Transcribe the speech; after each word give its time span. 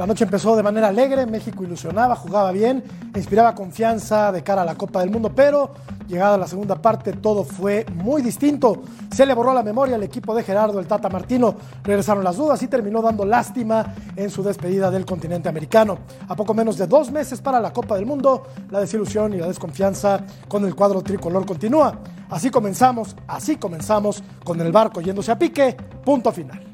La 0.00 0.06
noche 0.06 0.24
empezó 0.24 0.56
de 0.56 0.62
manera 0.62 0.88
alegre, 0.88 1.26
México 1.26 1.62
ilusionaba, 1.62 2.16
jugaba 2.16 2.52
bien, 2.52 2.82
inspiraba 3.14 3.54
confianza 3.54 4.32
de 4.32 4.42
cara 4.42 4.62
a 4.62 4.64
la 4.64 4.74
Copa 4.74 5.00
del 5.00 5.10
Mundo, 5.10 5.30
pero 5.36 5.72
llegada 6.08 6.38
la 6.38 6.46
segunda 6.46 6.76
parte 6.76 7.12
todo 7.12 7.44
fue 7.44 7.84
muy 7.96 8.22
distinto. 8.22 8.80
Se 9.12 9.26
le 9.26 9.34
borró 9.34 9.52
la 9.52 9.62
memoria 9.62 9.96
al 9.96 10.02
equipo 10.02 10.34
de 10.34 10.42
Gerardo 10.42 10.80
el 10.80 10.86
Tata 10.86 11.10
Martino, 11.10 11.54
regresaron 11.84 12.24
las 12.24 12.38
dudas 12.38 12.62
y 12.62 12.68
terminó 12.68 13.02
dando 13.02 13.26
lástima 13.26 13.94
en 14.16 14.30
su 14.30 14.42
despedida 14.42 14.90
del 14.90 15.04
continente 15.04 15.50
americano. 15.50 15.98
A 16.28 16.34
poco 16.34 16.54
menos 16.54 16.78
de 16.78 16.86
dos 16.86 17.10
meses 17.10 17.42
para 17.42 17.60
la 17.60 17.70
Copa 17.70 17.96
del 17.96 18.06
Mundo, 18.06 18.44
la 18.70 18.80
desilusión 18.80 19.34
y 19.34 19.36
la 19.36 19.48
desconfianza 19.48 20.24
con 20.48 20.64
el 20.64 20.74
cuadro 20.74 21.02
tricolor 21.02 21.44
continúa. 21.44 21.98
Así 22.30 22.48
comenzamos, 22.48 23.14
así 23.28 23.56
comenzamos 23.56 24.22
con 24.44 24.62
el 24.62 24.72
barco 24.72 25.02
yéndose 25.02 25.30
a 25.30 25.38
pique, 25.38 25.76
punto 26.02 26.32
final. 26.32 26.69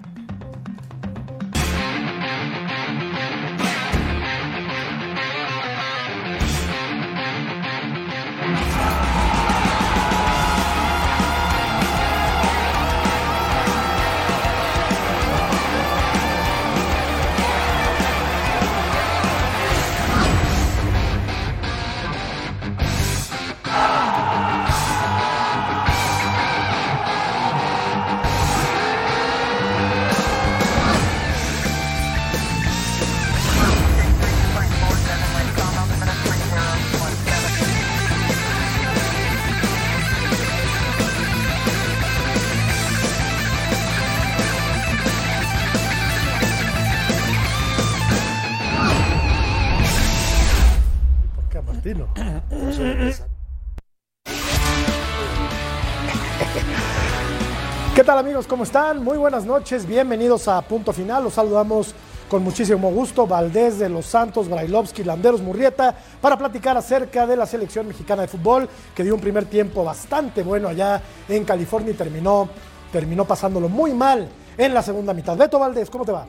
Tal 58.06 58.18
amigos? 58.18 58.46
¿Cómo 58.46 58.62
están? 58.62 59.02
Muy 59.02 59.18
buenas 59.18 59.44
noches, 59.44 59.84
bienvenidos 59.84 60.46
a 60.46 60.62
Punto 60.62 60.92
Final. 60.92 61.24
Los 61.24 61.34
saludamos 61.34 61.92
con 62.28 62.40
muchísimo 62.44 62.92
gusto, 62.92 63.26
Valdés 63.26 63.80
de 63.80 63.88
los 63.88 64.06
Santos, 64.06 64.48
Brailovsky, 64.48 65.02
Landeros, 65.02 65.42
Murrieta, 65.42 65.92
para 66.20 66.38
platicar 66.38 66.76
acerca 66.76 67.26
de 67.26 67.36
la 67.36 67.46
selección 67.46 67.88
mexicana 67.88 68.22
de 68.22 68.28
fútbol, 68.28 68.68
que 68.94 69.02
dio 69.02 69.12
un 69.12 69.20
primer 69.20 69.46
tiempo 69.46 69.82
bastante 69.82 70.44
bueno 70.44 70.68
allá 70.68 71.02
en 71.28 71.44
California 71.44 71.90
y 71.90 71.94
terminó, 71.94 72.48
terminó 72.92 73.24
pasándolo 73.24 73.68
muy 73.68 73.92
mal 73.92 74.28
en 74.56 74.72
la 74.72 74.82
segunda 74.82 75.12
mitad. 75.12 75.36
Beto 75.36 75.58
Valdés, 75.58 75.90
¿cómo 75.90 76.04
te 76.04 76.12
va? 76.12 76.26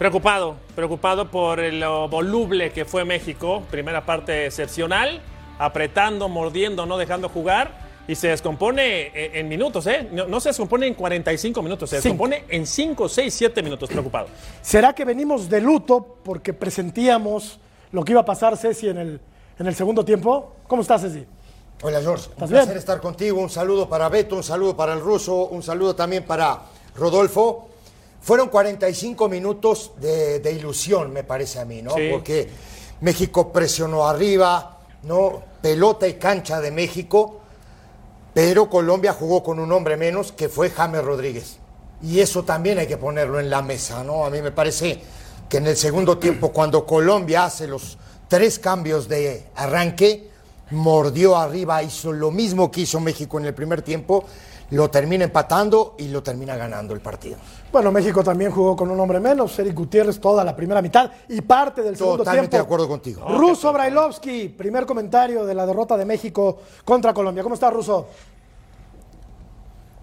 Preocupado, 0.00 0.56
preocupado 0.74 1.30
por 1.30 1.60
lo 1.60 2.08
voluble 2.08 2.72
que 2.72 2.84
fue 2.84 3.04
México. 3.04 3.62
Primera 3.70 4.04
parte 4.04 4.46
excepcional, 4.46 5.20
apretando, 5.60 6.28
mordiendo, 6.28 6.86
no 6.86 6.98
dejando 6.98 7.28
jugar. 7.28 7.87
Y 8.08 8.14
se 8.14 8.28
descompone 8.28 9.08
eh, 9.08 9.32
en 9.34 9.48
minutos, 9.48 9.86
¿eh? 9.86 10.08
No, 10.10 10.26
no 10.26 10.40
se 10.40 10.48
descompone 10.48 10.86
en 10.86 10.94
45 10.94 11.62
minutos, 11.62 11.90
se 11.90 11.96
Cinco. 12.00 12.24
descompone 12.24 12.44
en 12.48 12.66
5, 12.66 13.06
6, 13.06 13.34
7 13.34 13.62
minutos. 13.62 13.88
Preocupado. 13.90 14.28
¿Será 14.62 14.94
que 14.94 15.04
venimos 15.04 15.50
de 15.50 15.60
luto 15.60 16.16
porque 16.24 16.54
presentíamos 16.54 17.60
lo 17.92 18.02
que 18.04 18.12
iba 18.12 18.22
a 18.22 18.24
pasar, 18.24 18.56
Ceci, 18.56 18.88
en 18.88 18.96
el, 18.96 19.20
en 19.58 19.66
el 19.66 19.74
segundo 19.74 20.06
tiempo? 20.06 20.52
¿Cómo 20.66 20.80
estás, 20.80 21.02
Ceci? 21.02 21.26
Hola 21.82 22.00
George, 22.00 22.24
un 22.28 22.32
¿Estás 22.32 22.48
placer 22.48 22.66
bien? 22.68 22.78
estar 22.78 23.00
contigo. 23.00 23.40
Un 23.40 23.50
saludo 23.50 23.86
para 23.88 24.08
Beto, 24.08 24.36
un 24.36 24.42
saludo 24.42 24.74
para 24.74 24.94
el 24.94 25.00
ruso, 25.00 25.46
un 25.48 25.62
saludo 25.62 25.94
también 25.94 26.24
para 26.24 26.62
Rodolfo. 26.96 27.68
Fueron 28.22 28.48
45 28.48 29.28
minutos 29.28 29.92
de, 30.00 30.40
de 30.40 30.52
ilusión, 30.52 31.12
me 31.12 31.24
parece 31.24 31.60
a 31.60 31.64
mí, 31.66 31.82
¿no? 31.82 31.94
Sí. 31.94 32.08
Porque 32.10 32.48
México 33.02 33.52
presionó 33.52 34.08
arriba, 34.08 34.78
¿no? 35.02 35.42
Pelota 35.60 36.08
y 36.08 36.14
cancha 36.14 36.60
de 36.60 36.70
México, 36.72 37.42
pero 38.34 38.68
Colombia 38.70 39.12
jugó 39.12 39.42
con 39.42 39.58
un 39.58 39.72
hombre 39.72 39.96
menos 39.96 40.32
que 40.32 40.48
fue 40.48 40.70
James 40.70 41.04
Rodríguez. 41.04 41.58
Y 42.02 42.20
eso 42.20 42.44
también 42.44 42.78
hay 42.78 42.86
que 42.86 42.96
ponerlo 42.96 43.40
en 43.40 43.50
la 43.50 43.62
mesa, 43.62 44.04
¿no? 44.04 44.24
A 44.24 44.30
mí 44.30 44.40
me 44.40 44.52
parece 44.52 45.00
que 45.48 45.56
en 45.56 45.66
el 45.66 45.76
segundo 45.76 46.18
tiempo, 46.18 46.52
cuando 46.52 46.86
Colombia 46.86 47.44
hace 47.44 47.66
los 47.66 47.98
tres 48.28 48.58
cambios 48.58 49.08
de 49.08 49.46
arranque, 49.56 50.30
mordió 50.70 51.36
arriba, 51.36 51.82
hizo 51.82 52.12
lo 52.12 52.30
mismo 52.30 52.70
que 52.70 52.82
hizo 52.82 53.00
México 53.00 53.38
en 53.38 53.46
el 53.46 53.54
primer 53.54 53.82
tiempo, 53.82 54.24
lo 54.70 54.90
termina 54.90 55.24
empatando 55.24 55.94
y 55.98 56.08
lo 56.08 56.22
termina 56.22 56.56
ganando 56.56 56.94
el 56.94 57.00
partido. 57.00 57.38
Bueno, 57.70 57.92
México 57.92 58.24
también 58.24 58.50
jugó 58.50 58.74
con 58.74 58.90
un 58.90 58.98
hombre 58.98 59.20
menos, 59.20 59.58
Eric 59.58 59.74
Gutiérrez 59.74 60.18
toda 60.18 60.42
la 60.42 60.56
primera 60.56 60.80
mitad 60.80 61.10
y 61.28 61.42
parte 61.42 61.82
del 61.82 61.96
segundo 61.96 62.18
Totalmente 62.18 62.50
tiempo. 62.50 62.56
de 62.56 62.66
acuerdo 62.66 62.88
contigo. 62.88 63.28
Ruso 63.28 63.72
Brailovsky, 63.72 64.48
primer 64.48 64.86
comentario 64.86 65.44
de 65.44 65.54
la 65.54 65.66
derrota 65.66 65.96
de 65.96 66.06
México 66.06 66.60
contra 66.84 67.12
Colombia. 67.12 67.42
¿Cómo 67.42 67.54
está, 67.54 67.68
Ruso? 67.68 68.08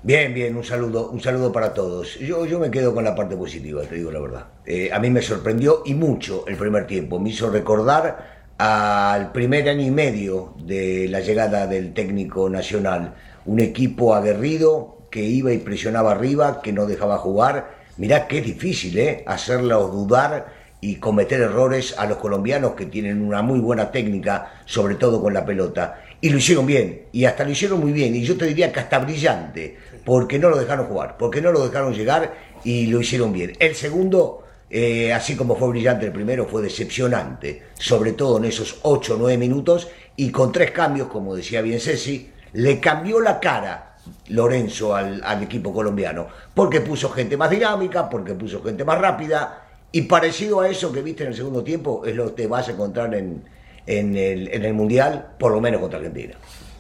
Bien, 0.04 0.32
bien, 0.36 0.56
un 0.56 0.64
saludo, 0.64 1.10
un 1.10 1.20
saludo 1.20 1.52
para 1.52 1.74
todos. 1.74 2.20
Yo, 2.20 2.46
yo 2.46 2.60
me 2.60 2.70
quedo 2.70 2.94
con 2.94 3.04
la 3.04 3.16
parte 3.16 3.36
positiva, 3.36 3.82
te 3.82 3.96
digo 3.96 4.12
la 4.12 4.20
verdad. 4.20 4.46
Eh, 4.64 4.92
a 4.94 5.00
mí 5.00 5.10
me 5.10 5.24
sorprendió 5.24 5.82
y 5.86 5.96
mucho 5.96 6.46
el 6.46 6.58
primer 6.58 6.86
tiempo. 6.86 7.20
Me 7.20 7.32
hizo 7.32 7.50
recordar 7.50 8.46
al 8.60 9.32
primer 9.32 9.68
año 9.68 9.82
y 9.82 9.90
medio 9.90 10.54
de 10.64 11.08
la 11.10 11.22
llegada 11.22 11.66
del 11.66 11.96
técnico 11.96 12.48
nacional. 12.48 13.16
Un 13.48 13.60
equipo 13.60 14.14
aguerrido 14.14 15.05
que 15.16 15.24
iba 15.24 15.54
y 15.54 15.60
presionaba 15.60 16.12
arriba, 16.12 16.60
que 16.62 16.74
no 16.74 16.86
dejaba 16.86 17.18
jugar. 17.20 17.74
Mirá 17.96 18.28
qué 18.28 18.42
difícil, 18.42 19.00
¿eh? 19.00 19.24
Hacerlos 19.26 19.90
dudar 19.94 20.48
y 20.82 20.98
cometer 20.98 21.40
errores 21.40 21.96
a 21.98 22.06
los 22.06 22.18
colombianos 22.18 22.74
que 22.74 22.86
tienen 22.86 23.22
una 23.22 23.42
muy 23.42 23.60
buena 23.62 23.92
técnica, 23.92 24.52
sobre 24.66 24.96
todo 24.96 25.22
con 25.22 25.34
la 25.34 25.46
pelota. 25.46 26.02
Y 26.20 26.32
lo 26.32 26.38
hicieron 26.38 26.66
bien, 26.66 27.04
y 27.14 27.24
hasta 27.24 27.46
lo 27.46 27.52
hicieron 27.52 27.80
muy 27.80 27.94
bien, 27.94 28.14
y 28.14 28.24
yo 28.24 28.36
te 28.36 28.46
diría 28.46 28.74
que 28.74 28.82
hasta 28.82 29.00
brillante, 29.00 29.78
porque 30.04 30.38
no 30.38 30.50
lo 30.50 30.58
dejaron 30.58 30.88
jugar, 30.88 31.16
porque 31.18 31.40
no 31.40 31.54
lo 31.54 31.66
dejaron 31.66 31.94
llegar 31.94 32.34
y 32.66 32.88
lo 32.88 33.00
hicieron 33.00 33.32
bien. 33.32 33.54
El 33.60 33.74
segundo, 33.74 34.44
eh, 34.70 35.14
así 35.14 35.38
como 35.38 35.56
fue 35.56 35.70
brillante 35.70 36.08
el 36.08 36.12
primero, 36.12 36.46
fue 36.46 36.62
decepcionante, 36.62 37.68
sobre 37.80 38.12
todo 38.12 38.38
en 38.38 38.44
esos 38.44 38.80
8 38.82 39.14
o 39.14 39.18
9 39.18 39.38
minutos, 39.38 39.88
y 40.18 40.30
con 40.30 40.52
tres 40.52 40.72
cambios, 40.72 41.08
como 41.08 41.38
decía 41.38 41.62
bien 41.62 41.80
Ceci, 41.80 42.32
le 42.52 42.82
cambió 42.82 43.22
la 43.22 43.40
cara 43.40 43.95
Lorenzo 44.30 44.96
al, 44.96 45.22
al 45.24 45.44
equipo 45.44 45.74
colombiano, 45.74 46.28
porque 46.54 46.82
puso 46.82 47.10
gente 47.10 47.38
más 47.38 47.50
dinámica, 47.50 48.10
porque 48.10 48.34
puso 48.34 48.62
gente 48.64 48.84
más 48.84 49.00
rápida, 49.00 49.62
y 49.92 50.02
parecido 50.04 50.60
a 50.60 50.70
eso 50.70 50.92
que 50.92 51.02
viste 51.02 51.24
en 51.24 51.30
el 51.30 51.36
segundo 51.36 51.64
tiempo, 51.64 52.04
es 52.06 52.16
lo 52.16 52.36
que 52.36 52.48
vas 52.48 52.68
a 52.68 52.72
encontrar 52.72 53.14
en, 53.16 53.44
en 53.86 54.16
el, 54.18 54.48
en 54.50 54.66
el 54.66 54.74
Mundial, 54.74 55.36
por 55.40 55.52
lo 55.52 55.62
menos 55.62 55.80
contra 55.80 56.00
Argentina. 56.00 56.36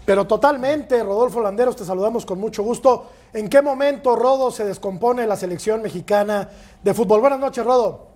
Pero 0.06 0.26
totalmente, 0.26 1.02
Rodolfo 1.02 1.42
Landeros, 1.42 1.76
te 1.76 1.84
saludamos 1.84 2.26
con 2.26 2.40
mucho 2.40 2.62
gusto. 2.62 3.10
¿En 3.34 3.50
qué 3.50 3.62
momento, 3.62 4.16
Rodo, 4.16 4.52
se 4.52 4.64
descompone 4.66 5.26
la 5.26 5.36
selección 5.36 5.82
mexicana 5.82 6.48
de 6.84 6.94
fútbol? 6.94 7.22
Buenas 7.22 7.40
noches, 7.40 7.66
Rodo. 7.66 8.15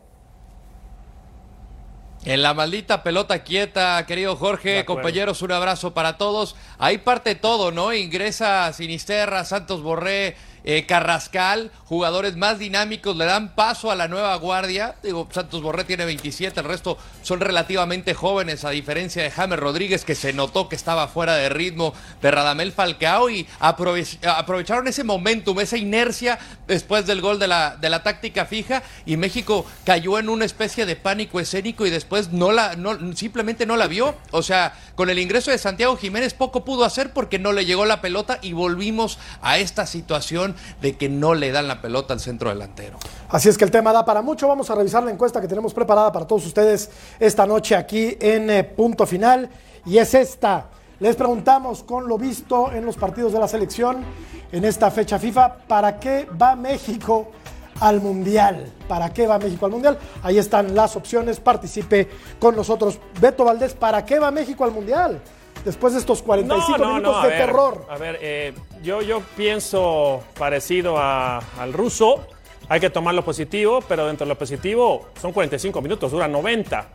En 2.30 2.44
la 2.44 2.54
maldita 2.54 3.02
pelota 3.02 3.44
quieta, 3.44 4.06
querido 4.06 4.36
Jorge, 4.36 4.86
compañeros, 4.86 5.42
un 5.42 5.52
abrazo 5.52 5.96
para 5.96 6.20
todos. 6.20 6.56
Ahí 6.78 7.00
parte 7.00 7.34
todo, 7.34 7.72
¿no? 7.72 7.92
Ingresa 7.92 8.72
Sinisterra, 8.72 9.44
Santos 9.46 9.82
Borré, 9.82 10.38
eh, 10.64 10.86
Carrascal, 10.86 11.72
jugadores 11.86 12.36
más 12.36 12.60
dinámicos, 12.60 13.16
le 13.16 13.26
dan 13.26 13.56
paso 13.56 13.92
a 13.92 13.96
la 13.96 14.08
nueva 14.08 14.36
guardia. 14.36 14.96
Digo, 15.04 15.28
Santos 15.32 15.62
Borré 15.62 15.84
tiene 15.84 16.06
27, 16.06 16.60
el 16.60 16.66
resto 16.66 16.98
son 17.24 17.40
relativamente 17.40 18.14
jóvenes, 18.14 18.66
a 18.66 18.70
diferencia 18.70 19.24
de 19.24 19.32
James 19.32 19.60
Rodríguez, 19.60 20.06
que 20.06 20.16
se 20.16 20.34
notó 20.34 20.70
que 20.70 20.76
estaba 20.76 21.08
fuera 21.08 21.36
de 21.36 21.50
ritmo, 21.50 21.94
de 22.22 22.32
Radamel 22.32 22.72
Falcao, 22.72 23.30
y 23.30 23.48
aprove- 23.60 24.20
aprovecharon 24.28 24.88
ese 24.88 25.04
momentum, 25.04 25.60
esa 25.60 25.78
inercia 25.78 26.40
después 26.68 27.06
del 27.06 27.22
gol 27.22 27.40
de 27.40 27.48
la, 27.48 27.76
de 27.78 27.90
la 27.90 28.04
táctica 28.04 28.46
fija, 28.46 28.84
y 29.06 29.18
México 29.18 29.66
cayó 29.86 30.20
en 30.20 30.30
una 30.30 30.46
especie 30.46 30.86
de 30.86 30.96
pánico 30.96 31.40
escénico 31.40 31.86
y 31.86 31.90
después 31.90 32.32
no 32.32 32.52
la, 32.52 32.76
no, 32.76 33.16
simplemente 33.16 33.66
no 33.66 33.78
la 33.78 33.88
vio. 33.88 34.16
O 34.32 34.44
sea, 34.44 34.74
con 34.96 35.10
el 35.10 35.20
ingreso 35.20 35.52
de 35.52 35.58
Santiago 35.58 35.96
Jiménez 35.98 36.34
poco 36.34 36.64
pudo 36.66 36.86
hacer 36.86 37.14
porque 37.14 37.40
no 37.40 37.52
le 37.52 37.66
llegó 37.66 37.86
la 37.86 38.02
pelota 38.02 38.40
y 38.42 38.54
volvimos 38.54 39.18
a 39.42 39.58
esta 39.58 39.86
situación 39.86 40.49
de 40.82 40.96
que 40.98 41.10
no 41.10 41.34
le 41.34 41.52
dan 41.52 41.68
la 41.68 41.82
pelota 41.82 42.14
al 42.14 42.20
centro 42.20 42.50
delantero. 42.50 42.98
Así 43.30 43.50
es 43.50 43.58
que 43.58 43.66
el 43.66 43.72
tema 43.72 43.94
da 43.94 44.06
para 44.06 44.22
mucho. 44.22 44.48
Vamos 44.48 44.70
a 44.70 44.76
revisar 44.76 45.04
la 45.04 45.12
encuesta 45.12 45.42
que 45.42 45.48
tenemos 45.48 45.74
preparada 45.74 46.12
para 46.12 46.26
todos 46.26 46.46
ustedes 46.46 46.90
esta 47.20 47.46
noche 47.46 47.76
aquí 47.76 48.18
en 48.20 48.50
eh, 48.50 48.64
Punto 48.64 49.06
Final. 49.06 49.50
Y 49.86 49.98
es 49.98 50.14
esta. 50.14 50.68
Les 51.00 51.16
preguntamos 51.16 51.84
con 51.84 52.08
lo 52.08 52.18
visto 52.18 52.72
en 52.74 52.86
los 52.86 52.98
partidos 52.98 53.32
de 53.32 53.40
la 53.40 53.48
selección 53.48 54.04
en 54.52 54.66
esta 54.66 54.90
fecha 54.92 55.20
FIFA, 55.20 55.58
¿para 55.68 56.00
qué 56.00 56.28
va 56.42 56.56
México 56.56 57.32
al 57.80 58.02
Mundial? 58.02 58.72
¿Para 58.88 59.14
qué 59.14 59.28
va 59.28 59.38
México 59.38 59.66
al 59.66 59.72
Mundial? 59.72 59.98
Ahí 60.24 60.38
están 60.38 60.76
las 60.76 60.96
opciones. 60.96 61.40
Participe 61.40 62.10
con 62.40 62.56
nosotros. 62.56 63.00
Beto 63.22 63.46
Valdés, 63.46 63.74
¿para 63.74 64.04
qué 64.06 64.20
va 64.20 64.32
México 64.32 64.64
al 64.64 64.72
Mundial? 64.72 65.22
Después 65.64 65.94
de 65.94 66.00
estos 66.00 66.22
45 66.22 66.78
No, 66.78 66.86
no, 66.86 66.94
minutos 66.96 67.16
no, 67.16 67.22
de 67.22 67.28
ver, 67.28 67.46
terror. 67.46 67.86
A 67.90 67.98
ver, 67.98 68.18
eh, 68.22 68.54
yo, 68.84 69.02
yo 69.02 69.22
pienso 69.38 70.24
parecido 70.38 70.98
a- 70.98 71.40
al 71.60 71.74
ruso. 71.74 72.28
Hay 72.68 72.80
que 72.80 72.90
tomar 72.90 73.16
lo 73.16 73.26
positivo, 73.26 73.80
pero 73.88 74.06
dentro 74.08 74.26
de 74.26 74.30
lo 74.30 74.38
positivo 74.38 75.10
son 75.20 75.32
45 75.32 75.82
minutos, 75.82 76.12
duran 76.12 76.32
90. 76.32 76.90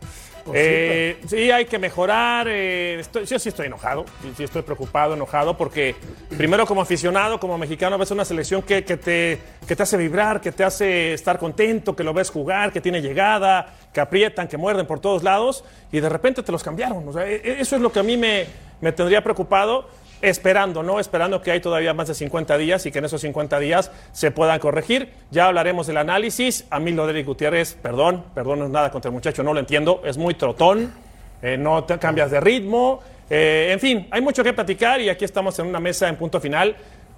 Eh, 0.53 1.19
sí, 1.27 1.49
hay 1.49 1.65
que 1.65 1.79
mejorar. 1.79 2.47
eh, 2.47 2.99
estoy- 2.99 3.25
yo 3.25 3.39
sí 3.39 3.49
estoy 3.49 3.65
enojado, 3.65 4.05
sí, 4.37 4.43
estoy 4.43 4.61
preocupado, 4.61 5.15
enojado, 5.15 5.57
porque 5.57 5.95
primero 6.37 6.67
como 6.67 6.81
aficionado, 6.83 7.39
como 7.39 7.57
mexicano, 7.57 7.97
ves 7.97 8.11
una 8.11 8.23
selección 8.23 8.61
que, 8.61 8.83
que 8.85 8.95
te, 8.95 9.39
que 9.67 9.75
te 9.75 9.81
hace 9.83 9.97
vibrar, 9.97 10.39
que 10.41 10.51
te 10.51 10.63
hace 10.63 11.13
estar 11.13 11.39
contento, 11.39 11.95
que 11.95 12.03
lo 12.03 12.13
ves 12.13 12.29
jugar, 12.29 12.71
que 12.71 12.79
tiene 12.79 13.01
llegada, 13.01 13.73
que 13.91 13.99
aprietan, 13.99 14.47
que 14.47 14.55
muerden 14.57 14.85
por 14.85 14.99
todos 14.99 15.23
lados, 15.23 15.63
y 15.91 15.99
de 15.99 16.09
repente 16.09 16.43
te 16.43 16.51
los 16.51 16.61
cambiaron. 16.63 17.07
O 17.07 17.11
sea, 17.11 17.27
e- 17.27 17.41
e- 17.43 17.59
eso 17.61 17.75
es 17.75 17.81
lo 17.81 17.91
que 17.91 17.99
a 17.99 18.03
mí 18.03 18.15
me, 18.15 18.45
me 18.81 18.91
tendría 18.91 19.23
preocupado 19.23 19.89
esperando, 20.21 20.83
¿no? 20.83 20.99
Esperando 20.99 21.41
que 21.41 21.51
hay 21.51 21.59
todavía 21.59 21.93
más 21.93 22.07
de 22.07 22.13
50 22.13 22.57
días 22.57 22.85
y 22.85 22.91
que 22.91 22.99
en 22.99 23.05
esos 23.05 23.21
50 23.21 23.59
días 23.59 23.91
se 24.11 24.31
puedan 24.31 24.59
corregir. 24.59 25.09
Ya 25.31 25.47
hablaremos 25.47 25.87
del 25.87 25.97
análisis. 25.97 26.65
A 26.69 26.79
mí 26.79 26.91
Eric 26.91 27.25
Gutiérrez, 27.25 27.75
perdón, 27.81 28.23
perdón, 28.33 28.59
no 28.59 28.65
es 28.65 28.71
nada 28.71 28.91
contra 28.91 29.09
el 29.09 29.13
muchacho, 29.13 29.43
no 29.43 29.53
lo 29.53 29.59
entiendo, 29.59 30.01
es 30.05 30.17
muy 30.17 30.33
trotón, 30.33 30.93
eh, 31.41 31.57
no 31.57 31.85
cambias 31.85 32.31
de 32.31 32.39
ritmo. 32.39 33.01
eh, 33.29 33.69
en 33.71 33.79
fin, 33.79 34.07
hay 34.11 34.21
mucho 34.21 34.43
que 34.43 34.53
platicar 34.53 35.01
y 35.01 35.09
aquí 35.09 35.25
estamos 35.25 35.57
en 35.59 35.67
una 35.67 35.79
mesa 35.79 36.07
en 36.07 36.15
punto 36.15 36.39
final 36.39 36.75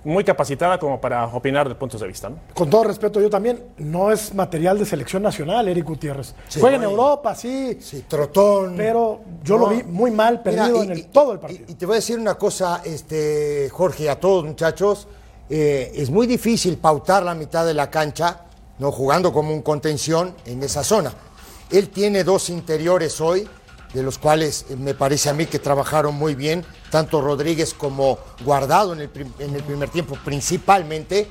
muy 0.08 0.24
capacitada 0.24 0.80
como 0.80 1.00
para 1.02 1.26
opinar 1.28 1.68
de 1.68 1.76
puntos 1.76 2.00
de 2.02 2.08
vista, 2.08 2.30
¿no? 2.30 2.38
Con 2.54 2.70
todo 2.70 2.86
respeto, 2.86 3.20
yo 3.20 3.30
también, 3.30 3.62
no 3.78 4.12
es 4.12 4.34
material 4.34 4.80
de 4.80 4.86
selección 4.86 5.22
nacional, 5.22 5.68
Eric 5.68 5.86
Gutiérrez. 5.86 6.34
Juega 6.60 6.78
en 6.78 6.84
Europa, 6.84 7.36
sí, 7.36 7.78
Sí, 7.82 8.06
trotón. 8.08 8.76
pero 8.78 9.20
yo 9.44 9.58
lo 9.58 9.68
vi 9.68 9.84
muy 9.84 10.12
mal, 10.12 10.42
Mira, 10.46 10.64
perdido 10.64 10.84
y- 10.84 10.86
en 10.86 10.92
el, 10.94 10.98
y- 11.00 11.04
todo 11.04 11.34
el 11.34 11.40
partido. 11.40 11.66
Y, 11.68 11.72
y 11.74 11.76
te 11.76 11.86
voy 11.86 11.94
a 11.94 11.98
decir 11.98 12.18
una 12.20 12.36
cosa, 12.36 12.82
este, 12.86 13.70
Jorge, 13.72 14.06
y 14.06 14.08
a 14.08 14.20
todos 14.20 14.46
muchachos. 14.46 15.08
eh, 15.50 15.92
es 15.96 16.10
muy 16.10 16.28
difícil 16.28 16.78
pautar 16.78 17.24
la 17.24 17.34
mitad 17.34 17.66
de 17.66 17.74
la 17.74 17.90
cancha, 17.90 18.42
no 18.80 18.92
jugando 18.92 19.32
como 19.32 19.54
un 19.54 19.62
contención 19.62 20.34
en 20.46 20.62
esa 20.62 20.84
zona. 20.84 21.14
Él 21.72 21.88
tiene 21.90 22.24
dos 22.26 22.50
interiores 22.50 23.20
hoy, 23.22 23.48
de 23.94 24.04
los 24.04 24.18
cuales 24.18 24.66
eh, 24.70 24.76
me 24.76 24.94
parece 24.94 25.30
a 25.30 25.34
mí 25.34 25.46
que 25.46 25.60
trabajaron 25.60 26.16
muy 26.16 26.36
bien, 26.36 26.66
tanto 26.92 27.22
Rodríguez 27.22 27.74
como 27.74 28.20
Guardado 28.44 28.94
en 28.94 29.02
el, 29.02 29.10
en 29.40 29.56
el 29.56 29.64
primer 29.64 29.90
tiempo 29.90 30.18
principalmente, 30.24 31.30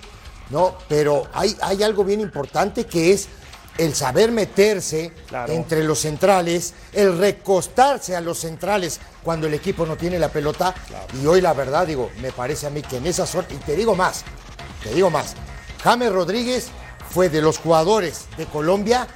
¿no? 0.50 0.76
Pero 0.88 1.26
hay, 1.32 1.56
hay 1.62 1.82
algo 1.82 2.04
bien 2.04 2.20
importante 2.20 2.84
que 2.86 3.12
es 3.12 3.28
el 3.78 3.94
saber 3.94 4.32
meterse 4.32 5.12
Claro. 5.28 5.52
entre 5.52 5.84
los 5.84 5.98
centrales, 6.00 6.72
el 6.94 7.18
recostarse 7.18 8.16
a 8.16 8.20
los 8.22 8.38
centrales 8.38 9.00
cuando 9.22 9.46
el 9.46 9.54
equipo 9.54 9.84
no 9.84 9.96
tiene 9.96 10.18
la 10.18 10.28
pelota. 10.30 10.74
Y 11.20 11.26
hoy 11.26 11.40
la 11.42 11.52
verdad, 11.52 11.86
digo, 11.86 12.10
me 12.22 12.32
parece 12.32 12.66
a 12.66 12.70
mí 12.70 12.80
que 12.80 12.96
en 12.96 13.06
esa 13.06 13.26
zona, 13.26 13.46
y 13.50 13.56
te 13.56 13.76
digo 13.76 13.94
más, 13.94 14.24
te 14.82 14.94
digo 14.94 15.10
más, 15.10 15.34
James 15.84 16.10
Rodríguez 16.10 16.68
fue 17.10 17.28
de 17.28 17.42
los 17.42 17.58
jugadores 17.58 18.26
de 18.38 18.46
Colombia 18.46 19.06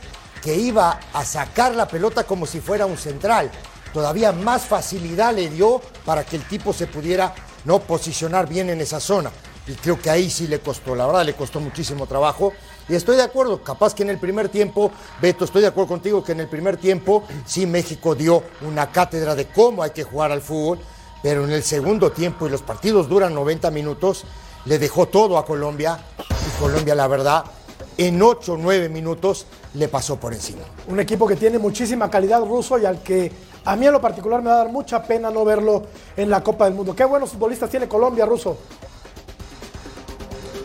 que 0.43 0.57
iba 0.57 1.01
a 1.13 1.25
sacar 1.25 1.75
la 1.75 1.87
pelota 1.87 2.25
como 2.25 2.47
si 2.47 2.61
fuera 2.61 2.87
un 2.87 2.97
central. 2.97 3.51
Todavía 3.93 4.33
más 4.33 4.63
facilidad 4.63 5.35
le 5.35 5.51
dio 5.51 5.81
para 6.05 6.25
que 6.25 6.37
el 6.37 6.47
tipo 6.47 6.73
se 6.73 6.87
pudiera 6.87 7.35
no 7.65 7.81
posicionar 7.81 8.49
bien 8.49 8.71
en 8.71 8.81
esa 8.81 9.01
zona. 9.01 9.31
Y 9.67 9.75
creo 9.75 10.01
que 10.01 10.11
ahí 10.11 10.31
sí 10.31 10.47
le 10.47 10.61
costó, 10.61 10.95
la 10.95 11.07
verdad 11.07 11.25
le 11.25 11.35
costó 11.35 11.61
muchísimo 11.61 12.07
trabajo. 12.07 12.53
Y 12.89 12.95
estoy 12.95 13.17
de 13.17 13.23
acuerdo, 13.23 13.63
capaz 13.63 13.95
que 13.95 14.03
en 14.03 14.11
el 14.11 14.19
primer 14.19 14.49
tiempo, 14.49 14.91
Beto, 15.21 15.45
estoy 15.45 15.63
de 15.63 15.69
acuerdo 15.69 15.89
contigo 15.89 16.25
que 16.25 16.33
en 16.33 16.41
el 16.41 16.49
primer 16.49 16.77
tiempo 16.77 17.23
sí 17.45 17.67
México 17.67 18.15
dio 18.15 18.43
una 18.63 18.91
cátedra 18.91 19.35
de 19.35 19.47
cómo 19.47 19.83
hay 19.83 19.91
que 19.91 20.03
jugar 20.03 20.33
al 20.33 20.41
fútbol, 20.41 20.81
pero 21.23 21.45
en 21.45 21.53
el 21.53 21.63
segundo 21.63 22.11
tiempo, 22.11 22.47
y 22.47 22.51
los 22.51 22.63
partidos 22.63 23.09
duran 23.09 23.35
90 23.35 23.71
minutos, 23.71 24.25
le 24.65 24.79
dejó 24.79 25.07
todo 25.07 25.39
a 25.39 25.45
Colombia. 25.45 26.01
Y 26.19 26.61
Colombia, 26.61 26.95
la 26.95 27.07
verdad, 27.07 27.45
en 28.01 28.23
8 28.23 28.55
o 28.55 28.57
9 28.57 28.89
minutos 28.89 29.47
le 29.75 29.87
pasó 29.87 30.19
por 30.19 30.33
encima. 30.33 30.63
Un 30.89 31.01
equipo 31.01 31.27
que 31.27 31.37
tiene 31.37 31.59
muchísima 31.59 32.11
calidad 32.11 32.41
ruso 32.41 32.79
y 32.79 32.87
al 32.87 33.03
que 33.03 33.31
a 33.67 33.77
mí 33.77 33.87
en 33.87 33.93
lo 33.93 34.01
particular 34.01 34.41
me 34.41 34.49
va 34.49 34.55
a 34.55 34.59
dar 34.65 34.71
mucha 34.71 35.03
pena 35.03 35.31
no 35.31 35.45
verlo 35.45 35.83
en 36.17 36.31
la 36.31 36.43
Copa 36.43 36.65
del 36.65 36.73
Mundo. 36.73 36.97
Qué 36.97 37.05
buenos 37.05 37.29
futbolistas 37.29 37.69
tiene 37.69 37.87
Colombia, 37.87 38.25
ruso. 38.25 38.57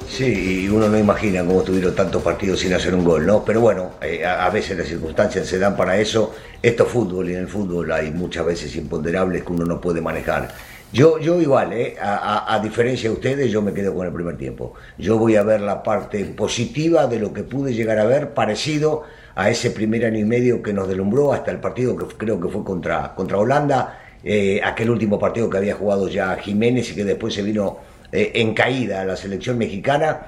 Sí, 0.09 0.61
y 0.63 0.69
uno 0.69 0.87
no 0.87 0.97
imagina 0.97 1.45
cómo 1.45 1.59
estuvieron 1.59 1.93
tantos 1.93 2.23
partidos 2.23 2.61
sin 2.61 2.73
hacer 2.73 2.95
un 2.95 3.03
gol, 3.03 3.25
¿no? 3.25 3.43
Pero 3.43 3.59
bueno, 3.59 3.95
eh, 4.01 4.25
a, 4.25 4.45
a 4.45 4.49
veces 4.49 4.77
las 4.77 4.87
circunstancias 4.87 5.45
se 5.45 5.59
dan 5.59 5.75
para 5.75 5.97
eso. 5.97 6.33
Esto 6.61 6.83
es 6.83 6.89
fútbol 6.89 7.29
y 7.29 7.33
en 7.33 7.39
el 7.39 7.47
fútbol 7.49 7.91
hay 7.91 8.11
muchas 8.11 8.45
veces 8.45 8.73
imponderables 8.77 9.43
que 9.43 9.51
uno 9.51 9.65
no 9.65 9.81
puede 9.81 9.99
manejar. 9.99 10.55
Yo, 10.93 11.19
yo 11.19 11.41
igual, 11.41 11.73
¿eh? 11.73 11.95
a, 11.99 12.59
diferencia 12.63 13.09
de 13.09 13.15
ustedes, 13.15 13.51
yo 13.51 13.61
me 13.61 13.73
quedo 13.73 13.93
con 13.93 14.07
el 14.07 14.13
primer 14.13 14.37
tiempo. 14.37 14.73
Yo 14.97 15.17
voy 15.17 15.35
a 15.35 15.43
ver 15.43 15.59
la 15.59 15.83
parte 15.83 16.23
positiva 16.25 17.07
de 17.07 17.19
lo 17.19 17.33
que 17.33 17.43
pude 17.43 17.73
llegar 17.73 17.99
a 17.99 18.05
ver, 18.05 18.33
parecido 18.33 19.03
a 19.35 19.49
ese 19.49 19.71
primer 19.71 20.05
año 20.05 20.19
y 20.19 20.23
medio 20.23 20.61
que 20.61 20.71
nos 20.71 20.87
delumbró 20.87 21.33
hasta 21.33 21.51
el 21.51 21.59
partido 21.59 21.97
que 21.97 22.05
creo 22.15 22.39
que 22.39 22.47
fue 22.47 22.63
contra, 22.63 23.13
contra 23.13 23.37
Holanda, 23.37 23.99
eh, 24.23 24.61
aquel 24.63 24.89
último 24.89 25.19
partido 25.19 25.49
que 25.49 25.57
había 25.57 25.75
jugado 25.75 26.07
ya 26.07 26.35
Jiménez 26.37 26.89
y 26.91 26.95
que 26.95 27.03
después 27.03 27.33
se 27.33 27.43
vino 27.43 27.79
eh, 28.11 28.31
en 28.35 28.53
caída 28.53 29.01
a 29.01 29.05
la 29.05 29.17
selección 29.17 29.57
mexicana. 29.57 30.27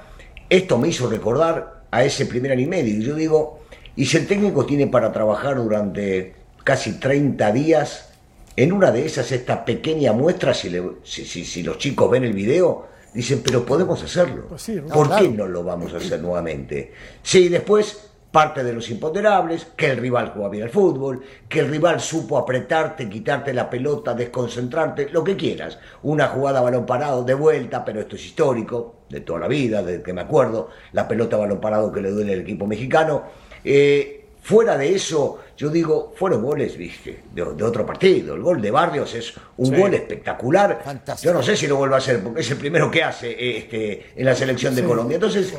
Esto 0.49 0.77
me 0.77 0.89
hizo 0.89 1.09
recordar 1.09 1.83
a 1.89 2.03
ese 2.03 2.25
primer 2.25 2.51
año 2.51 2.61
y 2.61 2.67
medio. 2.67 2.93
Y 2.93 3.03
yo 3.03 3.15
digo, 3.15 3.59
y 3.95 4.05
si 4.05 4.17
el 4.17 4.27
técnico 4.27 4.65
tiene 4.65 4.87
para 4.87 5.11
trabajar 5.11 5.55
durante 5.55 6.35
casi 6.63 6.99
30 6.99 7.51
días, 7.53 8.09
en 8.57 8.73
una 8.73 8.91
de 8.91 9.05
esas, 9.05 9.31
esta 9.31 9.63
pequeña 9.63 10.11
muestra, 10.11 10.53
si, 10.53 10.69
le- 10.69 10.97
si, 11.03 11.23
si- 11.25 11.45
si 11.45 11.63
los 11.63 11.77
chicos 11.77 12.09
ven 12.11 12.23
el 12.25 12.33
video, 12.33 12.87
dicen, 13.13 13.41
pero 13.43 13.65
podemos 13.65 14.03
hacerlo. 14.03 14.47
Pues 14.49 14.61
sí, 14.63 14.75
¿no? 14.75 14.87
¿Por 14.87 15.07
Claro. 15.07 15.23
qué 15.23 15.29
no 15.29 15.47
lo 15.47 15.63
vamos 15.63 15.93
a 15.93 15.97
hacer 15.97 16.19
nuevamente? 16.21 16.91
Sí, 17.23 17.47
después 17.49 18.03
parte 18.31 18.63
de 18.63 18.73
los 18.73 18.89
imponderables, 18.89 19.67
que 19.75 19.89
el 19.91 19.97
rival 19.97 20.31
juega 20.33 20.49
bien 20.49 20.63
al 20.63 20.69
fútbol, 20.69 21.21
que 21.47 21.59
el 21.61 21.69
rival 21.69 21.99
supo 22.01 22.37
apretarte, 22.37 23.07
quitarte 23.09 23.53
la 23.53 23.69
pelota, 23.69 24.13
desconcentrarte, 24.13 25.09
lo 25.11 25.23
que 25.23 25.35
quieras. 25.37 25.79
Una 26.03 26.27
jugada 26.27 26.61
balón 26.61 26.85
parado 26.85 27.23
de 27.23 27.33
vuelta, 27.33 27.85
pero 27.85 28.01
esto 28.01 28.15
es 28.15 28.25
histórico, 28.25 28.95
de 29.09 29.21
toda 29.21 29.39
la 29.39 29.47
vida, 29.47 29.81
desde 29.81 30.03
que 30.03 30.13
me 30.13 30.21
acuerdo, 30.21 30.69
la 30.91 31.07
pelota 31.07 31.37
balón 31.37 31.61
parado 31.61 31.91
que 31.91 32.01
le 32.01 32.11
duele 32.11 32.33
al 32.33 32.41
equipo 32.41 32.67
mexicano. 32.67 33.23
Eh, 33.63 34.16
fuera 34.47 34.77
de 34.77 34.95
eso, 34.95 35.39
yo 35.57 35.69
digo, 35.69 36.13
fueron 36.15 36.41
goles, 36.41 36.77
viste, 36.77 37.23
de, 37.33 37.43
de 37.53 37.63
otro 37.65 37.85
partido. 37.85 38.33
El 38.33 38.41
gol 38.41 38.61
de 38.61 38.71
Barrios 38.71 39.13
es 39.13 39.33
un 39.57 39.65
Sí. 39.67 39.75
gol 39.75 39.93
espectacular. 39.93 40.81
Fantástico. 40.85 41.29
Yo 41.33 41.37
no 41.37 41.43
sé 41.43 41.57
si 41.57 41.67
lo 41.67 41.75
vuelve 41.75 41.95
a 41.95 41.97
hacer, 41.97 42.23
porque 42.23 42.39
es 42.39 42.49
el 42.51 42.55
primero 42.57 42.89
que 42.89 43.03
hace 43.03 43.29
eh, 43.31 43.57
este, 43.57 44.05
en 44.15 44.25
la 44.25 44.33
selección 44.33 44.73
de 44.73 44.85
Colombia. 44.85 45.15
Entonces, 45.15 45.53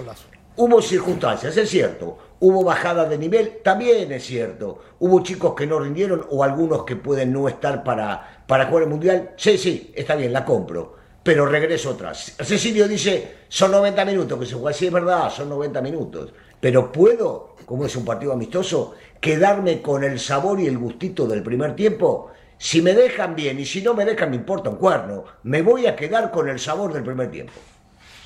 hubo 0.56 0.80
circunstancias, 0.80 1.54
es 1.54 1.68
cierto. 1.68 2.16
Hubo 2.40 2.64
bajada 2.64 3.04
de 3.06 3.18
nivel, 3.18 3.58
también 3.62 4.10
es 4.10 4.24
cierto. 4.24 4.78
Hubo 5.00 5.22
chicos 5.22 5.54
que 5.54 5.66
no 5.66 5.78
rindieron 5.80 6.24
o 6.30 6.42
algunos 6.42 6.84
que 6.84 6.96
pueden 6.96 7.30
no 7.30 7.46
estar 7.46 7.84
para, 7.84 8.42
para 8.46 8.66
jugar 8.68 8.84
el 8.84 8.88
Mundial. 8.88 9.32
Sí, 9.36 9.58
sí, 9.58 9.92
está 9.94 10.16
bien, 10.16 10.32
la 10.32 10.46
compro. 10.46 10.96
Pero 11.22 11.44
regreso 11.44 11.90
atrás. 11.90 12.34
Cecilio 12.40 12.88
dice, 12.88 13.34
son 13.48 13.70
90 13.72 14.02
minutos 14.06 14.38
que 14.38 14.46
se 14.46 14.54
juega. 14.54 14.72
Sí, 14.72 14.86
es 14.86 14.92
verdad, 14.92 15.28
son 15.30 15.50
90 15.50 15.82
minutos. 15.82 16.32
Pero 16.58 16.90
puedo, 16.90 17.54
como 17.68 17.84
es 17.84 17.94
un 17.96 18.04
partido 18.06 18.32
amistoso, 18.32 18.94
quedarme 19.20 19.82
con 19.82 20.02
el 20.02 20.18
sabor 20.18 20.58
y 20.58 20.66
el 20.66 20.78
gustito 20.78 21.26
del 21.26 21.42
primer 21.42 21.76
tiempo. 21.76 22.30
Si 22.56 22.80
me 22.80 22.94
dejan 22.94 23.36
bien 23.36 23.60
y 23.60 23.66
si 23.66 23.82
no 23.82 23.92
me 23.92 24.06
dejan, 24.06 24.30
me 24.30 24.36
importa 24.36 24.70
un 24.70 24.76
cuerno. 24.76 25.24
Me 25.42 25.60
voy 25.60 25.86
a 25.86 25.94
quedar 25.94 26.30
con 26.30 26.48
el 26.48 26.58
sabor 26.58 26.94
del 26.94 27.04
primer 27.04 27.30
tiempo. 27.30 27.52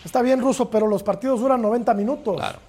Está 0.05 0.23
bien, 0.23 0.41
ruso, 0.41 0.71
pero 0.71 0.87
los 0.87 1.03
partidos 1.03 1.41
duran 1.41 1.61
90 1.61 1.93
minutos. 1.95 2.37
Claro. 2.37 2.61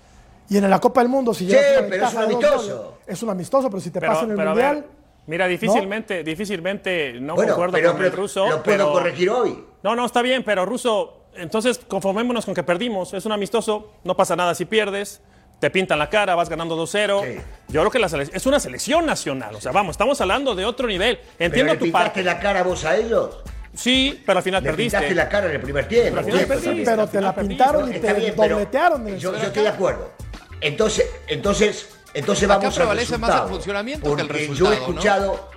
Y 0.49 0.57
en 0.57 0.67
la 0.67 0.79
Copa 0.79 1.01
del 1.01 1.09
Mundo, 1.09 1.31
si 1.35 1.45
Sí, 1.45 1.51
llegas 1.51 1.79
una 1.81 1.89
pero 1.89 2.05
es 2.07 2.13
un 2.15 2.19
amistoso. 2.23 2.77
goles, 2.77 2.91
es 3.05 3.23
un 3.23 3.29
amistoso, 3.29 3.69
pero 3.69 3.79
si 3.79 3.91
te 3.91 3.99
Pero, 3.99 4.11
pasa 4.11 4.25
en 4.25 4.31
el 4.31 4.37
Mundial. 4.37 4.75
ver, 4.75 4.85
mira, 5.27 5.47
difícilmente, 5.47 6.23
difícilmente 6.23 7.13
no 7.21 7.35
bueno, 7.35 7.51
concuerdo 7.51 7.73
pero, 7.73 7.93
con 7.93 8.03
el 8.03 8.11
ruso. 8.11 8.41
lo 8.49 8.63
puedo 8.63 8.63
pero- 8.63 8.91
corregir 8.93 9.29
hoy. 9.29 9.63
No, 9.83 9.95
no, 9.95 10.05
está 10.07 10.23
bien, 10.23 10.43
pero 10.43 10.65
ruso, 10.65 11.27
entonces 11.35 11.79
conformémonos 11.87 12.45
con 12.45 12.55
que 12.55 12.63
perdimos. 12.63 13.13
Es 13.13 13.27
un 13.27 13.31
amistoso, 13.31 13.91
no 14.03 14.17
pasa 14.17 14.35
nada 14.35 14.55
si 14.55 14.65
pierdes. 14.65 15.21
Te 15.63 15.69
pintan 15.69 15.97
la 15.97 16.09
cara, 16.09 16.35
vas 16.35 16.49
ganando 16.49 16.75
2-0. 16.75 17.23
Sí. 17.23 17.39
Yo 17.69 17.79
creo 17.79 17.89
que 17.89 17.97
la 17.97 18.07
es 18.07 18.45
una 18.45 18.59
selección 18.59 19.05
nacional. 19.05 19.55
O 19.55 19.61
sea, 19.61 19.71
vamos, 19.71 19.91
estamos 19.93 20.19
hablando 20.19 20.55
de 20.55 20.65
otro 20.65 20.89
nivel. 20.89 21.17
Entiendo 21.39 21.71
¿Pero 21.71 21.85
le 21.85 21.87
tu 21.87 21.89
parte. 21.89 22.21
la 22.21 22.37
cara 22.37 22.63
vos 22.63 22.83
a 22.83 22.97
ellos? 22.97 23.37
Sí, 23.73 24.21
pero 24.25 24.39
al 24.39 24.43
final 24.43 24.61
Le 24.61 24.71
perdiste. 24.71 24.97
pintaste 24.97 25.15
la 25.15 25.29
cara 25.29 25.47
en 25.47 25.53
el 25.53 25.61
primer 25.61 25.87
tiempo. 25.87 26.09
Pero 26.09 26.19
al 26.19 26.25
final 26.25 26.59
Sí, 26.59 26.65
también. 26.65 26.85
pero 26.85 27.07
te 27.07 27.21
la 27.21 27.33
pintaron 27.33 27.95
y 27.95 27.97
te 27.97 28.13
bien, 28.13 28.35
dobletearon 28.35 29.07
yo, 29.17 29.31
yo 29.31 29.37
estoy 29.37 29.63
de 29.63 29.69
acuerdo. 29.69 30.11
Entonces, 30.59 31.09
entonces, 31.27 31.87
entonces 32.13 32.43
Acá 32.43 32.57
vamos 32.57 32.73
al 32.75 32.81
prevalece 32.81 33.17
más 33.17 33.41
el 33.43 33.47
funcionamiento 33.47 34.15
que 34.17 34.21
el 34.21 34.27
resultado, 34.27 34.59
Yo 34.59 34.65
he 34.65 34.75
¿no? 34.75 34.81
escuchado. 34.81 35.49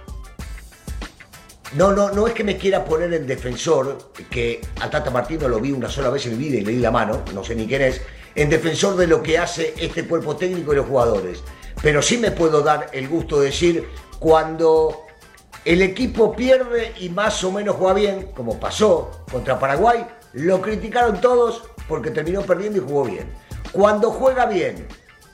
¿no? 1.74 1.90
no, 1.90 2.12
no, 2.12 2.28
es 2.28 2.32
que 2.32 2.44
me 2.44 2.56
quiera 2.56 2.84
poner 2.84 3.12
en 3.12 3.26
defensor, 3.26 4.12
que 4.30 4.60
a 4.80 4.88
Tata 4.88 5.10
Martino 5.10 5.48
lo 5.48 5.58
vi 5.58 5.72
una 5.72 5.88
sola 5.88 6.10
vez 6.10 6.24
en 6.26 6.38
mi 6.38 6.44
vida 6.48 6.58
y 6.58 6.60
le 6.60 6.70
di 6.70 6.78
la 6.78 6.92
mano, 6.92 7.24
no 7.34 7.42
sé 7.42 7.56
ni 7.56 7.66
quién 7.66 7.82
es. 7.82 8.00
En 8.36 8.50
defensor 8.50 8.96
de 8.96 9.06
lo 9.06 9.22
que 9.22 9.38
hace 9.38 9.74
este 9.78 10.06
cuerpo 10.06 10.36
técnico 10.36 10.72
y 10.72 10.76
los 10.76 10.86
jugadores. 10.86 11.42
Pero 11.82 12.02
sí 12.02 12.18
me 12.18 12.30
puedo 12.30 12.60
dar 12.60 12.88
el 12.92 13.08
gusto 13.08 13.40
de 13.40 13.46
decir 13.46 13.88
cuando 14.18 15.06
el 15.64 15.82
equipo 15.82 16.36
pierde 16.36 16.92
y 17.00 17.08
más 17.08 17.42
o 17.42 17.50
menos 17.50 17.76
juega 17.76 17.94
bien, 17.94 18.30
como 18.36 18.60
pasó 18.60 19.24
contra 19.30 19.58
Paraguay, 19.58 20.06
lo 20.34 20.60
criticaron 20.60 21.20
todos 21.20 21.64
porque 21.88 22.10
terminó 22.10 22.42
perdiendo 22.42 22.78
y 22.78 22.82
jugó 22.82 23.04
bien. 23.04 23.32
Cuando 23.72 24.10
juega 24.10 24.46
bien 24.46 24.86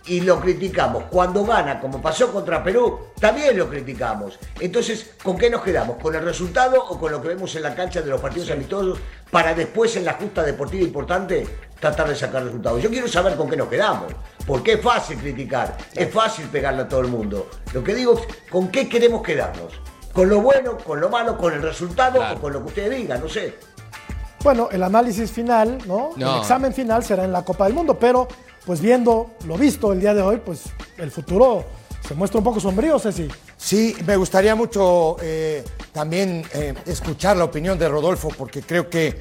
y 0.07 0.21
lo 0.21 0.41
criticamos, 0.41 1.05
cuando 1.05 1.45
gana, 1.45 1.81
como 1.81 2.01
pasó 2.01 2.33
contra 2.33 2.63
Perú, 2.63 2.99
también 3.21 3.57
lo 3.57 3.69
criticamos. 3.69 4.39
Entonces, 4.61 5.15
¿con 5.23 5.37
qué 5.37 5.51
nos 5.51 5.63
quedamos? 5.63 5.97
¿Con 6.01 6.15
el 6.15 6.25
resultado 6.25 6.83
o 6.83 6.99
con 6.99 7.13
lo 7.13 7.21
que 7.21 7.29
vemos 7.29 7.55
en 7.57 7.63
la 7.63 7.75
cancha 7.75 8.01
de 8.01 8.11
los 8.11 8.21
partidos 8.21 8.51
amistosos 8.51 8.99
para 9.31 9.55
después 9.55 9.97
en 9.97 10.05
la 10.05 10.15
justa 10.15 10.43
deportiva 10.43 10.85
importante 10.85 11.47
tratar 11.83 12.09
de 12.09 12.15
sacar 12.15 12.45
resultados? 12.45 12.81
Yo 12.81 12.89
quiero 12.89 13.09
saber 13.09 13.35
con 13.37 13.51
qué 13.51 13.57
nos 13.57 13.67
quedamos, 13.67 14.13
porque 14.47 14.75
es 14.75 14.81
fácil 14.81 15.19
criticar, 15.19 15.77
es 15.93 16.09
fácil 16.13 16.47
pegarle 16.47 16.83
a 16.83 16.89
todo 16.89 17.01
el 17.01 17.09
mundo. 17.09 17.51
Lo 17.75 17.83
que 17.83 17.93
digo 17.93 18.15
es, 18.15 18.21
¿con 18.49 18.69
qué 18.69 18.89
queremos 18.89 19.21
quedarnos? 19.21 19.73
¿Con 20.13 20.29
lo 20.29 20.41
bueno, 20.41 20.79
con 20.79 21.01
lo 21.01 21.09
malo, 21.09 21.37
con 21.37 21.53
el 21.53 21.61
resultado 21.61 22.23
o 22.23 22.41
con 22.41 22.53
lo 22.53 22.61
que 22.61 22.69
ustedes 22.69 22.97
digan? 22.97 23.21
No 23.21 23.29
sé. 23.29 23.57
Bueno, 24.45 24.69
el 24.71 24.83
análisis 24.83 25.33
final, 25.33 25.79
¿no? 25.87 26.11
No. 26.17 26.37
El 26.37 26.41
examen 26.43 26.73
final 26.73 27.03
será 27.03 27.25
en 27.25 27.33
la 27.33 27.45
Copa 27.45 27.65
del 27.65 27.75
Mundo, 27.75 27.99
pero 27.99 28.29
pues 28.65 28.81
viendo 28.81 29.33
lo 29.45 29.59
visto 29.59 29.93
el 29.93 29.99
día 29.99 30.15
de 30.15 30.23
hoy, 30.23 30.37
pues 30.37 30.63
el 30.99 31.11
futuro 31.11 31.65
se 32.07 32.15
muestra 32.15 32.39
un 32.39 32.45
poco 32.45 32.61
sombrío, 32.61 32.97
Ceci. 33.01 33.27
Sí, 33.57 33.97
me 34.07 34.15
gustaría 34.17 34.55
mucho 34.55 35.17
eh, 35.21 35.65
también 35.93 36.45
eh, 36.55 36.75
escuchar 36.87 37.37
la 37.37 37.45
opinión 37.45 37.77
de 37.77 37.89
Rodolfo, 37.89 38.29
porque 38.37 38.63
creo 38.63 38.89
que, 38.89 39.21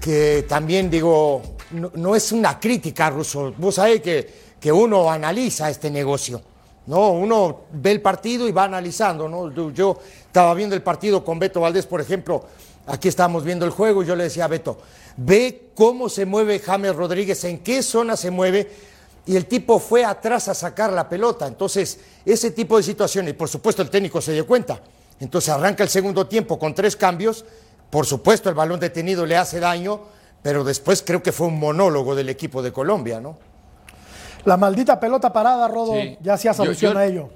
que 0.00 0.44
también 0.48 0.90
digo, 0.90 1.57
no, 1.70 2.14
es 2.14 2.32
una 2.32 2.58
crítica, 2.58 3.10
Russo. 3.10 3.52
Vos 3.56 3.76
sabés 3.76 4.00
que, 4.00 4.32
que 4.60 4.72
uno 4.72 5.10
analiza 5.10 5.70
este 5.70 5.90
negocio, 5.90 6.40
¿no? 6.86 7.10
Uno 7.10 7.62
ve 7.72 7.92
el 7.92 8.00
partido 8.00 8.48
y 8.48 8.52
va 8.52 8.64
analizando, 8.64 9.28
¿no? 9.28 9.52
Yo, 9.52 9.70
yo 9.70 9.98
estaba 10.26 10.54
viendo 10.54 10.74
el 10.74 10.82
partido 10.82 11.24
con 11.24 11.38
Beto 11.38 11.60
Valdés, 11.60 11.86
por 11.86 12.00
ejemplo, 12.00 12.44
aquí 12.86 13.08
estábamos 13.08 13.44
viendo 13.44 13.64
el 13.64 13.70
juego 13.70 14.02
y 14.02 14.06
yo 14.06 14.16
le 14.16 14.24
decía 14.24 14.46
a 14.46 14.48
Beto, 14.48 14.78
ve 15.16 15.70
cómo 15.74 16.08
se 16.08 16.24
mueve 16.24 16.58
James 16.58 16.94
Rodríguez, 16.94 17.44
en 17.44 17.58
qué 17.58 17.82
zona 17.82 18.16
se 18.16 18.30
mueve, 18.30 18.70
y 19.26 19.36
el 19.36 19.46
tipo 19.46 19.78
fue 19.78 20.04
atrás 20.04 20.48
a 20.48 20.54
sacar 20.54 20.90
la 20.92 21.06
pelota. 21.06 21.46
Entonces, 21.46 22.00
ese 22.24 22.50
tipo 22.50 22.78
de 22.78 22.82
situaciones, 22.82 23.34
y 23.34 23.36
por 23.36 23.48
supuesto 23.48 23.82
el 23.82 23.90
técnico 23.90 24.22
se 24.22 24.32
dio 24.32 24.46
cuenta. 24.46 24.80
Entonces 25.20 25.50
arranca 25.50 25.82
el 25.82 25.90
segundo 25.90 26.26
tiempo 26.26 26.58
con 26.58 26.74
tres 26.74 26.96
cambios. 26.96 27.44
Por 27.90 28.06
supuesto 28.06 28.48
el 28.48 28.54
balón 28.54 28.80
detenido 28.80 29.26
le 29.26 29.36
hace 29.36 29.60
daño, 29.60 30.00
pero 30.42 30.64
después 30.64 31.02
creo 31.06 31.22
que 31.22 31.32
fue 31.32 31.46
un 31.48 31.58
monólogo 31.58 32.14
del 32.14 32.28
equipo 32.28 32.62
de 32.62 32.72
Colombia, 32.72 33.20
¿no? 33.20 33.38
La 34.44 34.56
maldita 34.56 34.98
pelota 35.00 35.32
parada, 35.32 35.66
Rodo, 35.68 35.94
Sí. 35.94 36.16
ya 36.22 36.34
hacías 36.34 36.56
Yo- 36.56 36.62
alusión 36.62 36.92
yo- 36.94 36.98
a 36.98 37.04
ello. 37.06 37.30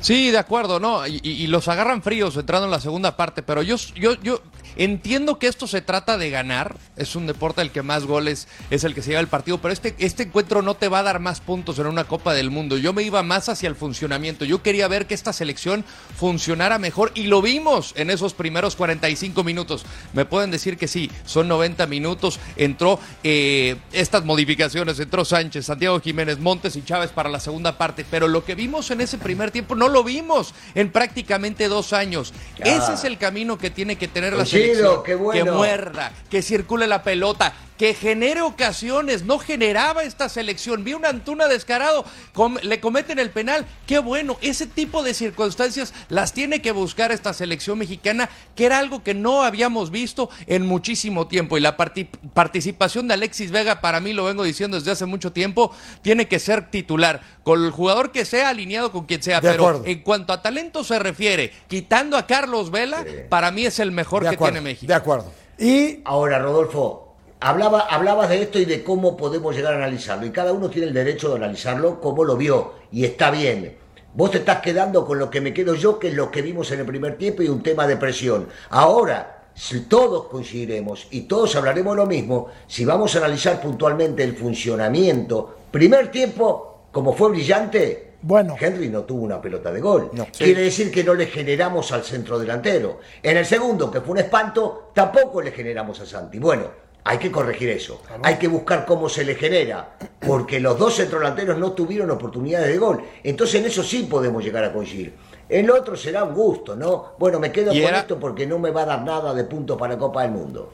Sí, 0.00 0.30
de 0.30 0.38
acuerdo, 0.38 0.78
¿no? 0.78 1.06
Y, 1.06 1.18
y- 1.22 1.30
y 1.42 1.46
los 1.48 1.66
agarran 1.66 2.02
fríos 2.02 2.36
entrando 2.36 2.66
en 2.66 2.70
la 2.70 2.80
segunda 2.80 3.16
parte, 3.16 3.42
pero 3.42 3.62
yo, 3.62 3.76
yo, 3.96 4.14
yo 4.22 4.40
entiendo 4.78 5.38
que 5.38 5.46
esto 5.46 5.66
se 5.66 5.82
trata 5.82 6.16
de 6.16 6.30
ganar. 6.30 6.76
Es 6.96 7.14
un 7.16 7.26
deporte 7.26 7.60
el 7.60 7.70
que 7.70 7.82
más 7.82 8.04
goles 8.04 8.48
es 8.70 8.84
el 8.84 8.94
que 8.94 9.02
se 9.02 9.10
lleva 9.10 9.20
el 9.20 9.28
partido, 9.28 9.58
pero 9.60 9.72
este, 9.72 9.94
este 9.98 10.24
encuentro 10.24 10.62
no 10.62 10.74
te 10.74 10.88
va 10.88 11.00
a 11.00 11.02
dar 11.02 11.20
más 11.20 11.40
puntos 11.40 11.78
en 11.78 11.86
una 11.86 12.04
Copa 12.04 12.32
del 12.34 12.50
Mundo. 12.50 12.78
Yo 12.78 12.92
me 12.92 13.02
iba 13.02 13.22
más 13.22 13.48
hacia 13.48 13.68
el 13.68 13.76
funcionamiento. 13.76 14.44
Yo 14.44 14.62
quería 14.62 14.88
ver 14.88 15.06
que 15.06 15.14
esta 15.14 15.32
selección 15.32 15.84
funcionara 16.16 16.78
mejor 16.78 17.12
y 17.14 17.24
lo 17.24 17.42
vimos 17.42 17.92
en 17.96 18.10
esos 18.10 18.34
primeros 18.34 18.76
45 18.76 19.44
minutos. 19.44 19.84
Me 20.12 20.24
pueden 20.24 20.50
decir 20.50 20.76
que 20.76 20.88
sí, 20.88 21.10
son 21.24 21.48
90 21.48 21.86
minutos. 21.86 22.40
Entró 22.56 22.98
eh, 23.22 23.76
estas 23.92 24.24
modificaciones, 24.24 24.98
entró 25.00 25.24
Sánchez, 25.24 25.66
Santiago 25.66 26.00
Jiménez, 26.00 26.38
Montes 26.38 26.76
y 26.76 26.84
Chávez 26.84 27.10
para 27.10 27.28
la 27.28 27.40
segunda 27.40 27.76
parte, 27.76 28.04
pero 28.10 28.28
lo 28.28 28.44
que 28.44 28.54
vimos 28.54 28.90
en 28.90 29.00
ese 29.00 29.18
primer 29.18 29.50
tiempo 29.50 29.74
no 29.74 29.88
lo 29.88 30.04
vimos 30.04 30.54
en 30.74 30.90
prácticamente 30.90 31.68
dos 31.68 31.92
años. 31.92 32.32
Ese 32.58 32.94
es 32.94 33.04
el 33.04 33.18
camino 33.18 33.58
que 33.58 33.70
tiene 33.70 33.96
que 33.96 34.08
tener 34.08 34.32
la 34.32 34.38
Coincido, 34.38 34.62
selección. 34.62 34.67
Qué 35.04 35.14
bueno. 35.14 35.44
Que 35.44 35.50
muerda, 35.50 36.12
que 36.30 36.42
circule 36.42 36.86
la 36.86 37.02
pelota, 37.02 37.52
que 37.78 37.94
genere 37.94 38.42
ocasiones. 38.42 39.22
No 39.24 39.38
generaba 39.38 40.02
esta 40.02 40.28
selección. 40.28 40.84
Vi 40.84 40.94
un 40.94 41.06
Antuna 41.06 41.46
descarado, 41.48 42.04
com- 42.34 42.58
le 42.62 42.80
cometen 42.80 43.18
el 43.18 43.30
penal. 43.30 43.66
Qué 43.86 43.98
bueno, 44.00 44.36
ese 44.42 44.66
tipo 44.66 45.02
de 45.02 45.14
circunstancias 45.14 45.94
las 46.08 46.32
tiene 46.34 46.60
que 46.60 46.72
buscar 46.72 47.12
esta 47.12 47.32
selección 47.32 47.78
mexicana, 47.78 48.28
que 48.54 48.66
era 48.66 48.78
algo 48.78 49.02
que 49.02 49.14
no 49.14 49.42
habíamos 49.42 49.90
visto 49.90 50.28
en 50.46 50.66
muchísimo 50.66 51.28
tiempo. 51.28 51.56
Y 51.56 51.60
la 51.60 51.76
parti- 51.76 52.08
participación 52.34 53.08
de 53.08 53.14
Alexis 53.14 53.50
Vega, 53.50 53.80
para 53.80 54.00
mí 54.00 54.12
lo 54.12 54.24
vengo 54.24 54.42
diciendo 54.42 54.76
desde 54.78 54.90
hace 54.90 55.06
mucho 55.06 55.32
tiempo, 55.32 55.72
tiene 56.02 56.26
que 56.28 56.38
ser 56.38 56.70
titular. 56.70 57.20
Con 57.44 57.64
el 57.64 57.70
jugador 57.70 58.10
que 58.12 58.24
sea, 58.24 58.48
alineado 58.50 58.92
con 58.92 59.06
quien 59.06 59.22
sea. 59.22 59.40
De 59.40 59.48
pero 59.50 59.62
acuerdo. 59.66 59.86
en 59.86 60.00
cuanto 60.02 60.32
a 60.32 60.42
talento 60.42 60.84
se 60.84 60.98
refiere, 60.98 61.52
quitando 61.68 62.16
a 62.16 62.26
Carlos 62.26 62.70
Vela, 62.70 63.04
para 63.28 63.50
mí 63.50 63.64
es 63.64 63.78
el 63.78 63.92
mejor 63.92 64.22
De 64.24 64.30
que 64.30 64.34
acuerdo, 64.34 64.52
tiene 64.54 64.64
México. 64.68 64.86
de 64.88 64.94
acuerdo. 64.94 65.32
Y 65.58 66.00
Ahora, 66.04 66.38
Rodolfo, 66.40 67.07
hablaba, 67.40 67.80
hablabas 67.80 68.28
de 68.28 68.42
esto 68.42 68.58
y 68.58 68.64
de 68.64 68.82
cómo 68.82 69.16
podemos 69.16 69.54
llegar 69.54 69.74
a 69.74 69.76
analizarlo. 69.76 70.26
Y 70.26 70.30
cada 70.30 70.52
uno 70.52 70.70
tiene 70.70 70.88
el 70.88 70.94
derecho 70.94 71.30
de 71.30 71.36
analizarlo 71.36 72.00
como 72.00 72.24
lo 72.24 72.36
vio. 72.36 72.74
Y 72.92 73.04
está 73.04 73.30
bien. 73.30 73.76
Vos 74.14 74.30
te 74.30 74.38
estás 74.38 74.60
quedando 74.60 75.06
con 75.06 75.18
lo 75.18 75.30
que 75.30 75.40
me 75.40 75.52
quedo 75.52 75.74
yo, 75.74 75.98
que 75.98 76.08
es 76.08 76.14
lo 76.14 76.30
que 76.30 76.42
vimos 76.42 76.70
en 76.72 76.80
el 76.80 76.86
primer 76.86 77.16
tiempo 77.16 77.42
y 77.42 77.48
un 77.48 77.62
tema 77.62 77.86
de 77.86 77.96
presión. 77.96 78.48
Ahora, 78.70 79.50
si 79.54 79.82
todos 79.82 80.28
coincidiremos 80.28 81.06
y 81.10 81.22
todos 81.22 81.54
hablaremos 81.56 81.96
lo 81.96 82.06
mismo, 82.06 82.48
si 82.66 82.84
vamos 82.84 83.14
a 83.14 83.18
analizar 83.18 83.60
puntualmente 83.60 84.24
el 84.24 84.34
funcionamiento, 84.34 85.58
primer 85.70 86.10
tiempo, 86.10 86.88
como 86.90 87.12
fue 87.12 87.30
brillante, 87.30 88.14
Bueno. 88.20 88.56
Henry 88.58 88.88
no 88.88 89.02
tuvo 89.02 89.22
una 89.22 89.40
pelota 89.40 89.70
de 89.70 89.80
gol. 89.80 90.10
No. 90.12 90.26
Quiere 90.36 90.62
decir 90.62 90.90
que 90.90 91.04
no 91.04 91.14
le 91.14 91.26
generamos 91.26 91.92
al 91.92 92.02
centro 92.02 92.38
delantero. 92.38 92.98
En 93.22 93.36
el 93.36 93.46
segundo, 93.46 93.90
que 93.90 94.00
fue 94.00 94.12
un 94.12 94.18
espanto, 94.18 94.90
tampoco 94.92 95.40
le 95.40 95.52
generamos 95.52 96.00
a 96.00 96.06
Santi. 96.06 96.40
Bueno, 96.40 96.87
hay 97.08 97.18
que 97.18 97.32
corregir 97.32 97.70
eso. 97.70 98.02
Hay 98.22 98.36
que 98.36 98.48
buscar 98.48 98.84
cómo 98.84 99.08
se 99.08 99.24
le 99.24 99.34
genera. 99.34 99.96
Porque 100.20 100.60
los 100.60 100.78
dos 100.78 100.94
centrodelanteros 100.96 101.56
no 101.58 101.72
tuvieron 101.72 102.10
oportunidades 102.10 102.68
de 102.68 102.76
gol. 102.78 103.02
Entonces 103.24 103.60
en 103.60 103.66
eso 103.66 103.82
sí 103.82 104.06
podemos 104.10 104.44
llegar 104.44 104.62
a 104.64 104.72
coincidir. 104.72 105.14
El 105.48 105.70
otro 105.70 105.96
será 105.96 106.24
un 106.24 106.34
gusto, 106.34 106.76
¿no? 106.76 107.14
Bueno, 107.18 107.40
me 107.40 107.50
quedo 107.50 107.72
Y 107.72 107.80
con 107.80 107.88
era- 107.88 108.00
esto 108.00 108.20
porque 108.20 108.46
no 108.46 108.58
me 108.58 108.70
va 108.70 108.82
a 108.82 108.86
dar 108.86 109.02
nada 109.04 109.32
de 109.32 109.44
puntos 109.44 109.78
para 109.78 109.96
Copa 109.96 110.22
del 110.22 110.32
Mundo. 110.32 110.72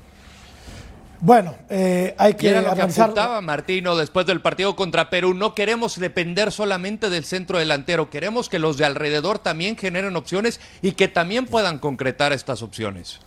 bueno, 1.20 1.54
eh, 1.70 2.14
hay 2.18 2.32
Y 2.32 2.34
que 2.34 2.48
era 2.50 2.60
lo 2.62 2.74
que 2.74 2.82
apuntaba 2.82 3.40
Martino 3.40 3.94
después 3.96 4.26
del 4.26 4.42
partido 4.42 4.74
contra 4.76 5.08
Perú. 5.10 5.32
No 5.32 5.54
queremos 5.54 5.98
depender 6.00 6.50
solamente 6.52 7.08
del 7.08 7.24
centro 7.24 7.58
delantero. 7.60 8.10
Queremos 8.10 8.48
que 8.48 8.58
los 8.58 8.76
de 8.76 8.84
alrededor 8.84 9.38
también 9.38 9.76
generen 9.76 10.16
opciones 10.16 10.60
y 10.82 10.92
que 10.92 11.06
también 11.08 11.46
puedan 11.46 11.78
concretar 11.78 12.32
estas 12.32 12.60
opciones. 12.62 13.20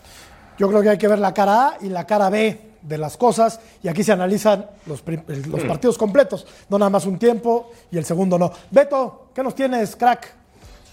Yo 0.59 0.67
creo 0.67 0.81
que 0.81 0.89
hay 0.89 0.97
que 0.97 1.07
ver 1.07 1.19
la 1.19 1.33
cara 1.33 1.67
A 1.69 1.77
y 1.81 1.87
la 1.89 2.05
cara 2.05 2.29
B 2.29 2.59
de 2.81 2.97
las 2.97 3.17
cosas 3.17 3.59
y 3.83 3.87
aquí 3.87 4.03
se 4.03 4.11
analizan 4.11 4.65
los, 4.85 5.03
los 5.47 5.63
partidos 5.63 5.97
completos, 5.97 6.45
no 6.69 6.77
nada 6.79 6.89
más 6.89 7.05
un 7.05 7.17
tiempo 7.19 7.71
y 7.91 7.97
el 7.97 8.05
segundo 8.05 8.37
no. 8.39 8.51
Beto, 8.71 9.29
¿qué 9.33 9.43
nos 9.43 9.55
tienes, 9.55 9.95
crack? 9.95 10.35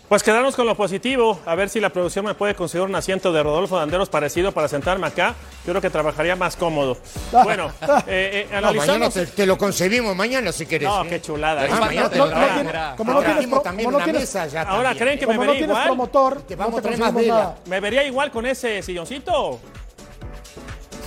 Pues 0.09 0.23
quedarnos 0.23 0.55
con 0.55 0.67
lo 0.67 0.77
positivo, 0.77 1.41
a 1.47 1.55
ver 1.55 1.71
si 1.71 1.81
la 1.81 1.89
producción 1.89 2.27
me 2.27 2.35
puede 2.35 2.55
conseguir 2.55 2.87
un 2.87 2.95
asiento 2.95 3.33
de 3.33 3.43
Rodolfo 3.43 3.79
Danderos 3.79 4.11
parecido 4.11 4.53
para 4.53 4.69
sentarme 4.69 5.07
acá. 5.07 5.35
Yo 5.67 5.73
creo 5.73 5.81
que 5.81 5.89
trabajaría 5.89 6.37
más 6.37 6.57
cómodo. 6.57 6.99
Bueno, 7.43 7.71
eh, 8.07 8.47
eh, 8.51 8.61
No, 8.61 8.75
mañana 8.75 8.93
analizamos. 9.07 9.15
te, 9.15 9.27
te 9.29 9.47
lo 9.47 9.57
concebimos 9.57 10.15
mañana 10.15 10.53
si 10.53 10.67
querés. 10.67 10.91
No, 10.91 11.05
¿eh? 11.05 11.09
qué 11.09 11.23
chulada. 11.23 11.67
Ah, 11.71 11.81
mañana 11.81 12.11
te 12.11 12.19
no, 12.19 12.27
lo 12.27 12.31
no 12.33 12.37
traemos. 12.37 12.63
tiene- 12.73 12.97
como 12.99 13.11
no 13.13 13.17
Ahora 13.17 13.27
tienes 13.29 13.35
trajimos 13.35 13.57
pro- 13.59 13.63
también 13.63 13.85
como 13.87 13.93
no 13.93 13.97
una 13.97 14.05
tienes- 14.05 14.21
mesa 14.23 14.47
ya 14.47 14.61
Ahora, 14.63 14.91
también. 14.91 15.05
¿creen 15.05 15.19
que 15.19 15.27
me 15.27 15.39
vería 15.39 15.53
tienes 15.55 15.69
igual? 15.71 15.85
promotor, 15.87 16.43
Te 16.43 16.55
no 16.55 16.59
vamos 16.65 16.75
te 16.75 16.79
a 16.81 16.83
traer 16.95 16.99
más. 17.15 17.55
¿Me 17.67 17.81
vería 17.81 18.05
igual 18.05 18.31
con 18.31 18.45
ese 18.45 18.83
silloncito? 18.83 19.59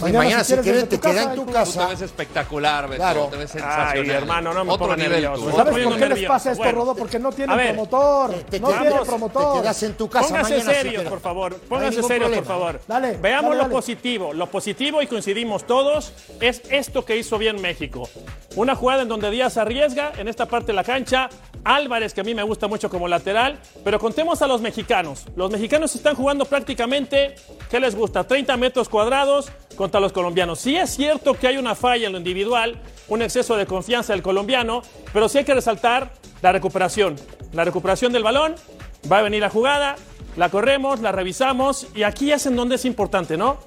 Mañana, 0.01 0.43
si 0.43 0.47
quieres, 0.53 0.65
querés 0.65 0.65
desde 0.81 0.87
te 0.87 0.95
tu 0.97 1.01
queda 1.01 1.13
casa, 1.15 1.29
en 1.29 1.35
tu 1.35 1.41
tú- 1.41 1.47
Tú 1.47 1.53
casa. 1.53 1.85
te 1.87 1.91
ves 1.93 2.01
espectacular, 2.01 2.87
Beto. 2.87 3.01
Claro. 3.01 3.25
Te 3.31 3.37
ves 3.37 3.55
Ay, 3.55 3.61
sensacional. 3.61 4.09
hermano, 4.15 4.53
no 4.53 4.65
me 4.65 4.71
Otro 4.73 4.95
nivel 4.95 5.11
nervioso. 5.23 5.51
¿Sabes 5.51 5.63
por 5.73 5.73
qué 5.83 5.89
les 5.89 5.99
nervioso. 5.99 6.27
pasa 6.27 6.51
esto, 6.51 6.63
Bueno. 6.63 6.79
Rodo? 6.79 6.95
Porque 6.95 7.19
no 7.19 7.29
A 7.29 7.31
tienen 7.31 7.57
ver, 7.57 7.67
promotor. 7.73 8.33
te 8.49 8.59
no 8.59 8.67
quedas- 8.67 8.81
tienen 8.81 8.99
promotor. 9.05 9.55
te 9.55 9.61
quedas 9.61 9.83
en 9.83 9.93
tu 9.93 10.09
casa 10.09 10.27
Pónganse 10.27 10.53
mañana 10.53 10.69
si 10.71 10.75
serios, 10.77 10.93
quieres. 10.93 11.09
por 11.09 11.19
favor. 11.21 11.51
No 11.53 11.57
Pónganse 11.69 11.95
ningún 11.95 12.07
serios, 12.09 12.31
por 12.31 12.45
favor. 12.45 12.81
Dale, 12.87 13.17
Veamos 13.17 13.43
dale, 13.43 13.55
lo 13.55 13.61
dale. 13.63 13.73
positivo. 13.73 14.33
Lo 14.33 14.47
positivo, 14.47 15.01
y 15.01 15.07
coincidimos 15.07 15.65
todos, 15.65 16.13
es 16.39 16.61
esto 16.69 17.03
que 17.05 17.17
hizo 17.17 17.37
bien 17.37 17.61
México. 17.61 18.09
Una 18.55 18.75
jugada 18.75 19.03
en 19.03 19.07
donde 19.07 19.29
Díaz 19.31 19.57
arriesga 19.57 20.11
en 20.17 20.27
esta 20.27 20.45
parte 20.47 20.67
de 20.67 20.73
la 20.73 20.83
cancha. 20.83 21.29
Álvarez, 21.63 22.13
que 22.13 22.21
a 22.21 22.23
mí 22.23 22.33
me 22.33 22.43
gusta 22.43 22.67
mucho 22.67 22.89
como 22.89 23.07
lateral. 23.07 23.59
Pero 23.83 23.99
contemos 23.99 24.41
a 24.41 24.47
los 24.47 24.61
mexicanos. 24.61 25.25
Los 25.35 25.51
mexicanos 25.51 25.93
están 25.95 26.15
jugando 26.15 26.45
prácticamente, 26.45 27.35
¿qué 27.69 27.79
les 27.79 27.95
gusta? 27.95 28.23
30 28.25 28.55
metros 28.57 28.87
cuadrados 28.89 29.49
contra 29.87 30.01
los 30.01 30.11
colombianos. 30.11 30.59
Sí 30.59 30.75
es 30.75 30.89
cierto 30.89 31.35
que 31.35 31.47
hay 31.47 31.55
una 31.55 31.73
falla 31.73 32.07
en 32.07 32.11
lo 32.11 32.17
individual, 32.17 32.77
un 33.07 33.21
exceso 33.21 33.55
de 33.55 33.65
confianza 33.65 34.11
del 34.11 34.21
colombiano, 34.21 34.81
pero 35.13 35.29
sí 35.29 35.37
hay 35.37 35.45
que 35.45 35.53
resaltar 35.53 36.11
la 36.41 36.51
recuperación. 36.51 37.15
La 37.53 37.63
recuperación 37.63 38.11
del 38.11 38.21
balón, 38.21 38.55
va 39.09 39.19
a 39.19 39.21
venir 39.21 39.39
la 39.39 39.49
jugada, 39.49 39.95
la 40.35 40.49
corremos, 40.49 40.99
la 40.99 41.13
revisamos 41.13 41.87
y 41.95 42.03
aquí 42.03 42.33
es 42.33 42.45
en 42.47 42.57
donde 42.57 42.75
es 42.75 42.83
importante, 42.83 43.37
¿no? 43.37 43.59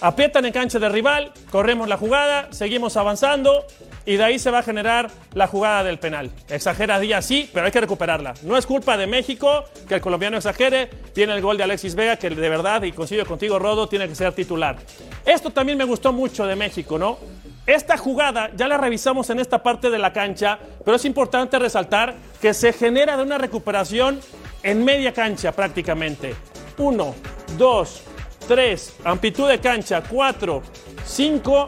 aprietan 0.00 0.44
en 0.44 0.52
cancha 0.52 0.78
de 0.78 0.88
rival, 0.88 1.32
corremos 1.50 1.88
la 1.88 1.96
jugada, 1.96 2.52
seguimos 2.52 2.96
avanzando 2.96 3.64
y 4.06 4.16
de 4.16 4.24
ahí 4.24 4.38
se 4.38 4.50
va 4.50 4.60
a 4.60 4.62
generar 4.62 5.10
la 5.34 5.48
jugada 5.48 5.84
del 5.84 5.98
penal. 5.98 6.30
Exagera 6.48 6.98
Díaz, 7.00 7.26
sí, 7.26 7.50
pero 7.52 7.66
hay 7.66 7.72
que 7.72 7.80
recuperarla. 7.80 8.34
No 8.42 8.56
es 8.56 8.64
culpa 8.64 8.96
de 8.96 9.06
México 9.06 9.64
que 9.88 9.96
el 9.96 10.00
colombiano 10.00 10.36
exagere. 10.36 10.88
Tiene 11.12 11.34
el 11.34 11.42
gol 11.42 11.58
de 11.58 11.64
Alexis 11.64 11.94
Vega, 11.94 12.16
que 12.16 12.30
de 12.30 12.48
verdad, 12.48 12.82
y 12.84 12.92
coincido 12.92 13.26
contigo, 13.26 13.58
Rodo, 13.58 13.88
tiene 13.88 14.08
que 14.08 14.14
ser 14.14 14.32
titular. 14.32 14.76
Esto 15.24 15.50
también 15.50 15.76
me 15.76 15.84
gustó 15.84 16.12
mucho 16.12 16.46
de 16.46 16.54
México, 16.54 16.98
¿no? 16.98 17.18
Esta 17.66 17.96
jugada 17.96 18.50
ya 18.54 18.68
la 18.68 18.78
revisamos 18.78 19.28
en 19.30 19.40
esta 19.40 19.60
parte 19.60 19.90
de 19.90 19.98
la 19.98 20.12
cancha, 20.12 20.56
pero 20.84 20.96
es 20.96 21.04
importante 21.04 21.58
resaltar 21.58 22.14
que 22.40 22.54
se 22.54 22.72
genera 22.72 23.16
de 23.16 23.24
una 23.24 23.38
recuperación 23.38 24.20
en 24.62 24.84
media 24.84 25.12
cancha 25.12 25.50
prácticamente. 25.50 26.36
Uno, 26.78 27.16
dos, 27.58 28.02
tres, 28.46 28.94
amplitud 29.04 29.48
de 29.48 29.58
cancha, 29.58 30.02
cuatro, 30.08 30.62
cinco. 31.04 31.66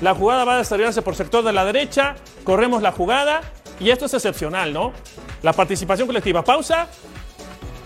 La 0.00 0.14
jugada 0.14 0.44
va 0.44 0.54
a 0.54 0.58
desarrollarse 0.58 1.02
por 1.02 1.14
sector 1.14 1.44
de 1.44 1.52
la 1.52 1.64
derecha, 1.64 2.16
corremos 2.42 2.82
la 2.82 2.92
jugada 2.92 3.40
y 3.80 3.90
esto 3.90 4.06
es 4.06 4.14
excepcional, 4.14 4.72
¿no? 4.72 4.92
La 5.42 5.52
participación 5.52 6.06
colectiva. 6.06 6.44
Pausa. 6.44 6.88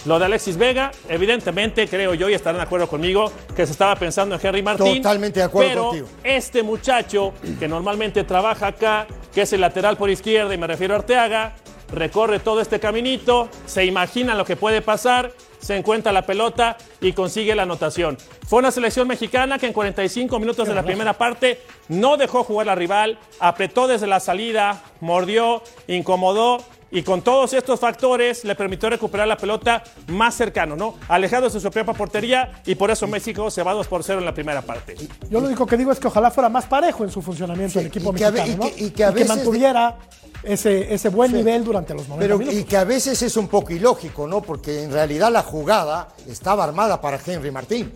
Lo 0.07 0.19
de 0.19 0.27
Alexis 0.27 0.57
Vega, 0.57 0.93
evidentemente, 1.09 1.87
creo 1.89 2.15
yo, 2.15 2.31
y 2.31 2.35
estarán 2.35 2.59
de 2.59 2.63
acuerdo 2.63 2.89
conmigo, 2.89 3.31
que 3.55 3.67
se 3.67 3.73
estaba 3.73 3.95
pensando 3.97 4.37
en 4.37 4.41
Henry 4.43 4.63
Martín. 4.63 5.03
Totalmente 5.03 5.41
de 5.41 5.45
acuerdo 5.45 5.71
pero 5.71 5.85
contigo. 5.89 6.09
Este 6.23 6.63
muchacho, 6.63 7.35
que 7.59 7.69
normalmente 7.69 8.25
trabaja 8.25 8.69
acá, 8.69 9.07
que 9.35 9.43
es 9.43 9.53
el 9.53 9.61
lateral 9.61 9.97
por 9.97 10.09
izquierda, 10.09 10.55
y 10.55 10.57
me 10.57 10.69
refiero 10.69 10.95
a 10.95 10.99
Arteaga, 10.99 11.57
recorre 11.93 12.39
todo 12.39 12.61
este 12.61 12.79
caminito, 12.79 13.49
se 13.67 13.85
imagina 13.85 14.35
lo 14.35 14.45
que 14.45 14.57
puede 14.57 14.83
pasar, 14.83 15.33
se 15.59 15.77
encuentra 15.77 16.13
la 16.13 16.27
pelota 16.27 16.77
y 17.01 17.13
consigue 17.13 17.55
la 17.55 17.63
anotación. 17.63 18.19
Fue 18.47 18.59
una 18.59 18.71
selección 18.71 19.09
mexicana 19.09 19.59
que 19.59 19.67
en 19.67 19.73
45 19.73 20.39
minutos 20.39 20.69
de 20.69 20.75
la 20.75 20.83
primera 20.83 21.13
parte 21.13 21.61
no 21.89 22.17
dejó 22.17 22.45
jugar 22.45 22.69
al 22.69 22.79
rival, 22.79 23.19
apretó 23.41 23.87
desde 23.89 24.07
la 24.07 24.21
salida, 24.21 24.83
mordió, 25.01 25.63
incomodó 25.87 26.65
y 26.91 27.03
con 27.03 27.23
todos 27.23 27.53
estos 27.53 27.79
factores 27.81 28.45
le 28.45 28.55
permitió 28.55 28.89
recuperar 28.89 29.29
la 29.29 29.37
pelota 29.37 29.83
más 30.09 30.35
cercano, 30.35 30.75
¿no? 30.77 30.95
Alejado 31.09 31.49
de 31.49 31.61
su 31.61 31.61
propia 31.71 31.85
portería 31.95 32.63
y 32.65 32.75
por 32.75 32.91
eso 32.91 33.07
México 33.07 33.51
se 33.51 33.63
va 33.63 33.73
2 33.75 33.87
por 33.89 34.03
0 34.03 34.21
en 34.21 34.25
la 34.25 34.33
primera 34.35 34.63
parte. 34.63 34.95
Yo 35.29 35.41
lo 35.41 35.47
único 35.49 35.67
que 35.67 35.77
digo 35.77 35.93
es 35.93 35.99
que 36.01 36.07
ojalá 36.09 36.31
fuera 36.31 36.49
más 36.49 36.67
parejo 36.67 37.05
en 37.05 37.11
su 37.11 37.21
funcionamiento 37.23 37.79
el 37.81 37.87
equipo 37.87 38.13
que 38.13 38.31
mexicano, 38.31 38.67
y 38.67 38.71
que- 38.71 38.81
¿no? 38.83 38.87
y 38.87 38.91
que 38.91 39.05
a 39.05 39.11
veces- 39.11 39.29
mantuviera 39.29 39.97
ese, 40.43 40.95
ese 40.95 41.09
buen 41.11 41.31
Sí. 41.31 41.37
nivel 41.37 41.65
durante 41.65 41.93
los 41.95 42.09
90 42.09 42.25
Pero 42.25 42.39
minutos. 42.39 42.61
y 42.61 42.65
que 42.65 42.77
a 42.77 42.85
veces 42.85 43.21
es 43.23 43.37
un 43.37 43.49
poco 43.49 43.73
ilógico, 43.73 44.27
¿no? 44.27 44.41
Porque 44.41 44.83
en 44.85 44.93
realidad 44.93 45.31
la 45.33 45.43
jugada 45.43 46.09
estaba 46.27 46.65
armada 46.65 47.01
para 47.01 47.19
Henry 47.25 47.51
Martín. 47.51 47.93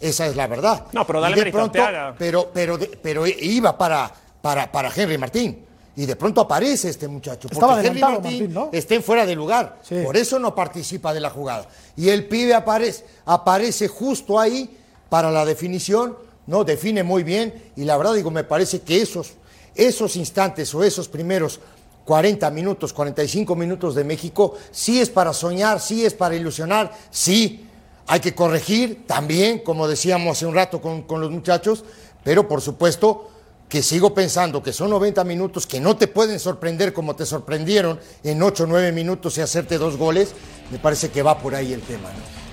Esa 0.00 0.26
es 0.26 0.36
la 0.36 0.46
verdad. 0.48 0.84
No, 0.92 1.06
pero 1.06 1.20
dale 1.20 1.40
Y 1.40 1.44
de 1.44 1.50
pronto, 1.52 1.78
pero, 2.18 2.50
pero, 2.52 2.76
de- 2.76 2.98
pero 3.02 3.26
iba 3.26 3.78
para, 3.78 4.10
para, 4.42 4.70
para 4.70 4.90
Henry 4.94 5.16
Martín. 5.16 5.64
Y 5.96 6.06
de 6.06 6.16
pronto 6.16 6.40
aparece 6.40 6.88
este 6.88 7.06
muchacho. 7.06 7.48
Porque 7.48 7.64
Henry 7.64 7.78
adelantado 7.78 8.20
Martín, 8.20 8.38
Martín, 8.40 8.54
¿no? 8.54 8.70
está 8.72 8.94
en 8.94 9.02
fuera 9.02 9.24
de 9.24 9.34
lugar. 9.34 9.78
Sí. 9.82 9.96
Por 10.04 10.16
eso 10.16 10.38
no 10.38 10.54
participa 10.54 11.14
de 11.14 11.20
la 11.20 11.30
jugada. 11.30 11.68
Y 11.96 12.08
el 12.08 12.26
pibe 12.26 12.54
aparece, 12.54 13.04
aparece 13.24 13.86
justo 13.86 14.40
ahí 14.40 14.76
para 15.08 15.30
la 15.30 15.44
definición, 15.44 16.16
¿no? 16.46 16.64
Define 16.64 17.04
muy 17.04 17.22
bien. 17.22 17.70
Y 17.76 17.84
la 17.84 17.96
verdad, 17.96 18.14
digo, 18.14 18.30
me 18.32 18.42
parece 18.42 18.80
que 18.80 19.00
esos, 19.00 19.34
esos 19.74 20.16
instantes 20.16 20.74
o 20.74 20.82
esos 20.82 21.08
primeros 21.08 21.60
40 22.04 22.50
minutos, 22.50 22.92
45 22.92 23.54
minutos 23.54 23.94
de 23.94 24.02
México, 24.04 24.54
sí 24.72 25.00
es 25.00 25.08
para 25.08 25.32
soñar, 25.32 25.80
sí 25.80 26.04
es 26.04 26.14
para 26.14 26.34
ilusionar, 26.34 26.92
sí. 27.10 27.68
Hay 28.06 28.20
que 28.20 28.34
corregir 28.34 29.06
también, 29.06 29.60
como 29.60 29.88
decíamos 29.88 30.36
hace 30.36 30.44
un 30.44 30.54
rato 30.54 30.82
con, 30.82 31.02
con 31.02 31.22
los 31.22 31.30
muchachos, 31.30 31.84
pero 32.22 32.46
por 32.46 32.60
supuesto 32.60 33.30
que 33.74 33.82
sigo 33.82 34.14
pensando 34.14 34.62
que 34.62 34.72
son 34.72 34.90
90 34.90 35.24
minutos 35.24 35.66
que 35.66 35.80
no 35.80 35.96
te 35.96 36.06
pueden 36.06 36.38
sorprender 36.38 36.92
como 36.92 37.16
te 37.16 37.26
sorprendieron 37.26 37.98
en 38.22 38.40
8 38.40 38.62
o 38.62 38.66
9 38.68 38.92
minutos 38.92 39.36
y 39.36 39.40
hacerte 39.40 39.78
dos 39.78 39.96
goles, 39.96 40.32
me 40.70 40.78
parece 40.78 41.10
que 41.10 41.24
va 41.24 41.36
por 41.38 41.56
ahí 41.56 41.72
el 41.72 41.80
tema. 41.80 42.08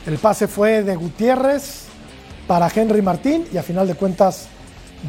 El 0.07 0.17
pase 0.17 0.47
fue 0.47 0.81
de 0.81 0.95
Gutiérrez 0.95 1.83
para 2.47 2.71
Henry 2.73 3.03
Martín 3.03 3.45
y 3.53 3.57
a 3.57 3.61
final 3.61 3.87
de 3.87 3.93
cuentas 3.93 4.47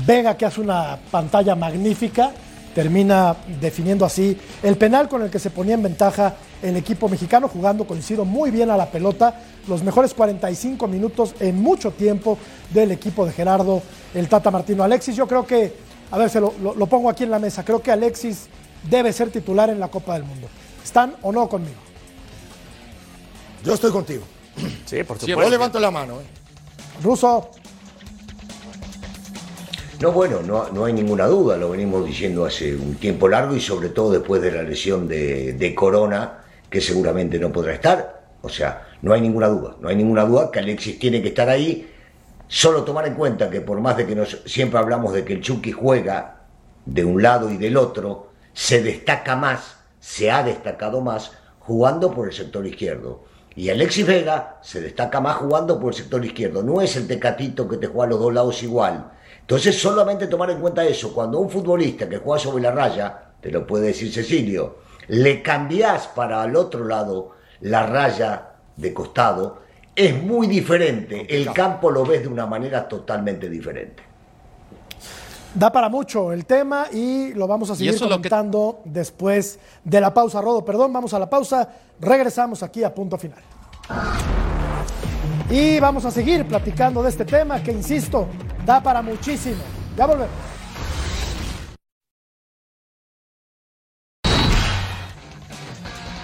Vega 0.07 0.37
que 0.37 0.45
hace 0.45 0.61
una 0.61 0.99
pantalla 1.11 1.55
magnífica 1.55 2.33
termina 2.75 3.35
definiendo 3.59 4.05
así 4.05 4.37
el 4.63 4.77
penal 4.77 5.09
con 5.09 5.23
el 5.23 5.31
que 5.31 5.39
se 5.39 5.49
ponía 5.49 5.77
en 5.77 5.83
ventaja 5.83 6.35
el 6.63 6.77
equipo 6.77 7.09
mexicano 7.09 7.49
jugando 7.49 7.87
coincido 7.87 8.27
muy 8.27 8.51
bien 8.51 8.69
a 8.71 8.77
la 8.77 8.91
pelota 8.91 9.41
los 9.67 9.83
mejores 9.83 10.13
45 10.13 10.87
minutos 10.89 11.35
en 11.41 11.59
mucho 11.63 11.91
tiempo 11.93 12.37
del 12.69 12.91
equipo 12.93 13.25
de 13.25 13.33
Gerardo 13.33 13.81
el 14.13 14.29
Tata 14.29 14.51
Martino 14.51 14.85
Alexis 14.85 15.17
yo 15.17 15.27
creo 15.27 15.47
que 15.47 15.92
a 16.13 16.19
ver 16.19 16.31
se 16.31 16.41
lo, 16.41 16.55
lo- 16.63 16.75
lo 16.75 16.87
pongo 16.87 17.11
aquí 17.11 17.25
en 17.25 17.31
la 17.31 17.41
mesa 17.41 17.65
creo 17.65 17.83
que 17.83 17.91
Alexis 17.91 18.47
debe 18.89 19.13
ser 19.13 19.31
titular 19.31 19.69
en 19.71 19.81
la 19.81 19.89
Copa 19.89 20.15
del 20.15 20.23
Mundo 20.23 20.47
¿están 20.85 21.17
o 21.23 21.33
no 21.33 21.49
conmigo? 21.49 21.77
Yo 23.65 23.75
estoy 23.75 23.91
contigo. 23.93 24.25
Sí, 24.87 25.03
por 25.05 25.19
Sí, 25.21 25.27
Yo 25.27 25.49
levanto 25.49 25.79
la 25.79 25.91
mano. 25.93 26.15
¿eh? 26.21 26.25
Ruso 27.03 27.51
No, 30.01 30.11
bueno, 30.11 30.41
no, 30.43 30.69
no 30.71 30.85
hay 30.85 30.93
ninguna 30.93 31.27
duda, 31.27 31.57
lo 31.57 31.71
venimos 31.71 32.05
diciendo 32.05 32.45
hace 32.45 32.75
un 32.75 32.97
tiempo 32.97 33.29
largo 33.29 33.55
y 33.55 33.61
sobre 33.61 33.89
todo 33.91 34.11
después 34.11 34.43
de 34.43 34.51
la 34.51 34.63
lesión 34.65 35.07
de, 35.07 35.53
de 35.53 35.75
Corona, 35.77 36.41
que 36.69 36.81
seguramente 36.81 37.39
no 37.39 37.53
podrá 37.53 37.73
estar. 37.75 38.21
O 38.43 38.49
sea, 38.49 38.89
no 39.03 39.13
hay 39.15 39.21
ninguna 39.21 39.47
duda, 39.47 39.77
no 39.81 39.89
hay 39.89 39.95
ninguna 39.95 40.25
duda 40.25 40.51
que 40.51 40.59
Alexis 40.59 40.99
tiene 40.99 41.23
que 41.23 41.29
estar 41.29 41.49
ahí. 41.49 41.89
Solo 42.55 42.85
tomar 42.85 43.07
en 43.07 43.15
cuenta 43.15 43.49
que 43.49 43.63
por 43.63 43.81
más 43.81 43.97
de 43.97 44.07
que 44.07 44.15
nos, 44.15 44.43
siempre 44.45 44.79
hablamos 44.79 45.15
de 45.15 45.25
que 45.25 45.33
el 45.33 45.41
Chucky 45.41 45.73
juega 45.73 46.43
de 46.85 47.03
un 47.03 47.23
lado 47.23 47.51
y 47.51 47.57
del 47.57 47.79
otro, 47.79 48.29
se 48.53 48.83
destaca 48.83 49.37
más, 49.37 49.79
se 50.01 50.31
ha 50.31 50.43
destacado 50.43 51.01
más 51.01 51.33
jugando 51.61 52.11
por 52.11 52.29
el 52.29 52.35
sector 52.35 52.67
izquierdo. 52.67 53.25
Y 53.57 53.71
Alexis 53.71 54.07
Vega 54.07 54.59
se 54.61 54.83
destaca 54.83 55.19
más 55.19 55.37
jugando 55.37 55.81
por 55.81 55.95
el 55.95 55.99
sector 55.99 56.23
izquierdo. 56.23 56.63
No 56.63 56.83
es 56.83 56.95
el 56.97 57.09
tecatito 57.09 57.67
que 57.67 57.79
te 57.79 57.87
juega 57.87 58.05
a 58.05 58.11
los 58.11 58.21
dos 58.21 58.35
lados 58.35 58.63
igual. 58.63 59.13
Entonces 59.41 59.81
solamente 59.81 60.27
tomar 60.27 60.51
en 60.51 60.61
cuenta 60.61 60.85
eso. 60.85 61.15
Cuando 61.15 61.39
un 61.39 61.49
futbolista 61.49 62.07
que 62.07 62.19
juega 62.19 62.39
sobre 62.39 62.65
la 62.65 62.71
raya, 62.71 63.31
te 63.41 63.51
lo 63.51 63.67
puede 63.67 63.87
decir 63.87 64.13
Cecilio, 64.13 64.81
le 65.09 65.41
cambiás 65.41 66.07
para 66.09 66.43
al 66.43 66.55
otro 66.55 66.85
lado 66.85 67.31
la 67.63 67.87
raya 67.87 68.57
de 68.77 68.93
costado, 68.93 69.62
es 69.95 70.23
muy 70.23 70.47
diferente. 70.47 71.27
El 71.29 71.53
campo 71.53 71.91
lo 71.91 72.05
ves 72.05 72.23
de 72.23 72.29
una 72.29 72.47
manera 72.47 72.89
totalmente 72.89 73.49
diferente. 73.49 74.03
Da 75.55 75.71
para 75.71 75.91
mucho 75.91 76.33
el 76.33 76.47
tema 76.47 76.87
y 76.91 77.35
lo 77.35 77.47
vamos 77.47 77.69
a 77.71 77.75
seguir 77.77 77.93
que- 77.93 78.01
comentando 78.01 78.81
después 78.87 79.59
de 79.85 80.01
la 80.01 80.15
pausa. 80.15 80.41
Rodo, 80.41 80.65
perdón, 80.65 80.93
vamos 80.93 81.13
a 81.13 81.19
la 81.19 81.29
pausa. 81.29 81.69
Regresamos 82.01 82.63
aquí 82.63 82.83
a 82.85 82.95
punto 82.95 83.19
final. 83.19 83.39
Y 85.51 85.79
vamos 85.79 86.05
a 86.07 86.11
seguir 86.11 86.47
platicando 86.47 87.03
de 87.03 87.11
este 87.11 87.27
tema 87.27 87.63
que, 87.63 87.73
insisto, 87.73 88.27
da 88.65 88.83
para 88.83 89.03
muchísimo. 89.03 89.63
Ya 89.97 90.07
volvemos. 90.07 90.31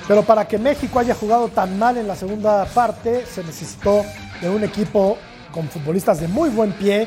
Pero 0.08 0.22
para 0.22 0.48
que 0.48 0.58
México 0.58 0.98
haya 0.98 1.14
jugado 1.14 1.48
tan 1.48 1.78
mal 1.78 1.98
en 1.98 2.08
la 2.08 2.16
segunda 2.16 2.64
parte, 2.64 3.26
se 3.26 3.44
necesitó 3.44 4.04
de 4.40 4.48
un 4.48 4.64
equipo 4.64 5.18
con 5.52 5.68
futbolistas 5.68 6.18
de 6.18 6.28
muy 6.28 6.48
buen 6.48 6.72
pie 6.72 7.06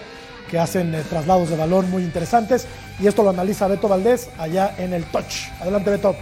que 0.52 0.60
hacen 0.60 0.94
eh, 0.94 1.02
traslados 1.10 1.50
de 1.50 1.58
balón 1.58 1.90
muy 1.90 2.04
interesantes. 2.04 2.68
Y 3.00 3.08
esto 3.08 3.24
lo 3.24 3.32
analiza 3.32 3.68
Beto 3.68 3.88
Valdés 3.88 4.30
allá 4.38 4.76
en 4.78 4.94
el 4.94 5.06
Touch. 5.06 5.50
Adelante, 5.60 5.90
Beto. 5.90 6.16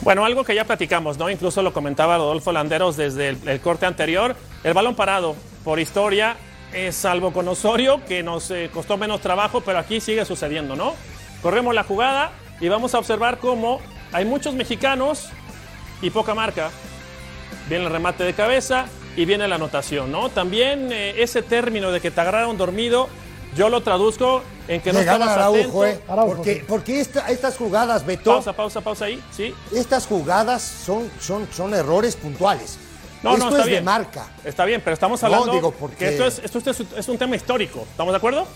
Bueno, 0.00 0.24
algo 0.24 0.44
que 0.44 0.54
ya 0.54 0.64
platicamos, 0.64 1.18
¿no? 1.18 1.28
Incluso 1.28 1.60
lo 1.62 1.74
comentaba 1.74 2.16
Rodolfo 2.16 2.52
Landeros 2.52 2.96
desde 2.96 3.28
el, 3.28 3.60
corte 3.60 3.84
anterior. 3.84 4.34
El 4.64 4.72
balón 4.72 4.94
parado, 4.94 5.36
por 5.62 5.78
historia, 5.78 6.36
es 6.72 6.96
salvo 6.96 7.32
con 7.32 7.48
Osorio, 7.48 8.02
que 8.06 8.22
nos 8.22 8.50
eh, 8.50 8.70
costó 8.72 8.96
menos 8.96 9.20
trabajo, 9.20 9.60
pero 9.60 9.78
aquí 9.78 10.00
sigue 10.00 10.24
sucediendo, 10.24 10.74
¿no? 10.74 10.94
Corremos 11.42 11.74
la 11.74 11.82
jugada 11.82 12.30
y 12.60 12.68
vamos 12.68 12.94
a 12.94 12.98
observar 12.98 13.38
cómo 13.38 13.80
hay 14.12 14.24
muchos 14.24 14.54
mexicanos 14.54 15.28
y 16.02 16.10
poca 16.10 16.34
marca. 16.34 16.70
Viene 17.68 17.84
el 17.84 17.90
remate 17.90 18.24
de 18.24 18.34
cabeza 18.34 18.86
y 19.16 19.24
viene 19.24 19.48
la 19.48 19.56
anotación, 19.56 20.12
¿no? 20.12 20.28
También 20.28 20.90
eh, 20.92 21.22
ese 21.22 21.42
término 21.42 21.90
de 21.90 22.00
que 22.00 22.10
te 22.10 22.20
agarraron 22.20 22.56
dormido, 22.56 23.08
yo 23.56 23.68
lo 23.68 23.82
traduzco 23.82 24.42
en 24.68 24.80
que 24.80 24.92
no 24.92 24.98
Le 25.00 25.04
gana 25.04 25.24
estabas 25.24 25.36
Araujo, 25.38 25.82
atento. 25.82 25.86
¿eh? 25.86 26.00
Araujo, 26.08 26.34
Porque, 26.36 26.54
sí. 26.54 26.62
porque 26.68 27.00
esta- 27.00 27.28
estas 27.28 27.56
jugadas, 27.56 28.04
Beto, 28.04 28.32
Pausa, 28.32 28.52
pausa, 28.52 28.80
pausa 28.82 29.04
ahí, 29.06 29.22
sí. 29.34 29.54
estas 29.72 30.06
jugadas 30.06 30.62
son, 30.62 31.10
son, 31.20 31.48
son 31.52 31.72
errores 31.74 32.14
puntuales. 32.16 32.78
No, 33.22 33.32
Esto 33.32 33.44
no, 33.44 33.50
está 33.50 33.62
es 33.62 33.68
bien. 33.70 33.80
de 33.80 33.84
marca, 33.84 34.28
Está 34.44 34.64
bien, 34.66 34.80
pero 34.84 34.94
estamos 34.94 35.20
No, 35.22 35.26
hablando 35.26 35.52
digo, 35.52 35.70
porque- 35.72 35.96
que 35.96 36.08
esto 36.10 36.26
es, 36.26 36.38
esto 36.44 36.58
es, 36.70 36.80
es 36.96 37.08
un 37.08 37.16
tema 37.18 37.34
histórico. 37.34 37.86
¿Estamos 37.90 38.12
de 38.12 38.18
acuerdo? 38.18 38.46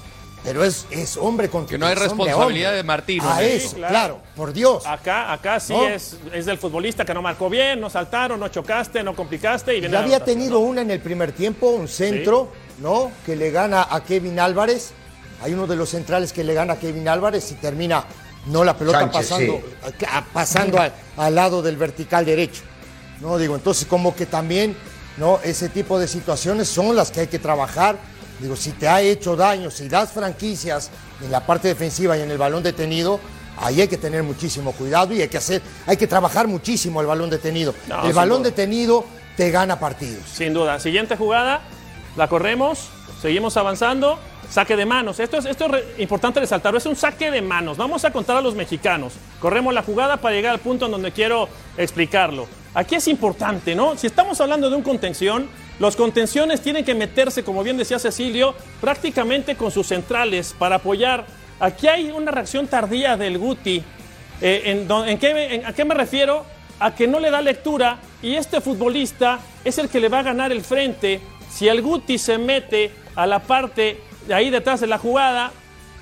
Pero 0.43 0.65
es, 0.65 0.87
es 0.91 1.17
hombre 1.17 1.49
contra 1.51 1.75
Que 1.75 1.79
no 1.79 1.87
hay 1.87 1.95
responsabilidad 1.95 2.71
hombre. 2.71 2.77
de 2.77 2.83
Martino, 2.83 3.29
A 3.31 3.35
¿no? 3.35 3.41
eso, 3.41 3.69
Sí, 3.71 3.75
claro. 3.77 3.91
claro. 3.93 4.21
por 4.35 4.53
Dios. 4.53 4.87
Acá, 4.87 5.33
acá 5.33 5.61
sí 5.61 5.73
No. 5.75 5.87
es, 5.87 6.17
es 6.33 6.47
del 6.47 6.57
futbolista 6.59 7.05
que 7.05 7.13
no 7.15 7.21
marcó 7.23 7.51
bien, 7.51 7.81
no 7.81 7.91
saltaron, 7.91 8.41
no 8.41 8.49
chocaste, 8.49 9.03
no 9.03 9.15
complicaste 9.15 9.77
y 9.77 9.81
viene 9.81 9.93
Ya 9.93 10.01
había 10.03 10.25
tenido 10.25 10.55
¿no? 10.55 10.61
una 10.61 10.81
en 10.83 10.91
el 10.91 11.01
primer 11.01 11.33
tiempo, 11.33 11.69
un 11.71 11.89
centro, 11.89 12.51
¿no? 12.79 13.11
Que 13.27 13.37
le 13.37 13.51
gana 13.51 13.87
a 13.91 14.03
Kevin 14.03 14.41
Álvarez. 14.41 14.93
Hay 15.43 15.53
uno 15.55 15.67
de 15.67 15.77
los 15.77 15.91
centrales 15.91 16.33
que 16.33 16.45
le 16.45 16.55
gana 16.55 16.75
a 16.75 16.79
Kevin 16.79 17.09
Álvarez 17.09 17.51
y 17.53 17.55
termina, 17.55 18.05
no 18.47 18.65
la 18.65 18.77
pelota 18.77 19.01
Sánchez, 19.01 19.13
pasando, 19.29 19.61
sí. 19.99 20.05
a- 20.11 20.25
pasando 20.25 20.79
al, 20.81 20.93
al 21.17 21.35
lado 21.35 21.61
del 21.63 21.77
vertical 21.77 22.25
derecho. 22.25 22.63
No 23.21 23.37
digo, 23.37 23.55
entonces 23.57 23.87
como 23.87 24.15
que 24.17 24.25
también, 24.27 24.75
¿no? 25.19 25.39
Ese 25.45 25.69
tipo 25.69 25.99
de 25.99 26.09
situaciones 26.09 26.69
son 26.69 26.97
las 26.97 27.11
que 27.11 27.21
hay 27.21 27.27
que 27.27 27.39
trabajar. 27.39 27.97
Digo, 28.41 28.57
si 28.57 28.73
te 28.73 28.89
ha 28.89 29.01
hecho 29.03 29.37
daño, 29.37 29.71
si 29.71 29.89
das 29.89 30.13
franquicias 30.13 30.91
en 31.23 31.31
la 31.31 31.45
parte 31.45 31.69
defensiva 31.69 32.17
y 32.17 32.23
en 32.23 32.31
el 32.31 32.39
balón 32.39 32.63
detenido, 32.63 33.21
ahí 33.59 33.81
hay 33.83 33.89
que 33.89 33.99
tener 33.99 34.23
muchísimo 34.23 34.73
cuidado 34.73 35.13
y 35.15 35.21
hay 35.21 35.29
que 35.29 35.37
hacer, 35.37 35.61
hay 35.87 35.97
que 35.97 36.07
trabajar 36.07 36.49
muchísimo 36.49 37.01
el 37.01 37.07
balón 37.07 37.29
detenido. 37.31 37.75
No, 37.89 38.05
el 38.07 38.13
balón 38.15 38.39
duda. 38.39 38.51
detenido 38.51 39.05
te 39.37 39.51
gana 39.51 39.79
partidos. 39.79 40.23
Sin 40.33 40.55
duda. 40.55 40.81
Siguiente 40.81 41.17
jugada, 41.17 41.61
la 42.17 42.29
corremos, 42.29 42.89
seguimos 43.21 43.57
avanzando. 43.57 44.19
Saque 44.51 44.75
de 44.75 44.85
manos. 44.85 45.21
Esto 45.21 45.37
es, 45.37 45.45
esto 45.45 45.67
es 45.67 45.71
re- 45.71 45.85
importante 45.99 46.41
resaltarlo. 46.41 46.77
Es 46.79 46.87
un 46.87 46.97
saque 46.97 47.31
de 47.31 47.41
manos. 47.41 47.77
Vamos 47.77 48.05
a 48.05 48.11
contar 48.11 48.37
a 48.37 48.41
los 48.41 48.57
mexicanos. 48.57 49.13
Corremos 49.39 49.73
la 49.73 49.85
jugada 49.85 50.17
para 50.17 50.35
llegar 50.35 50.53
al 50.53 50.59
punto 50.59 50.87
en 50.87 50.91
donde 50.91 51.13
quiero 51.13 51.49
explicarlo. 51.77 52.49
Aquí 52.75 52.97
es 52.97 53.07
importante, 53.07 53.77
¿no? 53.77 53.97
Si 53.97 54.09
estamos 54.09 54.41
hablando 54.41 54.69
de 54.69 54.75
un 54.75 54.83
contención, 54.83 55.49
los 55.81 55.97
contenciones 55.97 56.61
tienen 56.61 56.85
que 56.85 56.95
meterse, 56.95 57.43
como 57.43 57.65
bien 57.65 57.77
decía 57.77 57.99
Cecilio, 57.99 58.55
prácticamente 58.81 59.57
con 59.57 59.71
sus 59.73 59.89
centrales 59.89 60.55
para 60.57 60.77
apoyar. 60.77 61.27
Aquí 61.59 61.89
hay 61.89 62.11
una 62.11 62.31
reacción 62.31 62.69
tardía 62.69 63.17
del 63.17 63.39
Guti. 63.39 63.83
Eh, 64.43 64.63
en 64.67 64.87
don- 64.87 65.09
¿en 65.09 65.19
qué, 65.19 65.55
en- 65.55 65.67
¿A 65.67 65.73
qué 65.73 65.85
me 65.85 65.95
refiero? 65.95 66.45
A 66.79 66.95
que 66.95 67.09
no 67.09 67.19
le 67.19 67.31
da 67.31 67.41
lectura 67.43 67.99
y 68.23 68.35
este 68.35 68.61
futbolista 68.61 69.41
es 69.65 69.79
el 69.79 69.89
que 69.89 70.01
le 70.01 70.09
va 70.09 70.21
a 70.21 70.23
ganar 70.23 70.53
el 70.53 70.63
frente. 70.63 71.21
Si 71.51 71.67
el 71.67 71.83
Guti 71.83 72.17
se 72.19 72.39
mete 72.39 72.91
a 73.17 73.27
la 73.27 73.41
parte 73.41 74.01
de 74.27 74.35
ahí 74.35 74.49
detrás 74.51 74.81
de 74.81 74.87
la 74.87 74.99
jugada, 74.99 75.51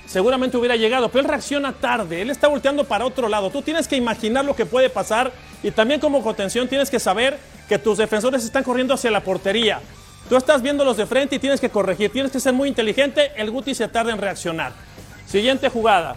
seguramente 0.06 0.56
hubiera 0.56 0.76
llegado, 0.76 1.08
pero 1.08 1.22
él 1.22 1.28
reacciona 1.28 1.72
tarde, 1.72 2.22
él 2.22 2.30
está 2.30 2.48
volteando 2.48 2.84
para 2.84 3.04
otro 3.06 3.28
lado. 3.28 3.50
Tú 3.50 3.62
tienes 3.62 3.86
que 3.88 3.96
imaginar 3.96 4.44
lo 4.44 4.54
que 4.56 4.66
puede 4.66 4.90
pasar 4.90 5.32
y 5.62 5.70
también 5.70 6.00
como 6.00 6.22
contención 6.22 6.66
tienes 6.68 6.90
que 6.90 6.98
saber 6.98 7.38
que 7.68 7.78
tus 7.78 7.98
defensores 7.98 8.44
están 8.44 8.62
corriendo 8.64 8.94
hacia 8.94 9.10
la 9.10 9.20
portería. 9.20 9.80
Tú 10.28 10.36
estás 10.36 10.60
viéndolos 10.62 10.96
de 10.96 11.06
frente 11.06 11.36
y 11.36 11.38
tienes 11.38 11.60
que 11.60 11.70
corregir, 11.70 12.10
tienes 12.12 12.30
que 12.32 12.40
ser 12.40 12.52
muy 12.52 12.68
inteligente, 12.68 13.32
el 13.36 13.50
Guti 13.50 13.74
se 13.74 13.88
tarda 13.88 14.12
en 14.12 14.18
reaccionar. 14.18 14.72
Siguiente 15.26 15.68
jugada. 15.68 16.16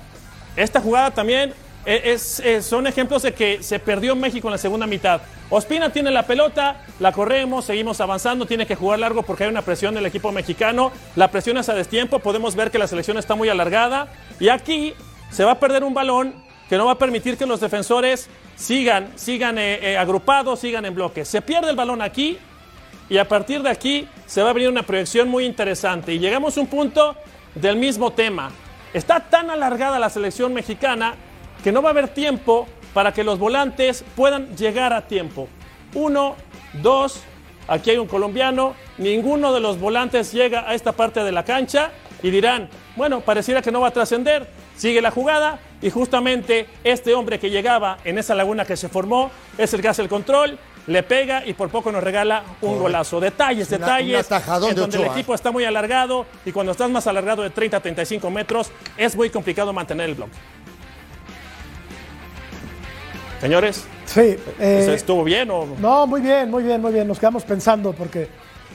Esta 0.55 0.81
jugada 0.81 1.11
también 1.11 1.53
eh, 1.85 2.13
es- 2.13 2.65
son 2.65 2.85
ejemplos 2.85 3.23
de 3.23 3.33
que 3.33 3.63
se 3.63 3.79
perdió 3.79 4.15
México 4.15 4.47
en 4.47 4.51
la 4.51 4.57
segunda 4.59 4.85
mitad. 4.85 5.21
Ospina 5.49 5.91
tiene 5.91 6.11
la 6.11 6.27
pelota, 6.27 6.85
la 6.99 7.11
corremos, 7.11 7.65
seguimos 7.65 7.99
avanzando, 8.01 8.45
tiene 8.45 8.65
que 8.67 8.75
jugar 8.75 8.99
largo 8.99 9.23
porque 9.23 9.45
hay 9.45 9.49
una 9.49 9.63
presión 9.63 9.95
del 9.95 10.05
equipo 10.05 10.31
mexicano. 10.31 10.91
La 11.15 11.29
presión 11.31 11.57
es 11.57 11.69
a 11.69 11.73
destiempo, 11.73 12.19
podemos 12.19 12.55
ver 12.55 12.69
que 12.69 12.77
la 12.77 12.87
selección 12.87 13.17
está 13.17 13.33
muy 13.35 13.49
alargada. 13.49 14.07
Y 14.39 14.49
aquí 14.49 14.93
se 15.31 15.43
va 15.43 15.53
a 15.53 15.59
perder 15.59 15.83
un 15.83 15.93
balón 15.95 16.35
que 16.71 16.77
no 16.77 16.85
va 16.85 16.93
a 16.93 16.97
permitir 16.97 17.35
que 17.35 17.45
los 17.45 17.59
defensores 17.59 18.29
sigan, 18.55 19.11
sigan 19.17 19.57
eh, 19.57 19.91
eh, 19.91 19.97
agrupados, 19.97 20.61
sigan 20.61 20.85
en 20.85 20.95
bloque. 20.95 21.25
Se 21.25 21.41
pierde 21.41 21.69
el 21.69 21.75
balón 21.75 22.01
aquí, 22.01 22.37
y 23.09 23.17
a 23.17 23.27
partir 23.27 23.61
de 23.61 23.69
aquí 23.69 24.07
se 24.25 24.41
va 24.41 24.51
a 24.51 24.53
venir 24.53 24.69
una 24.69 24.83
proyección 24.83 25.27
muy 25.27 25.43
interesante. 25.43 26.13
Y 26.13 26.19
llegamos 26.19 26.57
a 26.57 26.61
un 26.61 26.67
punto 26.67 27.17
del 27.55 27.75
mismo 27.75 28.13
tema. 28.13 28.51
Está 28.93 29.19
tan 29.19 29.49
alargada 29.49 29.99
la 29.99 30.09
selección 30.09 30.53
mexicana 30.53 31.15
que 31.61 31.73
no 31.73 31.81
va 31.81 31.89
a 31.89 31.91
haber 31.91 32.07
tiempo 32.07 32.69
para 32.93 33.11
que 33.11 33.25
los 33.25 33.37
volantes 33.37 34.05
puedan 34.15 34.55
llegar 34.55 34.93
a 34.93 35.07
tiempo. 35.07 35.49
Uno, 35.93 36.37
dos, 36.81 37.21
aquí 37.67 37.89
hay 37.89 37.97
un 37.97 38.07
colombiano, 38.07 38.75
ninguno 38.97 39.51
de 39.51 39.59
los 39.59 39.77
volantes 39.77 40.31
llega 40.31 40.69
a 40.69 40.73
esta 40.73 40.93
parte 40.93 41.21
de 41.21 41.33
la 41.33 41.43
cancha 41.43 41.91
y 42.23 42.29
dirán, 42.29 42.69
bueno, 42.95 43.19
pareciera 43.19 43.61
que 43.61 43.73
no 43.73 43.81
va 43.81 43.89
a 43.89 43.91
trascender. 43.91 44.47
Sigue 44.77 45.01
la 45.01 45.11
jugada 45.11 45.59
y 45.81 45.89
justamente 45.89 46.67
este 46.83 47.13
hombre 47.13 47.39
que 47.39 47.49
llegaba 47.49 47.97
en 48.03 48.17
esa 48.17 48.35
laguna 48.35 48.65
que 48.65 48.77
se 48.77 48.89
formó 48.89 49.31
es 49.57 49.73
el 49.73 49.81
que 49.81 49.87
hace 49.87 50.01
el 50.01 50.09
control, 50.09 50.57
le 50.87 51.03
pega 51.03 51.45
y 51.45 51.53
por 51.53 51.69
poco 51.69 51.91
nos 51.91 52.03
regala 52.03 52.43
un 52.61 52.79
golazo. 52.79 53.19
Detalles, 53.19 53.67
una- 53.69 53.77
detalles, 53.79 54.27
un 54.29 54.69
en 54.69 54.75
de 54.75 54.81
donde 54.81 54.97
el 54.97 55.05
equipo 55.05 55.33
está 55.35 55.51
muy 55.51 55.63
alargado 55.65 56.25
y 56.45 56.51
cuando 56.51 56.71
estás 56.71 56.89
más 56.89 57.05
alargado 57.07 57.43
de 57.43 57.51
30 57.51 57.77
a 57.77 57.79
35 57.79 58.29
metros 58.31 58.71
es 58.97 59.15
muy 59.15 59.29
complicado 59.29 59.71
mantener 59.73 60.09
el 60.09 60.15
bloque. 60.15 60.31
Señores, 63.39 63.85
Sí. 64.05 64.19
eh, 64.59 64.79
¿eso 64.83 64.91
estuvo 64.93 65.23
bien 65.23 65.49
o, 65.49 65.65
no, 65.79 66.05
muy 66.05 66.21
bien, 66.21 66.49
muy 66.51 66.63
bien, 66.63 66.79
muy 66.81 66.91
bien. 66.91 67.07
Nos 67.07 67.17
quedamos 67.19 67.43
pensando 67.43 67.91
porque 67.93 68.27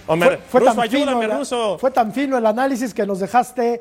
me- 0.09 0.37
Ruso, 0.53 0.64
tan 0.64 0.81
ayúdame, 0.81 1.27
fino, 1.27 1.38
Ruso? 1.38 1.79
fue 1.79 1.90
tan 1.92 2.12
fino 2.12 2.37
el 2.38 2.47
análisis 2.47 2.92
que 2.92 3.07
nos 3.07 3.21
dejaste 3.21 3.81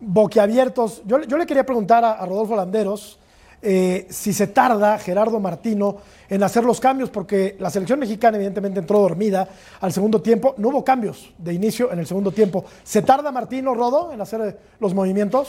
boquiabiertos. 0.00 1.02
Yo, 1.06 1.22
yo 1.22 1.36
le 1.36 1.46
quería 1.46 1.64
preguntar 1.64 2.04
a, 2.04 2.24
Rodolfo 2.24 2.56
Landeros 2.56 3.18
eh, 3.62 4.06
si 4.08 4.32
se 4.32 4.46
tarda 4.46 4.98
Gerardo 4.98 5.38
Martino 5.38 5.98
en 6.28 6.42
hacer 6.42 6.64
los 6.64 6.80
cambios, 6.80 7.10
porque 7.10 7.56
la 7.58 7.70
selección 7.70 7.98
mexicana 7.98 8.36
evidentemente 8.36 8.80
entró 8.80 9.00
dormida 9.00 9.48
al 9.80 9.92
segundo 9.92 10.22
tiempo. 10.22 10.54
No 10.56 10.68
hubo 10.68 10.84
cambios 10.84 11.32
de 11.36 11.52
inicio 11.52 11.92
en 11.92 11.98
el 11.98 12.06
segundo 12.06 12.32
tiempo. 12.32 12.64
¿Se 12.82 13.02
tarda 13.02 13.30
Martino, 13.30 13.74
Rodo, 13.74 14.12
en 14.12 14.20
hacer 14.20 14.40
eh, 14.40 14.56
los 14.78 14.94
movimientos? 14.94 15.48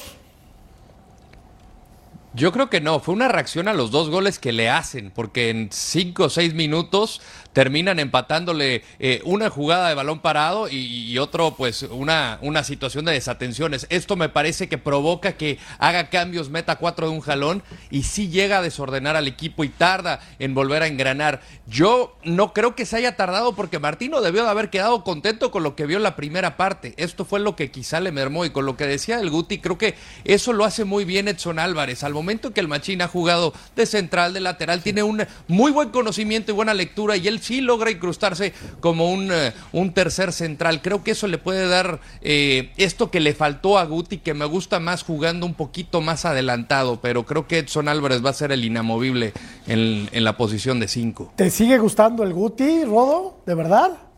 Yo 2.33 2.53
creo 2.53 2.69
que 2.69 2.79
no, 2.79 3.01
fue 3.01 3.13
una 3.13 3.27
reacción 3.27 3.67
a 3.67 3.73
los 3.73 3.91
dos 3.91 4.09
goles 4.09 4.39
que 4.39 4.53
le 4.53 4.69
hacen, 4.69 5.11
porque 5.11 5.49
en 5.49 5.67
cinco 5.69 6.23
o 6.23 6.29
seis 6.29 6.53
minutos 6.53 7.21
terminan 7.53 7.99
empatándole 7.99 8.83
eh, 8.99 9.21
una 9.25 9.49
jugada 9.49 9.89
de 9.89 9.95
balón 9.95 10.19
parado 10.19 10.67
y, 10.69 11.17
otro, 11.17 11.55
pues, 11.55 11.83
una, 11.83 12.37
una 12.41 12.63
situación 12.63 13.05
de 13.05 13.13
desatenciones. 13.13 13.87
Esto 13.89 14.15
me 14.15 14.29
parece 14.29 14.69
que 14.69 14.77
provoca 14.77 15.33
que 15.33 15.57
haga 15.77 16.09
cambios, 16.09 16.49
meta 16.49 16.77
cuatro 16.77 17.09
de 17.09 17.13
un 17.13 17.21
jalón 17.21 17.63
y 17.89 18.03
sí 18.03 18.29
llega 18.29 18.59
a 18.59 18.61
desordenar 18.61 19.15
al 19.15 19.27
equipo 19.27 19.63
y 19.63 19.69
tarda 19.69 20.19
en 20.39 20.53
volver 20.53 20.83
a 20.83 20.87
engranar. 20.87 21.41
Yo 21.67 22.17
no 22.23 22.53
creo 22.53 22.75
que 22.75 22.85
se 22.85 22.97
haya 22.97 23.15
tardado 23.15 23.53
porque 23.53 23.79
Martino 23.79 24.21
debió 24.21 24.43
de 24.43 24.49
haber 24.49 24.69
quedado 24.69 25.03
contento 25.03 25.51
con 25.51 25.63
lo 25.63 25.75
que 25.75 25.85
vio 25.85 25.97
en 25.97 26.03
la 26.03 26.15
primera 26.15 26.57
parte. 26.57 26.93
Esto 26.97 27.25
fue 27.25 27.39
lo 27.39 27.55
que 27.55 27.71
quizá 27.71 27.99
le 27.99 28.11
mermó 28.11 28.45
y 28.45 28.51
con 28.51 28.65
lo 28.65 28.77
que 28.77 28.87
decía 28.87 29.19
el 29.19 29.29
Guti, 29.29 29.59
creo 29.59 29.77
que 29.77 29.95
eso 30.23 30.53
lo 30.53 30.65
hace 30.65 30.85
muy 30.85 31.05
bien 31.05 31.27
Edson 31.27 31.59
Álvarez. 31.59 32.03
Al 32.03 32.13
momento 32.13 32.53
que 32.53 32.61
el 32.61 32.67
Machín 32.67 33.01
ha 33.01 33.07
jugado 33.07 33.53
de 33.75 33.85
central, 33.85 34.33
de 34.33 34.39
lateral, 34.39 34.81
tiene 34.81 35.03
un 35.03 35.25
muy 35.47 35.71
buen 35.71 35.89
conocimiento 35.89 36.51
y 36.51 36.55
buena 36.55 36.73
lectura 36.73 37.17
y 37.17 37.27
él 37.27 37.40
sí 37.41 37.61
logra 37.61 37.91
incrustarse 37.91 38.53
como 38.79 39.11
un, 39.11 39.31
eh, 39.31 39.53
un 39.71 39.93
tercer 39.93 40.31
central. 40.31 40.81
Creo 40.81 41.03
que 41.03 41.11
eso 41.11 41.27
le 41.27 41.37
puede 41.37 41.67
dar 41.67 41.99
eh, 42.21 42.71
esto 42.77 43.11
que 43.11 43.19
le 43.19 43.33
faltó 43.33 43.77
a 43.77 43.85
Guti, 43.85 44.17
que 44.17 44.33
me 44.33 44.45
gusta 44.45 44.79
más 44.79 45.03
jugando 45.03 45.45
un 45.45 45.53
poquito 45.53 46.01
más 46.01 46.25
adelantado, 46.25 47.01
pero 47.01 47.25
creo 47.25 47.47
que 47.47 47.59
Edson 47.59 47.87
Álvarez 47.87 48.23
va 48.23 48.29
a 48.29 48.33
ser 48.33 48.51
el 48.51 48.63
inamovible 48.63 49.33
en, 49.67 50.09
en 50.11 50.23
la 50.23 50.37
posición 50.37 50.79
de 50.79 50.87
5. 50.87 51.33
¿Te 51.35 51.49
sigue 51.49 51.77
gustando 51.77 52.23
el 52.23 52.33
Guti, 52.33 52.85
Rodo? 52.85 53.41
¿De 53.45 53.55
verdad? 53.55 54.10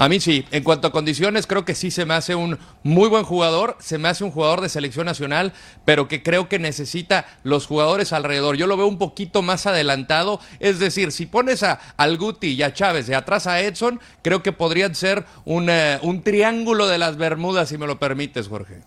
A 0.00 0.08
mí 0.08 0.18
sí, 0.18 0.46
en 0.50 0.64
cuanto 0.64 0.88
a 0.88 0.92
condiciones, 0.92 1.46
creo 1.46 1.66
que 1.66 1.74
sí 1.74 1.90
se 1.90 2.06
me 2.06 2.14
hace 2.14 2.34
un 2.34 2.58
muy 2.82 3.10
buen 3.10 3.22
jugador, 3.22 3.76
se 3.80 3.98
me 3.98 4.08
hace 4.08 4.24
un 4.24 4.30
jugador 4.30 4.62
de 4.62 4.70
selección 4.70 5.04
nacional, 5.04 5.52
pero 5.84 6.08
que 6.08 6.22
creo 6.22 6.48
que 6.48 6.58
necesita 6.58 7.26
los 7.42 7.66
jugadores 7.66 8.14
alrededor. 8.14 8.56
Yo 8.56 8.66
lo 8.66 8.78
veo 8.78 8.86
un 8.86 8.96
poquito 8.96 9.42
más 9.42 9.66
adelantado, 9.66 10.40
es 10.58 10.78
decir, 10.78 11.12
si 11.12 11.26
pones 11.26 11.62
a 11.62 11.80
al 11.98 12.16
Guti 12.16 12.46
y 12.46 12.62
a 12.62 12.72
Chávez 12.72 13.08
de 13.08 13.14
atrás 13.14 13.46
a 13.46 13.60
Edson, 13.60 14.00
creo 14.22 14.42
que 14.42 14.52
podrían 14.52 14.94
ser 14.94 15.26
un, 15.44 15.68
eh, 15.68 15.98
un 16.00 16.22
triángulo 16.22 16.86
de 16.86 16.96
las 16.96 17.18
Bermudas, 17.18 17.68
si 17.68 17.76
me 17.76 17.86
lo 17.86 17.98
permites, 17.98 18.48
Jorge. 18.48 18.78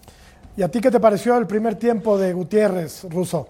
¿Y 0.58 0.64
a 0.64 0.70
ti 0.70 0.82
qué 0.82 0.90
te 0.90 1.00
pareció 1.00 1.38
el 1.38 1.46
primer 1.46 1.76
tiempo 1.76 2.18
de 2.18 2.34
Gutiérrez, 2.34 3.04
Russo? 3.04 3.48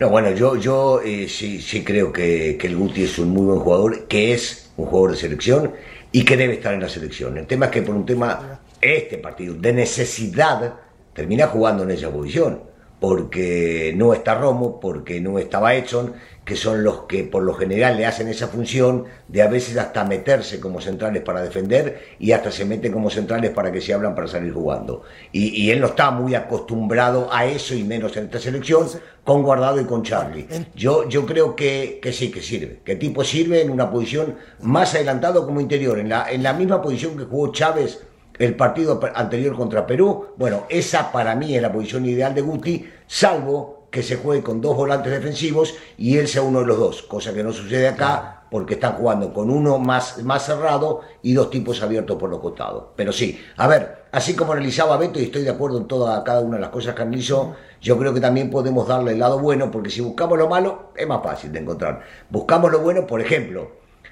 No, 0.00 0.08
bueno, 0.08 0.32
yo, 0.32 0.56
yo 0.56 1.00
eh, 1.02 1.28
sí, 1.28 1.62
sí 1.62 1.84
creo 1.84 2.12
que, 2.12 2.56
que 2.58 2.66
el 2.66 2.76
Guti 2.76 3.04
es 3.04 3.16
un 3.20 3.30
muy 3.30 3.44
buen 3.44 3.60
jugador, 3.60 4.08
que 4.08 4.32
es 4.32 4.69
un 4.80 4.86
jugador 4.86 5.12
de 5.12 5.16
selección 5.16 5.72
y 6.12 6.24
que 6.24 6.36
debe 6.36 6.54
estar 6.54 6.74
en 6.74 6.80
la 6.80 6.88
selección. 6.88 7.36
El 7.38 7.46
tema 7.46 7.66
es 7.66 7.72
que 7.72 7.82
por 7.82 7.94
un 7.94 8.06
tema, 8.06 8.60
este 8.80 9.18
partido, 9.18 9.54
de 9.54 9.72
necesidad, 9.72 10.74
termina 11.12 11.46
jugando 11.46 11.82
en 11.82 11.90
esa 11.90 12.10
posición, 12.10 12.69
porque 13.00 13.94
no 13.96 14.12
está 14.12 14.34
Romo, 14.34 14.78
porque 14.78 15.20
no 15.20 15.38
estaba 15.38 15.74
Edson, 15.74 16.12
que 16.44 16.54
son 16.54 16.84
los 16.84 17.02
que 17.02 17.24
por 17.24 17.42
lo 17.42 17.54
general 17.54 17.96
le 17.96 18.06
hacen 18.06 18.28
esa 18.28 18.48
función 18.48 19.04
de 19.28 19.40
a 19.40 19.48
veces 19.48 19.76
hasta 19.76 20.04
meterse 20.04 20.60
como 20.60 20.80
centrales 20.80 21.22
para 21.22 21.42
defender 21.42 22.16
y 22.18 22.32
hasta 22.32 22.50
se 22.50 22.64
meten 22.64 22.92
como 22.92 23.08
centrales 23.08 23.50
para 23.52 23.72
que 23.72 23.80
se 23.80 23.94
hablan 23.94 24.14
para 24.14 24.28
salir 24.28 24.52
jugando. 24.52 25.02
Y, 25.32 25.48
y 25.62 25.70
él 25.70 25.80
no 25.80 25.86
está 25.86 26.10
muy 26.10 26.34
acostumbrado 26.34 27.28
a 27.32 27.46
eso 27.46 27.74
y 27.74 27.84
menos 27.84 28.16
en 28.16 28.24
esta 28.24 28.38
selección 28.38 28.86
con 29.24 29.42
Guardado 29.42 29.80
y 29.80 29.84
con 29.84 30.02
Charlie. 30.02 30.46
Yo, 30.74 31.08
yo 31.08 31.24
creo 31.24 31.54
que, 31.54 32.00
que 32.02 32.12
sí, 32.12 32.30
que 32.30 32.42
sirve, 32.42 32.80
que 32.84 32.96
tipo 32.96 33.24
sirve 33.24 33.62
en 33.62 33.70
una 33.70 33.90
posición 33.90 34.36
más 34.60 34.94
adelantado 34.94 35.46
como 35.46 35.60
interior, 35.60 35.98
en 35.98 36.08
la, 36.08 36.30
en 36.30 36.42
la 36.42 36.52
misma 36.52 36.82
posición 36.82 37.16
que 37.16 37.24
jugó 37.24 37.52
Chávez 37.52 38.02
el 38.40 38.56
partido 38.56 38.98
anterior 39.14 39.54
contra 39.54 39.86
Perú. 39.86 40.28
Bueno, 40.36 40.64
esa 40.70 41.12
para 41.12 41.36
mí 41.36 41.54
es 41.54 41.60
la 41.60 41.70
posición 41.70 42.06
ideal 42.06 42.34
de 42.34 42.40
Guti, 42.40 42.90
salvo 43.06 43.86
que 43.90 44.02
se 44.02 44.16
juegue 44.16 44.42
con 44.42 44.62
dos 44.62 44.76
volantes 44.76 45.12
defensivos 45.12 45.74
y 45.98 46.16
él 46.16 46.26
sea 46.26 46.42
uno 46.42 46.60
de 46.60 46.66
los 46.66 46.78
dos, 46.78 47.02
cosa 47.02 47.34
que 47.34 47.42
no 47.42 47.52
sucede 47.52 47.86
acá 47.86 48.44
porque 48.50 48.74
están 48.74 48.94
jugando 48.94 49.32
con 49.32 49.50
uno 49.50 49.78
más, 49.78 50.22
más 50.24 50.46
cerrado 50.46 51.02
y 51.22 51.34
dos 51.34 51.50
tipos 51.50 51.82
abiertos 51.82 52.16
por 52.18 52.30
los 52.30 52.40
costados. 52.40 52.86
Pero 52.96 53.12
sí, 53.12 53.38
a 53.58 53.68
ver, 53.68 54.06
así 54.10 54.34
como 54.34 54.52
analizaba 54.52 54.96
Beto, 54.96 55.20
y 55.20 55.24
estoy 55.24 55.42
de 55.42 55.50
acuerdo 55.50 55.76
en 55.76 55.86
toda, 55.86 56.24
cada 56.24 56.40
una 56.40 56.56
de 56.56 56.62
las 56.62 56.70
cosas 56.70 56.94
que 56.94 57.02
analizó, 57.02 57.54
yo 57.80 57.98
creo 57.98 58.14
que 58.14 58.20
también 58.20 58.50
podemos 58.50 58.88
darle 58.88 59.12
el 59.12 59.18
lado 59.18 59.38
bueno, 59.38 59.70
porque 59.70 59.90
si 59.90 60.00
buscamos 60.00 60.38
lo 60.38 60.48
malo, 60.48 60.92
es 60.96 61.06
más 61.06 61.22
fácil 61.22 61.52
de 61.52 61.60
encontrar. 61.60 62.00
Buscamos 62.30 62.72
lo 62.72 62.80
bueno, 62.80 63.06
por 63.06 63.20
ejemplo, 63.20 63.70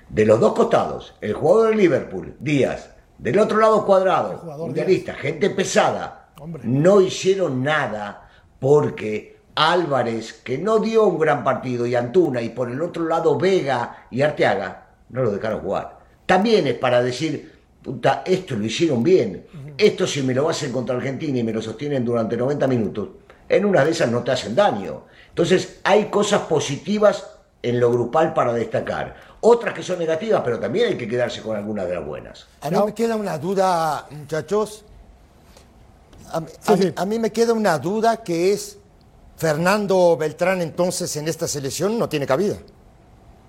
de 0.09 0.27
los 0.27 0.39
dos 0.39 0.53
costados, 0.53 1.15
el 1.21 1.33
jugador 1.33 1.71
del 1.71 1.79
Liverpool, 1.79 2.37
Díaz, 2.39 2.91
del 3.19 3.39
otro 3.39 3.59
lado 3.59 3.85
cuadrado, 3.85 4.43
mundialista, 4.59 5.15
gente 5.15 5.51
pesada, 5.51 6.31
Hombre. 6.41 6.63
no 6.65 7.01
hicieron 7.01 7.63
nada 7.63 8.31
porque 8.59 9.39
Álvarez, 9.55 10.35
que 10.45 10.57
no 10.57 10.79
dio 10.79 11.05
un 11.05 11.19
gran 11.19 11.43
partido, 11.43 11.85
y 11.85 11.97
Antuna, 11.97 12.41
y 12.41 12.51
por 12.51 12.71
el 12.71 12.81
otro 12.81 13.05
lado 13.07 13.37
Vega 13.37 14.07
y 14.11 14.23
Arteaga, 14.23 14.87
no 15.11 15.25
lo 15.25 15.33
dejaron 15.33 15.61
jugar. 15.61 15.99
También 16.27 16.67
es 16.69 16.75
para 16.75 17.03
decir, 17.03 17.59
puta, 17.83 18.23
esto 18.25 18.55
lo 18.55 18.65
hicieron 18.65 19.03
bien. 19.03 19.47
Esto 19.77 20.07
si 20.07 20.23
me 20.23 20.35
lo 20.35 20.49
hacer 20.49 20.71
contra 20.71 20.97
Argentina 20.97 21.39
y 21.39 21.43
me 21.43 21.53
lo 21.53 21.61
sostienen 21.61 22.05
durante 22.05 22.37
90 22.37 22.67
minutos, 22.69 23.09
en 23.49 23.65
una 23.65 23.85
de 23.85 23.91
esas 23.91 24.11
no 24.11 24.23
te 24.23 24.31
hacen 24.31 24.55
daño. 24.55 25.07
Entonces 25.31 25.81
hay 25.83 26.05
cosas 26.05 26.43
positivas 26.43 27.27
en 27.63 27.81
lo 27.81 27.91
grupal 27.91 28.35
para 28.35 28.53
destacar. 28.53 29.17
Otras 29.41 29.73
que 29.75 29.83
son 29.83 29.99
negativas, 30.01 30.43
pero 30.45 30.59
también 30.59 30.89
hay 30.89 30.97
que 30.97 31.07
quedarse 31.07 31.41
con 31.43 31.57
algunas 31.57 31.87
de 31.89 31.95
las 31.95 32.05
buenas. 32.05 32.47
A 32.61 32.71
mí 32.71 32.79
me 32.85 32.93
queda 32.95 33.15
una 33.17 33.39
duda, 33.39 34.07
muchachos. 34.11 34.85
A, 36.33 36.41
mí- 36.41 36.47
Sí, 36.61 36.73
a 36.73 36.77
mí- 36.77 36.83
sí. 36.83 36.93
a 36.97 37.05
mí 37.07 37.19
me 37.19 37.31
queda 37.33 37.53
una 37.53 37.79
duda 37.79 38.23
que 38.23 38.53
es, 38.53 38.79
Fernando 39.37 40.17
Beltrán 40.17 40.61
entonces 40.61 41.15
en 41.17 41.29
esta 41.29 41.47
selección 41.47 41.97
no 41.99 42.09
tiene 42.09 42.27
cabida. 42.27 42.57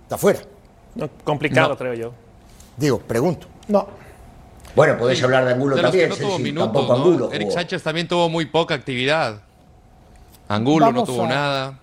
Está 0.03 0.17
fuera. 0.17 0.39
No, 0.95 1.09
complicado, 1.23 1.69
No. 1.69 1.77
creo 1.77 1.93
yo. 1.95 2.13
Digo, 2.77 2.99
pregunto. 2.99 3.47
No, 3.67 3.87
Bueno, 4.75 4.97
podés 4.99 5.21
hablar 5.23 5.45
de 5.45 5.53
Angulo 5.53 5.75
De 5.75 5.81
los 5.81 5.91
que 5.91 5.97
también. 5.97 6.09
no 6.09 6.15
sí, 6.15 6.21
tuvo 6.21 6.37
sí, 6.37 6.43
minutos, 6.43 6.71
tampoco 6.71 6.93
¿no? 6.97 7.03
Angulo 7.03 7.31
Eric. 7.33 7.49
Sánchez 7.51 7.81
también 7.81 8.07
tuvo 8.07 8.29
muy 8.29 8.45
poca 8.45 8.75
actividad. 8.75 9.41
Angulo 10.47 10.85
Vamos 10.85 11.07
no 11.09 11.13
tuvo 11.13 11.25
a- 11.25 11.29
nada. 11.29 11.79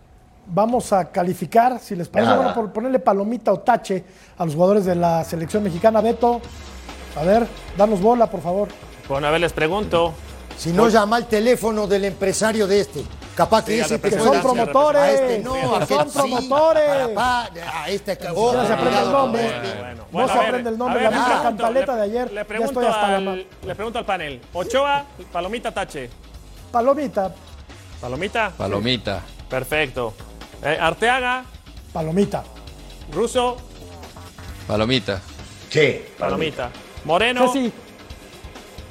Vamos 0.46 0.92
a 0.92 1.10
calificar, 1.10 1.78
si 1.80 1.94
les 1.96 2.08
parece, 2.08 2.30
Nada. 2.30 2.42
bueno, 2.42 2.54
por 2.54 2.72
ponerle 2.72 2.98
palomita 2.98 3.52
o 3.52 3.60
tache 3.60 4.04
a 4.38 4.44
los 4.44 4.54
jugadores 4.54 4.84
de 4.84 4.94
la 4.94 5.24
selección 5.24 5.62
mexicana. 5.62 6.00
Beto, 6.00 6.40
a 7.16 7.22
ver, 7.24 7.46
danos 7.76 8.00
bola, 8.00 8.26
por 8.28 8.40
favor. 8.40 8.68
Bueno, 9.08 9.26
a 9.26 9.30
ver, 9.30 9.40
les 9.40 9.52
pregunto. 9.52 10.14
Si 10.56 10.72
no, 10.72 10.88
llama 10.88 11.16
al 11.16 11.26
teléfono 11.26 11.86
del 11.86 12.06
empresario 12.06 12.66
de 12.66 12.80
este. 12.80 13.04
Capaz 13.34 13.66
que 13.66 13.72
Sí, 13.74 13.80
ese 13.80 13.96
a 13.96 13.98
te 13.98 14.08
Que 14.08 14.18
son 14.18 14.40
promotores, 14.40 15.02
A 15.02 15.10
este 15.12 15.38
no, 15.40 15.52
que 15.52 15.60
a 15.60 15.64
son 15.68 15.82
aquel 15.82 16.10
sí, 16.10 16.18
promotores. 16.18 17.08
pa- 17.14 17.50
a 17.74 17.90
este 17.90 18.16
que 18.16 18.24
Ya 18.24 18.66
se 18.66 18.72
aprende 18.72 18.98
el 19.02 19.12
nombre. 19.12 19.42
Bueno, 19.42 19.94
no 19.96 20.04
bueno, 20.10 20.28
se 20.28 20.32
a 20.32 20.38
ver, 20.38 20.46
aprende 20.48 20.70
el 20.70 20.78
nombre, 20.78 21.02
ver, 21.02 21.12
la 21.12 21.18
misma 21.18 21.42
cantaleta 21.42 21.92
le- 21.92 21.98
de 21.98 22.02
ayer. 22.04 22.32
Le 22.32 22.40
ya 22.40 22.44
pregunto, 22.46 22.80
estoy 22.80 22.86
hasta 22.86 23.08
la 23.08 23.16
al, 23.32 23.46
le 23.66 23.74
pregunto 23.74 23.98
al 23.98 24.04
panel. 24.06 24.40
Ochoa, 24.54 25.04
palomita, 25.30 25.70
tache. 25.72 26.08
Palomita, 26.72 27.34
Palomita. 28.00 28.52
Palomita. 28.56 29.20
Perfecto. 29.50 30.14
Eh, 30.62 30.78
Arteaga, 30.80 31.44
palomita. 31.92 32.42
Russo, 33.12 33.56
Palomita. 34.66 35.20
Sí, 35.70 36.00
palomita. 36.18 36.70
Moreno, 37.04 37.46
Ceci, 37.52 37.72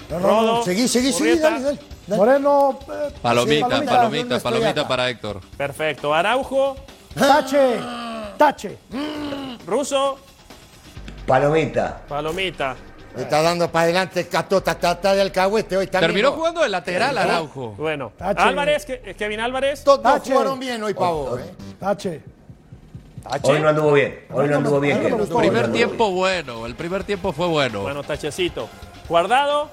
No, 0.10 0.20
no, 0.20 0.28
no, 0.28 0.28
Rodo, 0.42 0.64
Seguí, 0.64 0.88
seguí, 0.88 1.12
seguí, 1.12 1.30
Murrieta. 1.32 1.50
dale, 1.50 1.64
dale. 1.64 1.80
dale. 2.08 2.18
Moreno, 2.18 2.80
eh, 2.88 3.14
Palomita, 3.22 3.56
Sí, 3.66 3.70
palomita, 3.72 3.92
palomita, 3.96 4.40
palomita 4.40 4.70
acá. 4.82 4.88
para 4.88 5.10
Héctor. 5.10 5.42
perfecto. 5.58 6.14
Araujo, 6.14 6.78
tache, 7.14 7.80
tache. 8.38 8.78
Russo, 9.66 10.18
Palomita. 11.26 12.02
palomita. 12.08 12.76
Le 13.16 13.24
está 13.24 13.42
dando 13.42 13.72
para 13.72 13.84
adelante 13.86 14.28
Catota, 14.28 14.72
está 14.72 15.16
de 15.16 15.22
alcahuete 15.22 15.78
hoy 15.78 15.88
también. 15.88 16.10
Terminó 16.12 16.30
¿no? 16.32 16.36
jugando 16.36 16.62
de 16.62 16.70
lateral 16.70 17.18
Araujo. 17.18 17.70
Bueno, 17.78 18.12
Tache. 18.18 18.42
Álvarez, 18.42 18.86
que- 18.86 19.16
Kevin 19.18 19.40
Álvarez. 19.40 19.84
Todos 19.84 20.02
Tache. 20.02 20.34
jugaron 20.34 20.60
bien 20.60 20.84
hoy, 20.84 20.94
Pavo. 20.94 21.38
¿eh? 21.38 21.52
Tache. 21.80 22.22
Hoy 23.42 23.60
no 23.60 23.70
anduvo 23.70 23.94
bien. 23.94 24.26
Hoy 24.32 24.48
no 24.48 24.58
anduvo 24.58 24.80
bien. 24.80 25.04
Hoy 25.06 25.12
no 25.28 25.38
Primer 25.38 25.72
tiempo 25.72 26.12
bueno, 26.12 26.66
el 26.66 26.76
primer 26.76 27.04
tiempo 27.04 27.32
fue 27.32 27.48
bueno. 27.48 27.82
Bueno, 27.82 28.04
tachecito. 28.04 28.70
Guardado, 29.08 29.70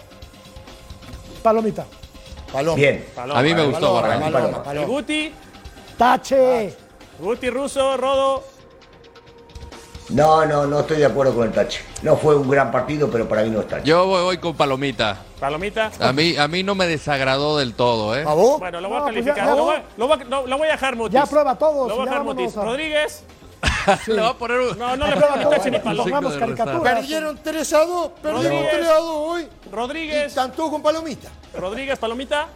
Palomita. 1.42 1.85
Paloma. 2.52 2.76
Bien. 2.76 3.05
paloma. 3.14 3.40
A 3.40 3.42
mí 3.42 3.55
me 3.55 3.64
gustó 3.64 4.00
Paloma, 4.00 4.26
El 4.26 4.33
paloma. 4.33 4.87
Guti, 4.87 5.33
Tache. 5.96 6.76
Guti, 7.18 7.50
Russo, 7.50 7.96
Rodo. 7.96 8.51
No, 10.12 10.44
no, 10.46 10.66
no 10.66 10.81
estoy 10.81 10.98
de 10.98 11.07
acuerdo 11.07 11.35
con 11.35 11.46
el 11.46 11.53
tache. 11.53 11.81
No 12.03 12.16
fue 12.16 12.37
un 12.37 12.48
gran 12.51 12.70
partido, 12.70 13.11
pero 13.11 13.29
para 13.29 13.42
mí 13.42 13.51
no 13.51 13.61
es 13.61 13.68
tache. 13.68 13.85
Yo 13.87 14.07
voy, 14.07 14.22
voy 14.22 14.38
con 14.38 14.55
Palomita. 14.55 15.18
Palomita. 15.40 15.90
A 16.01 16.12
mí, 16.12 16.37
a 16.37 16.46
mí 16.48 16.62
no 16.62 16.75
me 16.75 16.87
desagradó 16.87 17.57
del 17.59 17.75
todo, 17.75 18.16
¿eh? 18.16 18.22
¿Pavo? 18.25 18.59
Bueno, 18.59 18.81
lo 18.81 18.88
voy 18.88 18.96
a 18.96 19.01
No, 19.01 19.05
pues 19.07 19.14
calificar. 19.16 19.46
ya- 19.48 19.55
lo, 19.55 19.64
voy, 19.64 19.77
lo 19.96 20.09
voy 20.09 20.18
a- 20.20 20.25
lo- 20.25 20.46
lo 20.46 20.59
voy 20.59 20.68
a 20.68 20.72
dejar 20.72 20.96
mutis. 20.96 21.14
Ya 21.14 21.27
prueba 21.27 21.57
todos, 21.57 21.88
Lo 21.88 21.96
voy 21.96 22.03
a 22.09 22.11
dejar 22.11 22.20
a- 22.20 22.64
Rodríguez. 22.64 23.25
Le 24.07 24.20
va 24.20 24.29
a 24.31 24.35
poner 24.35 24.59
un... 24.59 24.79
No, 24.79 24.96
no 24.96 25.07
le 25.07 25.12
Prueba 25.16 25.40
todos, 25.40 25.55
tache 25.57 25.70
ni 25.70 25.79
caricaturas. 25.81 26.94
Perdieron 26.94 27.38
3 27.42 27.72
a 27.72 27.85
2, 27.85 28.11
perdieron 28.20 28.42
Rodríguez. 28.53 28.70
3 28.72 28.88
a 28.88 28.94
2 28.94 29.05
hoy. 29.16 29.42
Y 29.42 29.75
Rodríguez. 29.75 30.35
cantó 30.35 30.70
con 30.70 30.83
Palomita. 30.83 31.29
Rodríguez, 31.55 31.98
palomita. 31.98 32.48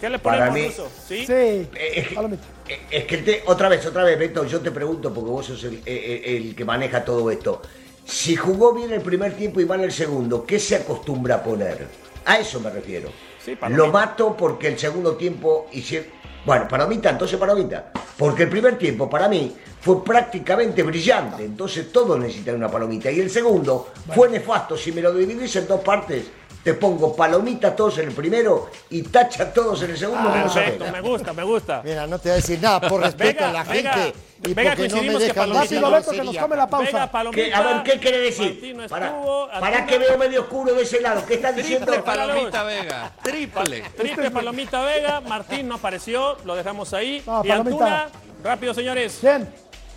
¿Qué 0.00 0.10
le 0.10 0.18
Para 0.18 0.48
ponemos, 0.48 0.58
mí- 0.58 0.66
Russo? 0.68 0.88
¿Sí? 1.06 1.26
Sí, 1.26 1.32
Eh, 1.32 2.10
palomita. 2.14 2.42
Eh, 2.72 2.80
Es 2.90 3.04
que 3.04 3.18
te- 3.18 3.42
otra 3.46 3.68
vez, 3.68 3.84
otra 3.86 4.04
vez, 4.04 4.18
Beto, 4.18 4.44
yo 4.44 4.60
te 4.60 4.70
pregunto, 4.70 5.12
porque 5.12 5.30
vos 5.30 5.46
sos 5.46 5.64
el, 5.64 5.74
eh, 5.76 5.82
eh, 5.86 6.36
el 6.36 6.54
que 6.54 6.64
maneja 6.64 7.04
todo 7.04 7.30
esto. 7.30 7.62
Si 8.04 8.34
jugó 8.36 8.72
bien 8.74 8.92
el 8.92 9.00
primer 9.00 9.34
tiempo 9.36 9.60
y 9.60 9.64
mal 9.64 9.80
el 9.82 9.92
segundo, 9.92 10.44
¿qué 10.44 10.58
se 10.58 10.76
acostumbra 10.76 11.36
a 11.36 11.42
poner? 11.42 11.86
A 12.24 12.38
eso 12.38 12.60
me 12.60 12.70
refiero. 12.70 13.10
Sí. 13.44 13.56
Lo 13.70 13.88
mato 13.88 14.36
porque 14.36 14.68
el 14.68 14.78
segundo 14.78 15.16
tiempo 15.16 15.66
hicieron. 15.72 16.08
Bueno, 16.44 16.66
palomita, 16.68 17.10
entonces 17.10 17.38
palomita. 17.38 17.92
Porque 18.18 18.44
el 18.44 18.48
primer 18.48 18.76
tiempo 18.76 19.08
para 19.08 19.28
mí 19.28 19.54
fue 19.80 20.04
prácticamente 20.04 20.82
brillante, 20.82 21.44
entonces 21.44 21.90
todos 21.92 22.18
necesitan 22.18 22.56
una 22.56 22.68
palomita. 22.68 23.10
Y 23.10 23.20
el 23.20 23.30
segundo 23.30 23.88
fue 24.14 24.28
nefasto. 24.28 24.76
Si 24.76 24.92
me 24.92 25.00
lo 25.00 25.12
dividís 25.12 25.54
en 25.56 25.66
dos 25.68 25.80
partes, 25.80 26.24
te 26.62 26.74
pongo 26.74 27.14
palomita 27.16 27.74
todos 27.74 27.98
en 27.98 28.08
el 28.08 28.14
primero 28.14 28.70
y 28.90 29.02
tacha 29.02 29.52
todos 29.52 29.82
en 29.82 29.90
el 29.90 29.98
segundo. 29.98 30.28
menos 30.30 30.52
a 30.52 30.60
Perfecto, 30.60 30.84
me 30.92 31.00
gusta, 31.00 31.32
me 31.32 31.42
gusta. 31.42 31.82
Mira, 31.84 32.06
no 32.06 32.18
te 32.18 32.28
voy 32.28 32.32
a 32.32 32.36
decir 32.36 32.60
nada 32.62 32.80
por 32.80 33.00
respeto 33.02 33.44
Venga, 33.44 33.48
a 33.48 33.52
la 33.52 33.64
venga, 33.64 33.92
gente 33.94 34.18
y 34.44 34.54
venga, 34.54 34.70
porque 34.76 34.88
no 34.88 34.94
me 34.96 35.12
coincidimos 35.12 35.20
que 35.22 35.26
dejan 35.28 35.52
Rápido, 35.54 35.90
Beto, 35.90 36.10
que 36.12 36.24
nos 36.24 36.36
come 36.36 36.56
la 36.56 36.66
pausa. 36.68 36.86
Venga, 36.92 37.10
palomita. 37.10 37.42
¿Qué- 37.44 37.54
a 37.54 37.60
ver, 37.62 37.82
¿qué 37.82 37.98
quiere 38.00 38.18
decir? 38.18 38.52
Martín 38.52 38.76
no 38.76 38.88
para, 38.88 39.06
estuvo, 39.06 39.48
para 39.48 39.66
Antuna- 39.78 39.86
que 39.86 39.98
veo 39.98 40.18
medio 40.18 40.40
oscuro 40.42 40.74
de 40.74 40.82
ese 40.82 41.00
lado. 41.00 41.26
¿Qué 41.26 41.34
estás 41.34 41.56
diciendo? 41.56 41.86
Triple 41.86 42.02
Palomita 42.04 42.62
Vega. 42.64 43.12
Triple. 43.22 43.82
Triple 43.96 44.30
Palomita 44.30 44.82
Vega, 44.84 45.20
Martín 45.20 45.68
no 45.68 45.74
apareció, 45.76 46.36
lo 46.44 46.54
dejamos 46.54 46.92
ahí. 46.94 47.22
No, 47.26 47.44
y 47.44 47.48
Palomita. 47.48 48.04
Antuna, 48.04 48.08
rápido 48.44 48.74
señores. 48.74 49.18
Bien, 49.20 49.48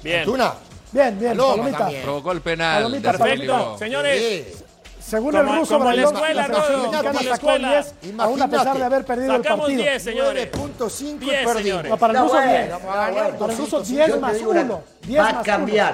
Bien. 0.04 0.26
Tuna. 0.26 0.54
bien, 0.92 1.20
bien, 1.20 1.32
Paloma 1.32 1.54
palomita. 1.56 1.78
también. 1.80 2.02
Provocó 2.04 2.32
el 2.32 2.42
penal. 2.42 2.84
Palomita, 2.84 3.12
Perfecto. 3.12 3.78
Señores, 3.80 4.22
Sí. 4.58 4.65
Según 5.06 5.32
Como- 5.34 5.54
el 5.54 5.60
ruso 5.60 5.78
como 5.78 5.90
en 5.92 5.98
la 5.98 6.04
escuela, 6.04 6.34
la 6.48 6.56
selección 6.56 6.82
mexicana 6.82 7.36
sacó. 7.36 7.58
10, 7.60 7.94
aún 8.18 8.42
a 8.42 8.48
pesar 8.50 8.78
de 8.78 8.84
haber 8.84 9.06
perdido 9.06 9.36
el 9.36 9.44
sacamos 9.44 9.66
partido. 9.66 9.82
10, 9.84 10.04
señores. 10.04 10.50
9.5 10.52 11.20
Diez, 11.20 11.42
y 11.42 11.46
perdimos. 11.46 11.84
No, 11.86 11.98
para 11.98 12.14
el 12.14 12.18
No, 12.20 12.24
ruso 12.26 12.36
bueno, 12.36 12.52
10. 12.52 12.70
vamos 12.72 12.90
a 12.90 12.96
ganar 12.96 13.38
Para 13.38 13.52
el 13.54 13.58
ruso 13.60 13.78
200. 13.78 13.88
10 13.90 14.08
Yo 14.08 14.14
te 14.16 14.20
más 14.20 14.34
digo 14.34 14.52
una- 14.52 14.62
1. 14.62 14.82
10 15.04 15.22
Va 15.22 15.30
a 15.30 15.42
cambiar. 15.44 15.94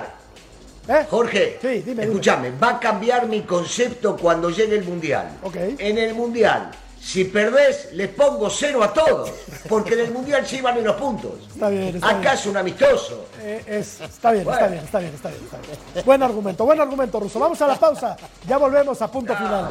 1. 0.88 0.98
¿Eh? 0.98 1.06
Jorge, 1.10 1.58
Sí, 1.62 1.68
dime, 1.68 1.82
dime. 1.84 2.04
escúchame, 2.06 2.52
va 2.52 2.70
a 2.70 2.80
cambiar 2.80 3.28
mi 3.28 3.42
concepto 3.42 4.16
cuando 4.16 4.50
llegue 4.50 4.78
el 4.78 4.84
Mundial. 4.86 5.28
Ok. 5.44 5.56
En 5.78 5.98
el 5.98 6.14
Mundial, 6.16 6.72
si 7.02 7.26
perdés, 7.26 7.90
les 7.94 8.10
pongo 8.10 8.48
cero 8.50 8.84
a 8.84 8.94
todos, 8.94 9.32
porque 9.68 9.96
en 9.96 10.02
el 10.02 10.12
Mundial 10.12 10.46
sí 10.46 10.62
van 10.62 10.84
los 10.84 10.96
puntos. 10.96 11.32
Está 11.52 11.70
bien, 11.70 11.96
está 11.96 12.10
Acá 12.10 12.20
bien. 12.20 12.34
es 12.34 12.46
un 12.46 12.58
amistoso. 12.58 13.26
Eh, 13.40 13.64
es- 13.68 14.02
está 14.02 14.32
bien, 14.32 14.48
está 14.48 14.68
bien, 14.68 14.84
está 14.84 15.00
bien, 15.00 15.14
está 15.16 15.30
bien, 15.30 15.42
está 15.44 15.58
bien. 15.94 16.06
Buen 16.06 16.22
argumento, 16.24 16.64
buen 16.64 16.80
argumento, 16.80 17.20
Ruso. 17.20 17.40
Vamos 17.40 17.60
a 17.62 17.68
la 17.68 17.76
pausa. 17.76 18.16
Ya 18.48 18.58
volvemos 18.58 19.02
a 19.02 19.10
punto 19.12 19.36
final. 19.36 19.70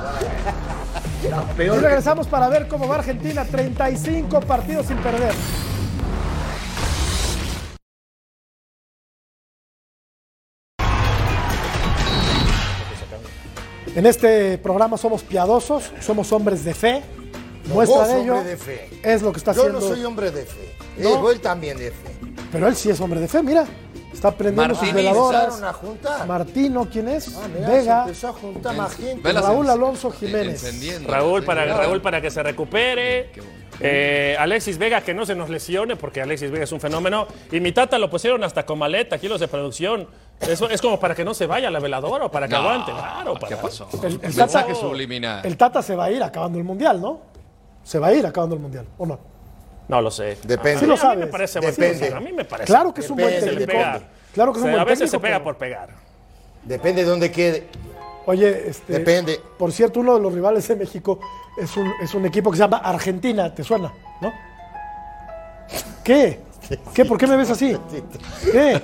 Y 1.22 1.56
que- 1.56 1.70
regresamos 1.70 2.26
para 2.26 2.48
ver 2.48 2.66
cómo 2.66 2.88
va 2.88 2.96
Argentina. 2.96 3.44
35 3.44 4.40
partidos 4.40 4.86
sin 4.86 4.96
perder. 4.98 5.32
En 13.96 14.06
este 14.06 14.56
programa 14.58 14.96
somos 14.96 15.22
piadosos, 15.22 15.92
somos 16.00 16.32
hombres 16.32 16.64
de 16.64 16.74
fe. 16.74 17.02
Muestra 17.74 18.06
de 18.08 18.22
ello 18.22 18.34
hombre 18.36 18.50
de 18.50 18.56
fe. 18.56 18.90
es 19.02 19.22
lo 19.22 19.32
que 19.32 19.38
está 19.38 19.52
Yo 19.52 19.60
haciendo. 19.62 19.80
no 19.80 19.86
soy 19.88 20.04
hombre 20.04 20.30
de 20.30 20.44
fe. 20.44 20.74
No. 20.98 21.28
Eh, 21.28 21.32
él 21.32 21.40
también 21.40 21.78
de 21.78 21.90
fe. 21.90 22.10
Pero 22.52 22.68
él 22.68 22.76
sí 22.76 22.90
es 22.90 23.00
hombre 23.00 23.20
de 23.20 23.28
fe, 23.28 23.42
mira. 23.42 23.64
Está 24.12 24.32
prendiendo 24.32 24.74
sus 24.74 24.92
veladoras. 24.92 25.62
A 25.62 25.72
juntar. 25.72 26.26
Martino, 26.26 26.86
¿quién 26.90 27.08
es? 27.08 27.34
Ah, 27.36 27.46
mirá, 27.54 27.68
Vega, 27.68 27.94
se 28.04 28.08
empezó 28.10 28.28
a 28.28 28.32
juntar 28.32 28.76
más 28.76 28.94
gente. 28.96 29.32
Raúl 29.32 29.70
Alonso 29.70 30.10
Jiménez. 30.10 31.04
Raúl 31.06 31.44
para, 31.44 31.64
claro. 31.64 31.82
Raúl 31.84 32.02
para 32.02 32.20
que 32.20 32.30
se 32.30 32.42
recupere. 32.42 33.30
Eh, 33.82 34.36
Alexis 34.38 34.76
Vega 34.76 35.00
que 35.00 35.14
no 35.14 35.24
se 35.24 35.34
nos 35.34 35.48
lesione 35.48 35.96
porque 35.96 36.20
Alexis 36.20 36.50
Vega 36.50 36.64
es 36.64 36.72
un 36.72 36.80
fenómeno. 36.80 37.26
Y 37.50 37.60
mi 37.60 37.72
tata 37.72 37.98
lo 37.98 38.10
pusieron 38.10 38.44
hasta 38.44 38.66
con 38.66 38.78
maleta, 38.78 39.16
kilos 39.16 39.40
de 39.40 39.48
producción. 39.48 40.06
Eso 40.40 40.68
es 40.68 40.82
como 40.82 41.00
para 41.00 41.14
que 41.14 41.24
no 41.24 41.32
se 41.32 41.46
vaya 41.46 41.70
la 41.70 41.78
veladora 41.80 42.26
o 42.26 42.30
para 42.30 42.46
que 42.46 42.52
No, 42.54 42.60
aguante. 42.60 42.92
Claro, 42.92 43.34
¿qué 43.34 43.40
para- 43.40 43.62
pasó? 43.62 43.88
El, 44.02 44.12
el 44.14 44.18
Mensaje 44.20 44.68
Tata, 44.68 44.74
subliminal. 44.74 45.46
el 45.46 45.56
Tata 45.56 45.82
se 45.82 45.94
va 45.96 46.04
a 46.06 46.10
ir 46.10 46.22
acabando 46.22 46.58
el 46.58 46.64
Mundial, 46.64 47.00
¿no? 47.00 47.29
Se 47.84 47.98
va 47.98 48.08
a 48.08 48.12
ir 48.14 48.24
acabando 48.26 48.54
el 48.56 48.62
Mundial, 48.62 48.86
¿o 48.98 49.06
no? 49.06 49.18
No 49.88 50.00
lo 50.00 50.10
sé. 50.10 50.38
Depende. 50.44 50.80
Sí 50.80 50.86
lo 50.86 50.92
a 50.92 50.96
mí 50.96 51.00
sabes. 51.02 51.18
me 51.18 51.26
parece 51.26 51.58
buen 51.60 51.70
Depende. 51.74 51.98
técnico, 51.98 52.16
A 52.16 52.20
mí 52.20 52.32
me 52.32 52.44
parece. 52.44 52.66
Claro 52.66 52.94
que 52.94 53.00
es 53.00 53.10
un 53.10 53.16
buen 53.16 53.28
Depende, 53.28 53.46
Se 53.46 53.52
le 53.60 53.66
técnico. 53.66 53.78
pega. 53.92 54.08
Claro 54.32 54.52
que 54.52 54.58
es 54.58 54.62
un 54.64 54.68
Se- 54.68 54.70
buen 54.70 54.80
a 54.80 54.84
veces 54.84 54.98
técnico, 54.98 55.16
se 55.16 55.20
pega 55.20 55.34
pero- 55.38 55.44
por 55.44 55.56
pegar. 55.58 55.88
Depende 56.64 57.02
de 57.04 57.08
dónde 57.10 57.32
quede. 57.32 57.66
Oye, 58.26 58.68
este, 58.68 58.92
Depende. 58.92 59.40
Por 59.58 59.72
cierto, 59.72 59.98
uno 60.00 60.14
de 60.14 60.20
los 60.20 60.32
rivales 60.32 60.68
de 60.68 60.76
México 60.76 61.18
es 61.60 61.76
un, 61.76 61.90
es 62.02 62.14
un 62.14 62.26
equipo 62.26 62.50
que 62.50 62.58
se 62.58 62.62
llama 62.62 62.76
Argentina, 62.78 63.52
¿te 63.52 63.64
suena? 63.64 63.92
¿No? 64.20 64.32
¿Qué? 66.04 66.40
¿Qué? 66.94 67.04
¿Por 67.04 67.18
qué 67.18 67.26
me 67.26 67.36
ves 67.36 67.50
así? 67.50 67.76
¿Qué? 68.52 68.80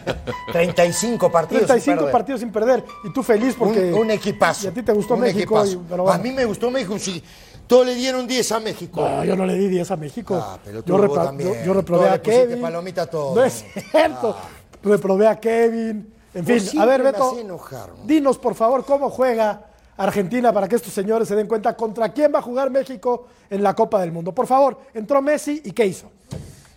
35 0.53 1.31
partidos. 1.31 1.61
sin 1.63 1.67
35 1.69 1.97
perder. 1.99 2.13
partidos 2.13 2.41
sin 2.41 2.51
perder. 2.51 2.85
Y 3.05 3.13
tú 3.13 3.23
feliz 3.23 3.55
porque. 3.57 3.93
Un, 3.93 4.01
un 4.01 4.11
equipazo. 4.11 4.67
Y 4.67 4.69
a 4.71 4.75
ti 4.75 4.83
te 4.83 4.93
gustó 4.93 5.15
un 5.15 5.21
México. 5.21 5.39
y- 5.65 5.69
equipazo. 5.69 5.85
pero 5.89 6.03
bueno. 6.03 6.19
A 6.19 6.23
mí 6.23 6.33
me 6.33 6.45
gustó 6.45 6.71
México, 6.71 6.99
sí. 6.99 7.23
Todos 7.67 7.87
le 7.87 7.95
dieron 7.95 8.27
10 8.27 8.53
a 8.53 8.61
México. 8.61 9.01
No, 9.09 9.25
yo 9.25 9.35
no 9.37 9.45
le 9.47 9.55
di 9.55 9.69
10 9.69 9.91
a 9.91 9.97
México. 9.97 10.39
Ah, 10.41 10.59
pero 10.65 10.83
tú 10.83 10.93
yo, 10.93 10.99
repro- 11.03 11.25
también. 11.25 11.53
yo- 11.55 11.65
yo 11.67 11.75
reprobé 11.75 12.09
a 12.09 12.23
Kevin. 12.23 12.61
palomita 12.61 13.07
todo. 13.07 13.35
No 13.35 13.45
es 13.45 13.65
cierto. 13.91 14.37
Reprobé 14.83 15.27
a 15.27 15.39
Kevin. 15.41 16.13
En 16.35 16.45
fin, 16.45 16.79
a 16.81 16.85
ver, 16.85 17.03
Beto. 17.03 17.29
hacés 17.31 17.41
enojar, 17.41 17.89
¿no? 17.91 18.05
Dinos, 18.05 18.39
por 18.39 18.55
favor, 18.55 18.85
cómo 18.85 19.09
juega 19.11 19.63
Argentina 19.97 20.53
para 20.53 20.69
que 20.69 20.77
estos 20.77 20.93
señores 20.93 21.27
se 21.27 21.35
den 21.35 21.47
cuenta 21.49 21.75
contra 21.75 22.13
quién 22.13 22.33
va 22.35 22.41
a 22.41 22.43
jugar 22.43 22.71
México 22.71 23.27
en 23.49 23.63
la 23.63 23.75
Copa 23.75 24.01
del 24.01 24.13
Mundo. 24.13 24.33
Por 24.35 24.47
favor, 24.47 24.79
entró 24.93 25.23
Messi 25.23 25.63
y 25.65 25.73
¿qué 25.73 25.87
hizo? 25.87 26.11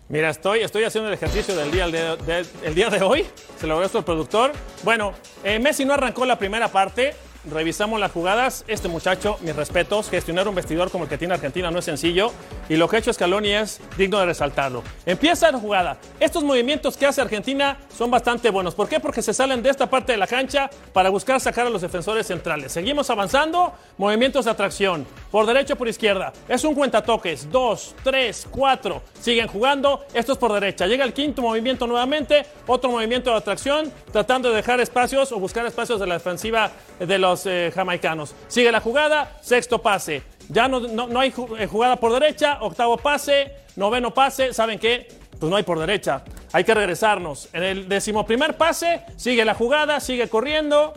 Mira, 0.08 0.30
estoy, 0.30 0.62
estoy 0.62 0.86
haciendo 0.86 1.10
el 1.10 1.14
ejercicio 1.14 1.56
del 1.56 1.70
día 1.72 1.88
de, 1.88 2.16
de- 2.26 2.46
el 2.64 2.74
día 2.74 2.90
de 2.90 3.02
hoy. 3.04 3.26
Se 3.60 3.68
lo 3.68 3.74
agradezco 3.74 4.00
al 4.00 4.06
productor. 4.06 4.54
Bueno, 4.84 5.12
eh, 5.44 5.60
Messi 5.60 5.86
no 5.86 5.94
arrancó 5.94 6.26
la 6.26 6.40
primera 6.40 6.68
parte. 6.70 7.14
Revisamos 7.46 8.02
las 8.02 8.12
jugadas. 8.12 8.66
Este 8.68 8.90
muchacho, 8.90 9.38
mis 9.42 9.56
respetos, 9.56 10.10
gestionar 10.10 10.50
un 10.50 10.56
vestidor 10.56 10.92
como 10.92 11.06
el 11.06 11.10
que 11.10 11.18
tiene 11.18 11.36
Argentina 11.36 11.72
no 11.72 11.80
es 11.80 11.86
sencillo. 11.86 12.34
Y 12.68 12.76
lo 12.76 12.90
que 12.90 12.98
ha 12.98 13.00
hecho 13.00 13.14
Scaloni 13.14 13.52
es 13.52 13.80
digno 13.98 14.20
de 14.20 14.26
resaltarlo. 14.26 14.84
Empieza 15.06 15.50
la 15.50 15.58
jugada. 15.58 15.98
Estos 16.20 16.44
movimientos 16.44 16.98
que 16.98 17.06
hace 17.06 17.22
Argentina 17.22 17.78
son 17.98 18.12
bastante 18.12 18.50
buenos. 18.50 18.76
¿Por 18.76 18.90
qué? 18.90 19.00
Porque 19.00 19.22
se 19.22 19.34
salen 19.34 19.64
de 19.64 19.70
esta 19.70 19.90
parte 19.90 20.12
de 20.12 20.18
la 20.18 20.28
cancha 20.28 20.70
para 20.92 21.10
buscar 21.10 21.40
sacar 21.40 21.66
a 21.66 21.70
los 21.70 21.82
defensores 21.82 22.28
centrales. 22.28 22.74
Seguimos 22.74 23.10
avanzando. 23.10 23.74
Movimientos 23.98 24.44
de 24.44 24.52
atracción. 24.52 25.08
Por 25.32 25.46
derecha, 25.46 25.76
por 25.76 25.88
izquierda. 25.88 26.34
Es 26.50 26.66
un 26.66 26.76
cuentatoques. 26.76 27.50
Dos, 27.50 27.96
tres, 28.04 28.48
cuatro. 28.52 29.02
Siguen 29.22 29.48
jugando. 29.48 30.06
Esto 30.14 30.34
es 30.34 30.38
por 30.38 30.52
derecha. 30.52 30.88
Llega 30.88 31.06
el 31.06 31.14
quinto 31.14 31.42
movimiento 31.42 31.88
nuevamente. 31.88 32.46
Otro 32.68 32.92
movimiento 32.92 33.32
de 33.32 33.38
atracción. 33.38 33.94
Tratando 34.12 34.50
de 34.50 34.58
dejar 34.58 34.82
espacios 34.82 35.32
o 35.32 35.40
buscar 35.40 35.66
espacios 35.66 36.02
de 36.02 36.08
la 36.08 36.16
defensiva 36.16 36.72
de 37.00 37.18
los 37.18 37.29
eh, 37.46 37.72
jamaicanos. 37.74 38.36
Sigue 38.48 38.72
la 38.72 38.80
jugada. 38.82 39.38
Sexto 39.42 39.82
pase. 39.82 40.24
Ya 40.50 40.68
no, 40.68 40.80
no- 40.80 41.08
no 41.08 41.20
hay 41.20 41.34
eh, 41.60 41.68
jugada 41.68 41.96
por 41.98 42.12
derecha. 42.14 42.58
Octavo 42.62 42.98
pase. 42.98 43.52
Noveno 43.76 44.14
pase. 44.14 44.54
¿Saben 44.54 44.80
qué? 44.80 45.08
Pues 45.40 45.50
no 45.50 45.56
hay 45.56 45.64
por 45.64 45.80
derecha. 45.80 46.24
Hay 46.52 46.64
que 46.64 46.74
regresarnos. 46.74 47.50
En 47.54 47.64
el 47.64 47.88
decimoprimer 47.90 48.58
pase. 48.58 49.02
Sigue 49.16 49.46
la 49.46 49.54
jugada. 49.54 50.00
Sigue 50.00 50.28
corriendo. 50.28 50.94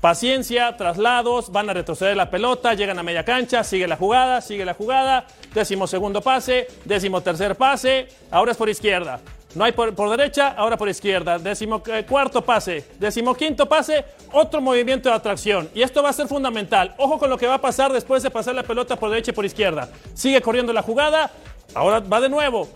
Paciencia, 0.00 0.76
traslados, 0.76 1.50
van 1.50 1.70
a 1.70 1.72
retroceder 1.72 2.16
la 2.16 2.30
pelota, 2.30 2.74
llegan 2.74 2.98
a 2.98 3.02
media 3.02 3.24
cancha, 3.24 3.64
sigue 3.64 3.88
la 3.88 3.96
jugada, 3.96 4.40
sigue 4.40 4.64
la 4.64 4.74
jugada, 4.74 5.26
décimo 5.54 5.86
segundo 5.86 6.20
pase, 6.20 6.68
décimo 6.84 7.22
tercer 7.22 7.56
pase, 7.56 8.06
ahora 8.30 8.52
es 8.52 8.58
por 8.58 8.68
izquierda. 8.68 9.20
No 9.56 9.64
hay 9.64 9.72
por, 9.72 9.94
por 9.94 10.10
derecha, 10.14 10.48
ahora 10.48 10.76
por 10.76 10.86
izquierda. 10.86 11.38
Décimo 11.38 11.82
eh, 11.86 12.04
cuarto 12.06 12.42
pase, 12.42 12.84
décimo 12.98 13.34
quinto 13.34 13.66
pase, 13.66 14.04
otro 14.30 14.60
movimiento 14.60 15.08
de 15.08 15.14
atracción. 15.14 15.70
Y 15.74 15.80
esto 15.80 16.02
va 16.02 16.10
a 16.10 16.12
ser 16.12 16.28
fundamental. 16.28 16.94
Ojo 16.98 17.18
con 17.18 17.30
lo 17.30 17.38
que 17.38 17.46
va 17.46 17.54
a 17.54 17.60
pasar 17.60 17.90
después 17.90 18.22
de 18.22 18.30
pasar 18.30 18.54
la 18.54 18.62
pelota 18.62 18.96
por 18.96 19.08
derecha 19.08 19.30
y 19.30 19.34
por 19.34 19.46
izquierda. 19.46 19.88
Sigue 20.12 20.42
corriendo 20.42 20.74
la 20.74 20.82
jugada, 20.82 21.30
ahora 21.74 22.00
va 22.00 22.20
de 22.20 22.28
nuevo. 22.28 22.68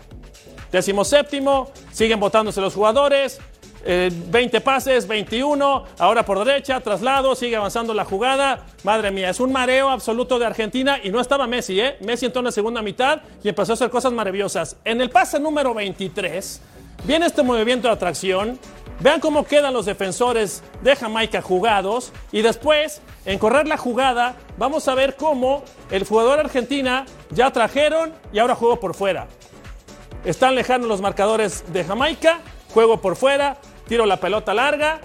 Décimo 0.71 1.05
séptimo, 1.05 1.69
siguen 1.91 2.19
votándose 2.19 2.59
los 2.59 2.73
jugadores. 2.73 3.39
Eh, 3.83 4.11
20 4.11 4.61
pases, 4.61 5.07
21, 5.07 5.85
ahora 5.97 6.23
por 6.23 6.43
derecha, 6.43 6.79
traslado, 6.81 7.35
sigue 7.35 7.55
avanzando 7.55 7.93
la 7.93 8.05
jugada. 8.05 8.65
Madre 8.83 9.11
mía, 9.11 9.29
es 9.29 9.39
un 9.39 9.51
mareo 9.51 9.89
absoluto 9.89 10.37
de 10.37 10.45
Argentina 10.45 10.99
y 11.03 11.09
no 11.09 11.19
estaba 11.19 11.47
Messi, 11.47 11.79
¿eh? 11.79 11.97
Messi 12.01 12.27
entró 12.27 12.39
en 12.39 12.45
la 12.45 12.51
segunda 12.51 12.81
mitad 12.81 13.21
y 13.43 13.49
empezó 13.49 13.73
a 13.73 13.75
hacer 13.75 13.89
cosas 13.89 14.13
maravillosas. 14.13 14.77
En 14.85 15.01
el 15.01 15.09
pase 15.09 15.39
número 15.39 15.73
23, 15.73 16.61
viene 17.05 17.25
este 17.25 17.43
movimiento 17.43 17.87
de 17.87 17.93
atracción. 17.93 18.59
Vean 18.99 19.19
cómo 19.19 19.45
quedan 19.45 19.73
los 19.73 19.87
defensores 19.87 20.61
de 20.83 20.95
Jamaica 20.95 21.41
jugados 21.41 22.13
y 22.31 22.43
después, 22.43 23.01
en 23.25 23.39
correr 23.39 23.67
la 23.67 23.77
jugada, 23.77 24.35
vamos 24.59 24.87
a 24.87 24.93
ver 24.93 25.15
cómo 25.15 25.63
el 25.89 26.05
jugador 26.05 26.39
argentina 26.39 27.05
ya 27.31 27.51
trajeron 27.51 28.13
y 28.31 28.37
ahora 28.37 28.53
juego 28.53 28.79
por 28.79 28.93
fuera. 28.93 29.27
Están 30.23 30.53
lejanos 30.53 30.87
los 30.87 31.01
marcadores 31.01 31.63
de 31.73 31.83
Jamaica. 31.83 32.41
Juego 32.73 33.01
por 33.01 33.15
fuera, 33.15 33.57
tiro 33.87 34.05
la 34.05 34.17
pelota 34.17 34.53
larga. 34.53 35.01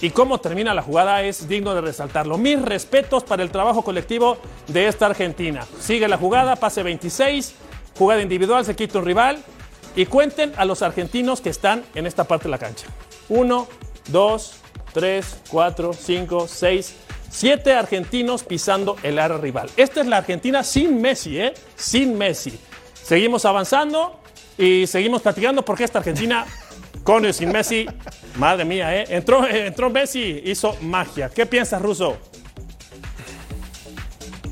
Y 0.00 0.10
cómo 0.10 0.38
termina 0.38 0.74
la 0.74 0.82
jugada 0.82 1.22
es 1.22 1.46
digno 1.46 1.74
de 1.74 1.80
resaltarlo. 1.80 2.36
Mis 2.36 2.60
respetos 2.60 3.22
para 3.22 3.44
el 3.44 3.50
trabajo 3.52 3.82
colectivo 3.82 4.36
de 4.66 4.88
esta 4.88 5.06
Argentina. 5.06 5.64
Sigue 5.78 6.08
la 6.08 6.16
jugada, 6.16 6.56
pase 6.56 6.82
26, 6.82 7.54
jugada 7.96 8.20
individual, 8.20 8.64
se 8.64 8.74
quita 8.74 8.98
un 8.98 9.04
rival. 9.04 9.38
Y 9.94 10.06
cuenten 10.06 10.52
a 10.56 10.64
los 10.64 10.82
argentinos 10.82 11.40
que 11.40 11.50
están 11.50 11.84
en 11.94 12.06
esta 12.06 12.24
parte 12.24 12.44
de 12.44 12.50
la 12.50 12.58
cancha. 12.58 12.86
Uno, 13.28 13.68
dos, 14.08 14.54
tres, 14.92 15.36
cuatro, 15.50 15.92
cinco, 15.92 16.48
seis, 16.48 16.96
siete 17.30 17.72
argentinos 17.72 18.44
pisando 18.44 18.96
el 19.02 19.18
área 19.18 19.38
rival. 19.38 19.70
Esta 19.76 20.00
es 20.00 20.06
la 20.06 20.18
Argentina 20.18 20.62
sin 20.62 21.00
Messi, 21.00 21.38
¿eh? 21.38 21.54
Sin 21.76 22.16
Messi. 22.16 22.58
Seguimos 23.02 23.44
avanzando 23.44 24.20
y 24.58 24.86
seguimos 24.86 25.22
platicando 25.22 25.64
porque 25.64 25.84
esta 25.84 25.98
Argentina, 25.98 26.46
con 27.02 27.24
y 27.24 27.32
sin 27.32 27.50
Messi, 27.50 27.86
madre 28.36 28.64
mía, 28.64 28.94
¿eh? 28.96 29.04
Entró, 29.08 29.46
eh, 29.46 29.66
entró 29.66 29.90
Messi, 29.90 30.42
hizo 30.44 30.76
magia. 30.82 31.28
¿Qué 31.28 31.46
piensas, 31.46 31.82
Russo? 31.82 32.16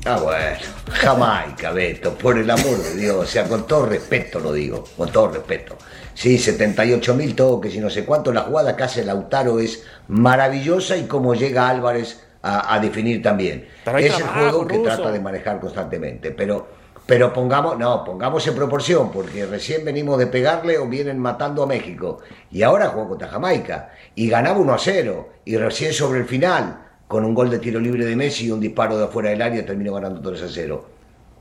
Ah, 0.05 0.19
bueno, 0.21 0.57
Jamaica, 0.89 1.71
Beto, 1.71 2.15
por 2.15 2.37
el 2.37 2.49
amor 2.49 2.77
de 2.77 2.95
Dios, 2.95 3.15
o 3.15 3.25
sea, 3.25 3.43
con 3.43 3.67
todo 3.67 3.85
respeto 3.85 4.39
lo 4.39 4.51
digo, 4.51 4.83
con 4.97 5.11
todo 5.11 5.27
respeto. 5.29 5.77
Sí, 6.15 6.39
78 6.39 7.13
mil 7.13 7.35
toques 7.35 7.75
y 7.75 7.79
no 7.79 7.89
sé 7.89 8.03
cuánto, 8.03 8.33
la 8.33 8.41
jugada 8.41 8.75
que 8.75 8.83
hace 8.83 9.05
Lautaro 9.05 9.59
es 9.59 9.83
maravillosa 10.07 10.97
y 10.97 11.03
como 11.03 11.35
llega 11.35 11.69
Álvarez 11.69 12.23
a, 12.41 12.73
a 12.73 12.79
definir 12.79 13.21
también. 13.21 13.67
Pero 13.85 13.97
es 13.99 14.17
el 14.17 14.23
juego 14.23 14.67
que 14.67 14.79
trata 14.79 15.11
de 15.11 15.19
manejar 15.19 15.59
constantemente, 15.59 16.31
pero, 16.31 16.67
pero 17.05 17.33
pongamos, 17.33 17.77
no, 17.77 18.03
pongamos 18.03 18.47
en 18.47 18.55
proporción, 18.55 19.11
porque 19.11 19.45
recién 19.45 19.83
venimos 19.83 20.17
de 20.17 20.27
pegarle 20.27 20.77
o 20.77 20.87
vienen 20.87 21.19
matando 21.19 21.63
a 21.63 21.67
México, 21.67 22.19
y 22.51 22.61
ahora 22.61 22.89
jugó 22.89 23.09
contra 23.09 23.27
Jamaica, 23.27 23.91
y 24.15 24.29
ganaba 24.29 24.59
1 24.59 24.73
a 24.73 24.77
0, 24.77 25.29
y 25.45 25.57
recién 25.57 25.93
sobre 25.93 26.19
el 26.19 26.25
final, 26.25 26.87
con 27.07 27.25
un 27.25 27.33
gol 27.33 27.49
de 27.49 27.59
tiro 27.59 27.79
libre 27.79 28.05
de 28.05 28.15
Messi 28.15 28.45
y 28.45 28.51
un 28.51 28.61
disparo 28.61 28.97
de 28.97 29.05
afuera 29.05 29.31
del 29.31 29.41
área, 29.41 29.65
terminó 29.65 29.93
ganando 29.93 30.21
3 30.21 30.43
a 30.43 30.47
0. 30.47 30.85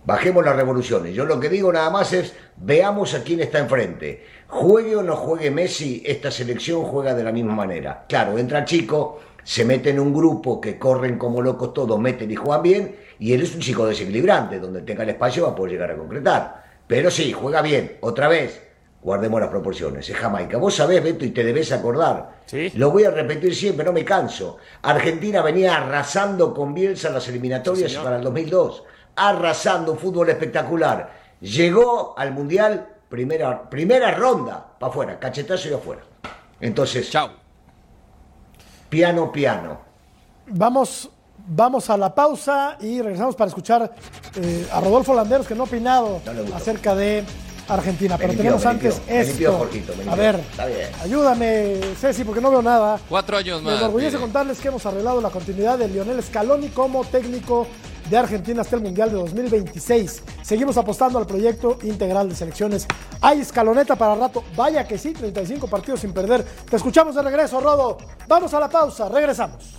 Bajemos 0.05 0.44
las 0.44 0.57
revoluciones. 0.57 1.14
Yo 1.14 1.27
lo 1.27 1.38
que 1.38 1.51
digo 1.51 1.73
nada 1.73 1.90
más 1.90 2.12
es, 2.12 2.35
veamos 2.57 3.14
a 3.14 3.23
quién 3.23 3.40
está 3.40 3.59
enfrente. 3.59 4.25
Juegue 4.49 4.96
o 4.96 5.03
no 5.03 5.14
juegue 5.14 5.51
Messi, 5.51 6.03
esta 6.05 6.31
selección 6.31 6.83
juega 6.83 7.14
de 7.14 7.23
la 7.23 7.33
misma 7.33 7.55
manera. 7.55 8.07
Claro, 8.09 8.38
entra 8.38 8.64
chico, 8.64 9.20
se 9.44 9.64
mete 9.64 9.90
en 9.90 10.00
un 10.00 10.12
grupo 10.12 10.61
que 10.61 10.79
corren 10.79 11.18
como 11.18 11.42
locos 11.42 11.72
todos, 11.74 11.98
meten 11.98 12.31
y 12.31 12.37
juegan 12.37 12.62
bien, 12.62 12.96
y 13.18 13.33
él 13.33 13.42
es 13.42 13.55
un 13.55 13.61
chico 13.61 13.87
desequilibrante, 13.87 14.59
donde 14.59 14.83
tenga 14.83 15.03
el 15.03 15.11
espacio 15.11 15.44
va 15.44 15.50
a 15.50 15.55
poder 15.55 15.72
llegar 15.72 15.90
a 15.90 15.96
concretar. 15.96 16.64
Pero 16.87 17.11
sí, 17.11 17.33
juega 17.33 17.62
bien, 17.62 17.98
otra 18.00 18.29
vez. 18.29 18.68
Guardemos 19.03 19.40
las 19.40 19.48
proporciones, 19.48 20.09
es 20.11 20.16
Jamaica. 20.16 20.59
Vos 20.59 20.74
sabés, 20.74 21.03
Beto, 21.03 21.24
y 21.24 21.31
te 21.31 21.42
debes 21.42 21.72
acordar. 21.72 22.40
Sí. 22.44 22.70
Lo 22.74 22.90
voy 22.90 23.05
a 23.05 23.11
repetir 23.11 23.55
siempre, 23.55 23.85
no 23.85 23.92
me 23.92 24.05
canso. 24.05 24.58
Argentina 24.83 25.40
venía 25.40 25.77
arrasando 25.77 26.52
con 26.52 26.75
Bielsa 26.75 27.08
las 27.08 27.27
eliminatorias 27.29 27.94
para 27.94 28.17
el 28.17 28.23
2002. 28.23 28.85
Arrasando, 29.17 29.92
un 29.92 29.98
fútbol 29.98 30.29
espectacular. 30.29 31.10
Llegó 31.40 32.14
al 32.19 32.33
Mundial, 32.33 32.88
primera, 33.08 33.71
primera 33.71 34.10
ronda, 34.14 34.75
para 34.79 34.90
afuera, 34.90 35.19
cachetazo 35.19 35.71
y 35.71 35.73
afuera. 35.73 36.02
Entonces, 36.60 37.10
Chao. 37.10 37.39
Piano, 38.90 39.32
piano. 39.32 39.78
Vamos, 40.48 41.08
vamos 41.46 41.88
a 41.88 41.96
la 41.96 42.14
pausa 42.14 42.76
y 42.80 43.00
regresamos 43.00 43.34
para 43.36 43.48
escuchar 43.48 43.94
eh, 44.36 44.68
a 44.72 44.80
Rodolfo 44.80 45.14
Landeros, 45.14 45.46
que 45.46 45.54
no 45.54 45.62
ha 45.62 45.66
opinado 45.66 46.20
No 46.26 46.54
acerca 46.56 46.94
de 46.94 47.24
Argentina. 47.68 48.16
Pero 48.18 48.28
limpió, 48.32 48.42
tenemos 48.42 48.64
me 48.64 48.70
antes 48.70 48.96
limpió, 48.96 49.14
me 49.14 49.20
esto. 49.20 49.30
limpió, 49.32 49.52
Jorgito, 49.58 49.92
me 50.04 50.10
a 50.10 50.14
ver, 50.16 50.34
Está 50.36 50.66
bien. 50.66 50.88
ayúdame, 51.02 51.80
Ceci, 52.00 52.24
porque 52.24 52.40
no 52.40 52.50
veo 52.50 52.62
nada. 52.62 52.98
Cuatro 53.08 53.36
años 53.36 53.62
Me 53.62 53.70
más. 53.70 53.78
enorgullece 53.80 54.10
mire. 54.16 54.22
contarles 54.22 54.58
que 54.58 54.68
hemos 54.68 54.84
arreglado 54.84 55.20
la 55.20 55.30
continuidad 55.30 55.78
de 55.78 55.88
Lionel 55.88 56.20
Scaloni 56.22 56.68
como 56.70 57.04
técnico 57.04 57.68
de 58.11 58.19
Argentina 58.19 58.63
hasta 58.63 58.75
el 58.77 58.83
Mundial 58.83 59.11
de 59.11 59.17
2026. 59.17 60.23
Seguimos 60.42 60.77
apostando 60.77 61.19
al 61.19 61.27
proyecto 61.27 61.79
integral 61.85 62.29
de 62.29 62.35
selecciones. 62.35 62.87
Hay 63.21 63.40
escaloneta 63.40 63.94
para 63.94 64.17
rato. 64.17 64.42
Vaya 64.56 64.87
que 64.87 64.98
sí, 64.98 65.13
35 65.13 65.69
partidos 65.69 66.00
sin 66.00 66.13
perder. 66.13 66.44
Te 66.69 66.77
escuchamos 66.77 67.15
de 67.15 67.23
regreso, 67.23 67.61
Rodo. 67.61 67.98
Vamos 68.27 68.52
a 68.52 68.61
la 68.61 68.69
pausa, 68.69 69.08
regresamos. 69.08 69.79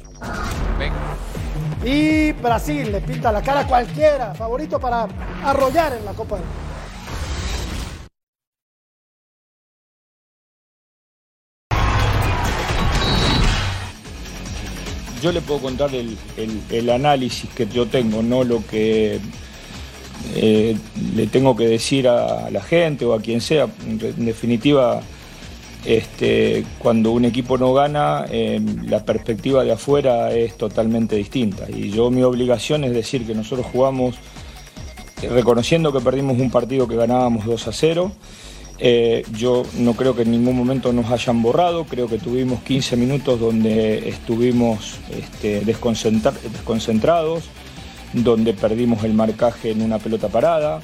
Y 1.84 2.32
Brasil 2.34 2.92
le 2.92 3.02
pinta 3.02 3.32
la 3.32 3.42
cara 3.42 3.62
a 3.62 3.68
cualquiera. 3.68 4.34
Favorito 4.34 4.80
para 4.80 5.08
arrollar 5.44 5.94
en 5.94 6.06
la 6.06 6.14
Copa 6.14 6.38
del 6.38 6.46
Mundo. 6.46 6.71
Yo 15.22 15.32
le 15.32 15.42
puedo 15.42 15.60
contar 15.62 15.94
el, 15.96 16.18
el- 16.72 16.90
análisis 16.90 17.50
que 17.52 17.68
yo 17.68 17.86
tengo, 17.88 18.22
no 18.24 18.44
lo 18.44 18.66
que 18.66 19.20
eh, 20.36 20.76
le 21.16 21.28
tengo 21.28 21.56
que 21.56 21.68
decir 21.68 22.08
a 22.08 22.50
la 22.50 22.62
gente 22.62 23.06
o 23.06 23.14
a 23.14 23.22
quien 23.22 23.42
sea. 23.42 23.68
En 23.88 24.26
definitiva, 24.26 25.02
este, 25.86 26.64
cuando 26.80 27.12
un 27.12 27.26
equipo 27.26 27.58
no 27.58 27.74
gana, 27.74 28.26
eh, 28.30 28.60
la 28.88 29.04
perspectiva 29.04 29.64
de 29.64 29.72
afuera 29.72 30.32
es 30.34 30.58
totalmente 30.58 31.16
distinta. 31.16 31.68
Y 31.70 31.90
yo 31.92 32.12
mi 32.12 32.24
obligación 32.24 32.84
es 32.84 32.94
decir 32.94 33.26
que 33.26 33.34
nosotros 33.36 33.68
jugamos 33.72 34.16
eh, 35.22 35.30
reconociendo 35.30 35.92
que 35.92 36.00
perdimos 36.02 36.38
un 36.40 36.52
partido 36.52 36.88
que 36.88 36.96
ganábamos 36.96 37.46
2 37.46 37.68
a 37.68 37.72
0. 37.74 38.12
Eh, 38.84 39.24
yo 39.38 39.64
no 39.78 39.94
creo 39.94 40.16
que 40.16 40.24
en 40.24 40.32
ningún 40.32 40.58
momento 40.58 40.92
nos 40.92 41.12
hayan 41.12 41.44
borrado, 41.44 41.86
creo 41.86 42.08
que 42.08 42.18
tuvimos 42.18 42.64
15 42.64 42.98
minutos 42.98 43.40
donde 43.40 44.10
estuvimos 44.10 44.96
este, 45.16 45.64
desconcentra- 45.64 46.34
desconcentrados, 46.52 47.44
donde 48.14 48.54
perdimos 48.56 49.04
el 49.04 49.14
marcaje 49.14 49.70
en 49.70 49.84
una 49.84 50.00
pelota 50.00 50.30
parada, 50.30 50.82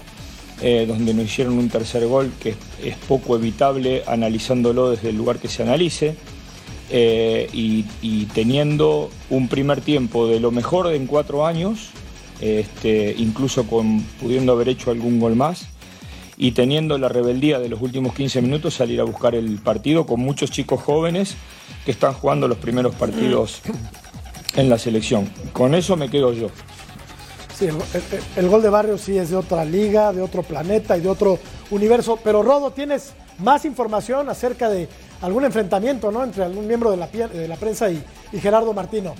eh, 0.62 0.86
donde 0.88 1.16
nos 1.16 1.26
hicieron 1.26 1.58
un 1.58 1.70
tercer 1.70 2.06
gol 2.06 2.32
que 2.40 2.54
es, 2.84 2.96
poco 3.08 3.36
evitable 3.36 4.04
analizándolo 4.06 4.92
desde 4.92 5.10
el 5.10 5.18
lugar 5.18 5.40
que 5.40 5.48
se 5.48 5.64
analice. 5.64 6.16
eh, 6.90 7.50
y, 7.52 7.84
teniendo 8.34 9.10
un 9.30 9.50
primer 9.50 9.82
tiempo 9.82 10.26
de 10.28 10.40
lo 10.40 10.52
mejor 10.52 10.94
en 10.94 11.06
cuatro 11.06 11.46
años, 11.46 11.90
este, 12.40 13.14
incluso 13.18 13.66
pudiendo 13.66 14.54
haber 14.54 14.70
hecho 14.70 14.92
algún 14.92 15.20
gol 15.20 15.36
más, 15.36 15.68
y 16.38 16.52
teniendo 16.52 16.98
la 16.98 17.10
rebeldía 17.10 17.60
de 17.60 17.68
los 17.70 17.82
últimos 17.82 18.14
15 18.14 18.42
minutos 18.42 18.76
salir 18.76 19.00
a 19.02 19.04
buscar 19.04 19.34
el 19.36 19.58
partido 19.60 20.06
con 20.06 20.20
muchos 20.20 20.52
chicos 20.52 20.82
jóvenes 20.82 21.36
que 21.84 21.92
están 21.92 22.14
jugando 22.14 22.48
los 22.48 22.58
primeros 22.60 22.94
partidos 22.96 23.62
en 24.56 24.70
la 24.70 24.78
selección. 24.78 25.30
Con 25.54 25.74
eso 25.74 25.96
me 25.98 26.10
quedo 26.10 26.34
yo. 26.34 26.50
Sí, 27.58 27.66
el, 27.66 27.76
el- 28.36 28.50
gol 28.50 28.62
de 28.62 28.70
Barrio 28.70 29.00
sí 29.00 29.18
es 29.18 29.32
de 29.32 29.36
otra 29.36 29.66
liga, 29.66 30.14
de 30.14 30.22
otro 30.22 30.44
planeta 30.44 30.96
y 30.96 31.02
de 31.02 31.10
otro 31.10 31.40
universo. 31.72 32.20
Pero 32.24 32.44
Rodo, 32.44 32.70
¿tienes 32.70 33.14
más 33.40 33.66
información 33.66 34.30
acerca 34.30 34.70
de 34.70 34.88
algún 35.22 35.44
enfrentamiento 35.44 36.12
¿no? 36.12 36.24
entre 36.24 36.44
algún 36.44 36.68
miembro 36.68 36.92
de 36.92 36.98
la, 36.98 37.08
de 37.08 37.48
la 37.48 37.56
prensa 37.56 37.90
y, 37.90 38.04
y 38.32 38.40
Gerardo 38.40 38.74
Martino? 38.74 39.16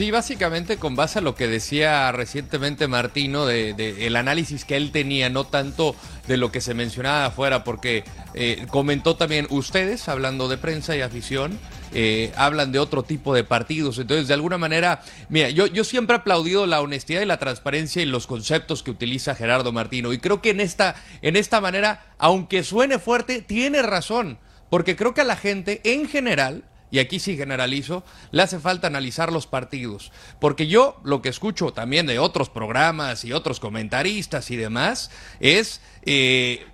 Sí, 0.00 0.10
básicamente 0.10 0.78
con 0.78 0.96
base 0.96 1.18
a 1.18 1.20
lo 1.20 1.34
que 1.34 1.46
decía 1.46 2.10
recientemente 2.10 2.88
Martino, 2.88 3.44
de, 3.44 3.74
de 3.74 4.06
el 4.06 4.16
análisis 4.16 4.64
que 4.64 4.78
él 4.78 4.92
tenía, 4.92 5.28
no 5.28 5.44
tanto 5.44 5.94
de 6.26 6.38
lo 6.38 6.50
que 6.50 6.62
se 6.62 6.72
mencionaba 6.72 7.26
afuera, 7.26 7.64
porque 7.64 8.04
eh, 8.32 8.64
comentó 8.70 9.16
también 9.16 9.46
ustedes, 9.50 10.08
hablando 10.08 10.48
de 10.48 10.56
prensa 10.56 10.96
y 10.96 11.02
afición, 11.02 11.58
eh, 11.92 12.32
hablan 12.36 12.72
de 12.72 12.78
otro 12.78 13.02
tipo 13.02 13.34
de 13.34 13.44
partidos. 13.44 13.98
Entonces, 13.98 14.26
de 14.26 14.32
alguna 14.32 14.56
manera, 14.56 15.02
mira, 15.28 15.50
yo, 15.50 15.66
yo 15.66 15.84
siempre 15.84 16.16
he 16.16 16.20
aplaudido 16.20 16.64
la 16.64 16.80
honestidad 16.80 17.20
y 17.20 17.26
la 17.26 17.38
transparencia 17.38 18.02
en 18.02 18.10
los 18.10 18.26
conceptos 18.26 18.82
que 18.82 18.92
utiliza 18.92 19.34
Gerardo 19.34 19.70
Martino. 19.70 20.14
Y 20.14 20.18
creo 20.18 20.40
que 20.40 20.48
en 20.48 20.60
esta, 20.60 20.94
en 21.20 21.36
esta 21.36 21.60
manera, 21.60 22.06
aunque 22.16 22.64
suene 22.64 22.98
fuerte, 22.98 23.42
tiene 23.42 23.82
razón. 23.82 24.38
Porque 24.70 24.96
creo 24.96 25.12
que 25.12 25.20
a 25.20 25.24
la 25.24 25.36
gente 25.36 25.82
en 25.84 26.08
general 26.08 26.64
y 26.90 26.98
aquí 26.98 27.20
sí 27.20 27.36
generalizo, 27.36 28.04
le 28.30 28.42
hace 28.42 28.58
falta 28.58 28.86
analizar 28.86 29.32
los 29.32 29.46
partidos. 29.46 30.12
Porque 30.40 30.66
yo 30.66 31.00
lo 31.04 31.22
que 31.22 31.28
escucho 31.28 31.72
también 31.72 32.06
de 32.06 32.18
otros 32.18 32.50
programas 32.50 33.24
y 33.24 33.32
otros 33.32 33.60
comentaristas 33.60 34.50
y 34.50 34.56
demás 34.56 35.10
es 35.38 35.80
eh, 36.02 36.66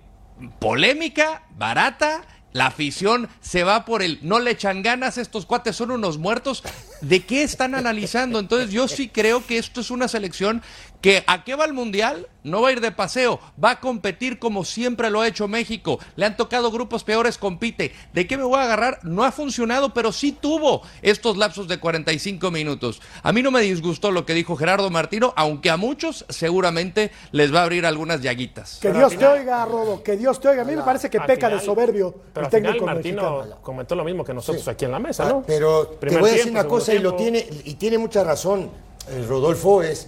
polémica, 0.59 1.43
barata. 1.55 2.23
La 2.53 2.67
afición 2.67 3.29
se 3.39 3.63
va 3.63 3.85
por 3.85 4.01
el 4.01 4.19
no 4.23 4.39
le 4.39 4.51
echan 4.51 4.81
ganas, 4.81 5.17
estos 5.17 5.45
cuates 5.45 5.75
son 5.75 5.91
unos 5.91 6.17
muertos. 6.17 6.63
¿De 7.01 7.25
qué 7.25 7.43
están 7.43 7.75
analizando? 7.75 8.39
Entonces 8.39 8.71
yo 8.71 8.87
sí 8.87 9.09
creo 9.09 9.45
que 9.45 9.57
esto 9.57 9.81
es 9.81 9.91
una 9.91 10.07
selección 10.07 10.61
que 11.01 11.23
a 11.27 11.43
qué 11.43 11.53
va 11.55 11.65
el 11.65 11.73
Mundial, 11.73 12.27
no 12.43 12.61
va 12.61 12.69
a 12.69 12.71
ir 12.71 12.81
de 12.81 12.91
paseo, 12.91 13.39
va 13.63 13.71
a 13.71 13.79
competir 13.79 14.39
como 14.39 14.65
siempre 14.65 15.11
lo 15.11 15.21
ha 15.21 15.27
hecho 15.27 15.47
México. 15.47 15.99
Le 16.15 16.25
han 16.25 16.35
tocado 16.35 16.71
grupos 16.71 17.03
peores, 17.03 17.37
compite. 17.37 17.93
¿De 18.13 18.25
qué 18.25 18.35
me 18.35 18.43
voy 18.43 18.57
a 18.57 18.63
agarrar? 18.63 18.99
No 19.03 19.23
ha 19.23 19.31
funcionado, 19.31 19.93
pero 19.93 20.11
sí 20.11 20.31
tuvo 20.31 20.81
estos 21.03 21.37
lapsos 21.37 21.67
de 21.67 21.77
45 21.79 22.49
minutos. 22.49 22.99
A 23.21 23.31
mí 23.31 23.43
no 23.43 23.51
me 23.51 23.61
disgustó 23.61 24.09
lo 24.09 24.25
que 24.25 24.33
dijo 24.33 24.55
Gerardo 24.55 24.89
Martino, 24.89 25.33
aunque 25.37 25.69
a 25.69 25.77
muchos 25.77 26.25
seguramente 26.29 27.11
les 27.31 27.53
va 27.53 27.59
a 27.59 27.63
abrir 27.63 27.85
algunas 27.85 28.21
llaguitas. 28.21 28.79
Que 28.81 28.91
Dios 28.91 29.15
te 29.15 29.27
oiga, 29.27 29.63
Rodo, 29.65 30.01
que 30.01 30.17
Dios 30.17 30.39
te 30.39 30.47
oiga. 30.47 30.63
A 30.63 30.65
mí 30.65 30.75
me 30.75 30.81
parece 30.81 31.11
que 31.11 31.19
peca 31.19 31.47
final- 31.47 31.59
de 31.59 31.65
soberbio 31.65 32.11
Pero 32.33 32.39
el 32.39 32.45
al 32.45 32.51
final 32.51 32.63
técnico 32.73 32.85
Martino 32.87 33.37
mexicano. 33.37 33.61
comentó 33.61 33.95
lo 33.95 34.03
mismo 34.03 34.23
que 34.25 34.33
nosotros 34.33 34.63
Sí. 34.63 34.69
aquí 34.71 34.85
en 34.85 34.91
la 34.91 34.99
mesa, 34.99 35.25
Ah, 35.25 35.29
¿no? 35.29 35.43
Pero 35.45 35.87
te 35.87 35.97
Primer 35.97 36.21
voy 36.21 36.29
a 36.29 36.33
decir 36.33 36.45
tiempo, 36.51 36.59
una 36.61 36.67
cosa 36.69 36.86
y 36.93 36.97
segundo 36.97 37.11
lo 37.11 37.15
tiene 37.17 37.47
y 37.65 37.73
tiene 37.75 37.97
mucha 37.97 38.23
razón 38.23 38.69
eh, 39.09 39.25
Rodolfo 39.27 39.81
es 39.83 40.07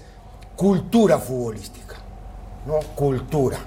cultura 0.56 1.18
futbolística, 1.20 1.96
no 2.66 2.80
cultura. 2.96 3.58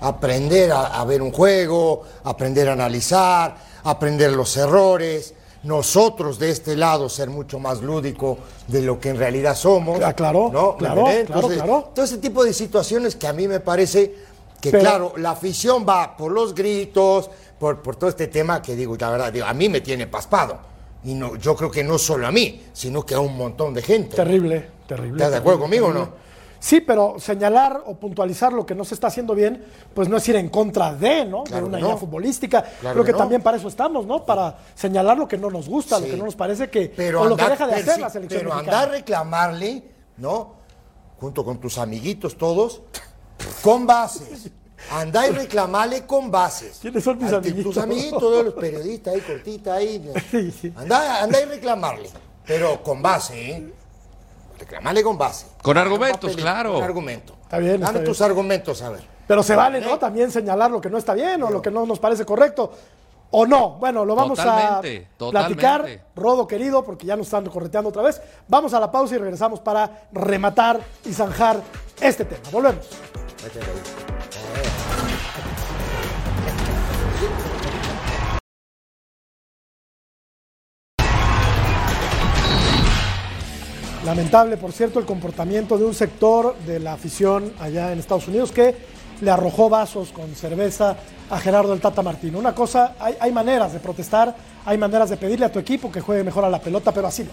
Aprender 0.00 0.70
a, 0.72 1.00
a 1.00 1.04
ver 1.04 1.20
un 1.22 1.32
juego, 1.32 2.02
aprender 2.24 2.68
a 2.68 2.72
analizar, 2.72 3.56
aprender 3.84 4.32
los 4.32 4.56
errores. 4.56 5.34
Nosotros 5.64 6.38
de 6.38 6.50
este 6.50 6.76
lado 6.76 7.08
ser 7.08 7.28
mucho 7.30 7.58
más 7.58 7.82
lúdico 7.82 8.38
de 8.68 8.80
lo 8.80 9.00
que 9.00 9.08
en 9.10 9.18
realidad 9.18 9.56
somos. 9.56 10.00
Ah, 10.02 10.12
claro, 10.12 10.50
¿no? 10.52 10.72
¿Me 10.74 10.78
claro, 10.78 11.04
claro, 11.26 11.48
claro. 11.48 11.90
Todo 11.94 12.04
ese 12.04 12.18
tipo 12.18 12.44
de 12.44 12.52
situaciones 12.54 13.16
que 13.16 13.26
a 13.26 13.32
mí 13.32 13.48
me 13.48 13.58
parece 13.58 14.14
que, 14.60 14.70
Pero- 14.70 14.82
claro, 14.82 15.12
la 15.16 15.32
afición 15.32 15.84
va 15.86 16.16
por 16.16 16.30
los 16.30 16.54
gritos, 16.54 17.28
por, 17.58 17.82
por 17.82 17.96
todo 17.96 18.08
este 18.08 18.28
tema 18.28 18.62
que 18.62 18.76
digo, 18.76 18.96
la 18.98 19.10
verdad, 19.10 19.32
digo, 19.32 19.46
a 19.46 19.52
mí 19.52 19.68
me 19.68 19.80
tiene 19.80 20.06
paspado. 20.06 20.58
Y 21.04 21.14
no, 21.14 21.36
yo 21.36 21.54
creo 21.54 21.70
que 21.70 21.84
no 21.84 21.96
solo 21.98 22.26
a 22.26 22.32
mí, 22.32 22.64
sino 22.72 23.04
que 23.06 23.14
a 23.14 23.20
un 23.20 23.36
montón 23.36 23.72
de 23.74 23.82
gente. 23.82 24.16
Terrible, 24.16 24.68
terrible. 24.86 25.16
¿Estás 25.16 25.30
de 25.30 25.36
acuerdo 25.38 25.60
terrible, 25.60 25.80
conmigo 25.80 26.00
o 26.00 26.04
no? 26.06 26.28
Sí, 26.60 26.80
pero 26.80 27.16
señalar 27.18 27.84
o 27.86 27.94
puntualizar 27.94 28.52
lo 28.52 28.66
que 28.66 28.74
no 28.74 28.84
se 28.84 28.94
está 28.94 29.06
haciendo 29.06 29.32
bien, 29.34 29.64
pues 29.94 30.08
no 30.08 30.16
es 30.16 30.28
ir 30.28 30.34
en 30.34 30.48
contra 30.48 30.92
de, 30.92 31.24
¿no? 31.24 31.44
Claro 31.44 31.62
de 31.66 31.68
una 31.68 31.78
no. 31.78 31.86
idea 31.86 31.96
futbolística. 31.96 32.62
Claro 32.62 32.94
Creo 32.94 33.04
que 33.04 33.12
no. 33.12 33.18
también 33.18 33.42
para 33.42 33.58
eso 33.58 33.68
estamos, 33.68 34.06
¿no? 34.06 34.24
Para 34.24 34.58
señalar 34.74 35.16
lo 35.16 35.28
que 35.28 35.38
no 35.38 35.50
nos 35.50 35.68
gusta, 35.68 36.00
lo 36.00 36.06
que 36.06 36.16
no 36.16 36.24
nos 36.24 36.34
parece 36.34 36.68
que. 36.68 36.92
Pero 36.96 37.22
o 37.22 37.24
lo 37.26 37.36
que 37.36 37.44
deja 37.48 37.66
de 37.66 37.74
hacer 37.74 37.94
sí, 37.94 38.00
la 38.00 38.10
selección 38.10 38.40
Pero 38.40 38.54
mexicana. 38.54 38.78
andar 38.78 38.88
a 38.88 38.98
reclamarle, 38.98 39.84
¿no? 40.16 40.54
Junto 41.20 41.44
con 41.44 41.58
tus 41.58 41.78
amiguitos 41.78 42.36
todos, 42.36 42.82
con 43.62 43.86
bases. 43.86 44.50
Andá 44.90 45.26
y 45.26 45.30
reclamarle 45.30 46.06
con 46.06 46.30
bases. 46.30 46.78
¿Quiénes 46.80 47.04
son 47.04 47.18
mis 47.18 47.32
amiguitos? 47.32 47.74
Tus 47.74 47.82
amiguitos, 47.82 48.18
todos 48.18 48.44
los 48.44 48.54
periodistas 48.54 49.14
ahí, 49.14 49.20
cortita 49.20 49.74
ahí. 49.74 50.12
Andá, 50.76 51.22
andá 51.22 51.40
y 51.40 51.44
reclamarle. 51.44 52.10
Pero 52.46 52.82
con 52.82 53.02
base, 53.02 53.50
¿eh? 53.50 53.72
Reclamarle 54.58 55.02
con 55.02 55.18
base. 55.18 55.46
Con 55.62 55.76
argumentos, 55.76 56.34
claro. 56.36 56.74
Con 56.74 56.84
argumento. 56.84 57.34
Está 57.42 57.58
bien, 57.58 57.80
Dame 57.80 57.98
está 57.98 58.04
tus 58.04 58.20
argumentos, 58.20 58.82
a 58.82 58.90
ver. 58.90 59.02
Pero 59.26 59.42
se 59.42 59.54
vale, 59.54 59.80
¿no? 59.80 59.98
También 59.98 60.30
señalar 60.30 60.70
lo 60.70 60.80
que 60.80 60.88
no 60.88 60.96
está 60.98 61.14
bien 61.14 61.42
o 61.42 61.50
lo 61.50 61.60
que 61.60 61.70
no 61.70 61.84
nos 61.84 61.98
parece 61.98 62.24
correcto. 62.24 62.72
O 63.30 63.46
no. 63.46 63.72
Bueno, 63.72 64.06
lo 64.06 64.14
vamos 64.14 64.38
Totalmente, 64.38 65.06
a 65.20 65.30
platicar. 65.30 65.80
totalmente. 65.82 66.04
Rodo 66.16 66.46
querido, 66.46 66.82
porque 66.82 67.06
ya 67.06 67.14
nos 67.14 67.26
están 67.26 67.44
correteando 67.44 67.90
otra 67.90 68.02
vez. 68.02 68.20
Vamos 68.48 68.72
a 68.72 68.80
la 68.80 68.90
pausa 68.90 69.14
y 69.16 69.18
regresamos 69.18 69.60
para 69.60 70.08
rematar 70.12 70.80
y 71.04 71.12
zanjar 71.12 71.60
este 72.00 72.24
tema. 72.24 72.42
Volvemos. 72.50 72.86
Lamentable, 84.04 84.56
por 84.56 84.72
cierto, 84.72 84.98
el 85.00 85.04
comportamiento 85.04 85.76
de 85.76 85.84
un 85.84 85.94
sector 85.94 86.56
de 86.66 86.78
la 86.78 86.92
afición 86.92 87.52
allá 87.58 87.92
en 87.92 87.98
Estados 87.98 88.28
Unidos 88.28 88.52
que 88.52 88.74
le 89.20 89.30
arrojó 89.30 89.68
vasos 89.68 90.12
con 90.12 90.34
cerveza 90.34 90.96
a 91.28 91.38
Gerardo 91.40 91.72
el 91.72 91.80
Tata 91.80 92.02
Martino. 92.02 92.38
Una 92.38 92.54
cosa, 92.54 92.94
hay, 93.00 93.16
hay 93.18 93.32
maneras 93.32 93.72
de 93.72 93.80
protestar, 93.80 94.34
hay 94.64 94.78
maneras 94.78 95.10
de 95.10 95.16
pedirle 95.16 95.46
a 95.46 95.52
tu 95.52 95.58
equipo 95.58 95.90
que 95.90 96.00
juegue 96.00 96.22
mejor 96.22 96.44
a 96.44 96.50
la 96.50 96.60
pelota, 96.60 96.92
pero 96.92 97.08
así 97.08 97.24
no. 97.24 97.30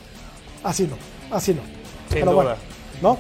Así 0.64 0.88
no, 0.88 0.98
así 1.30 1.54
no. 1.54 1.62
pero 2.10 2.32
duda. 2.32 2.44
bueno, 2.44 2.56
¿no? 3.02 3.18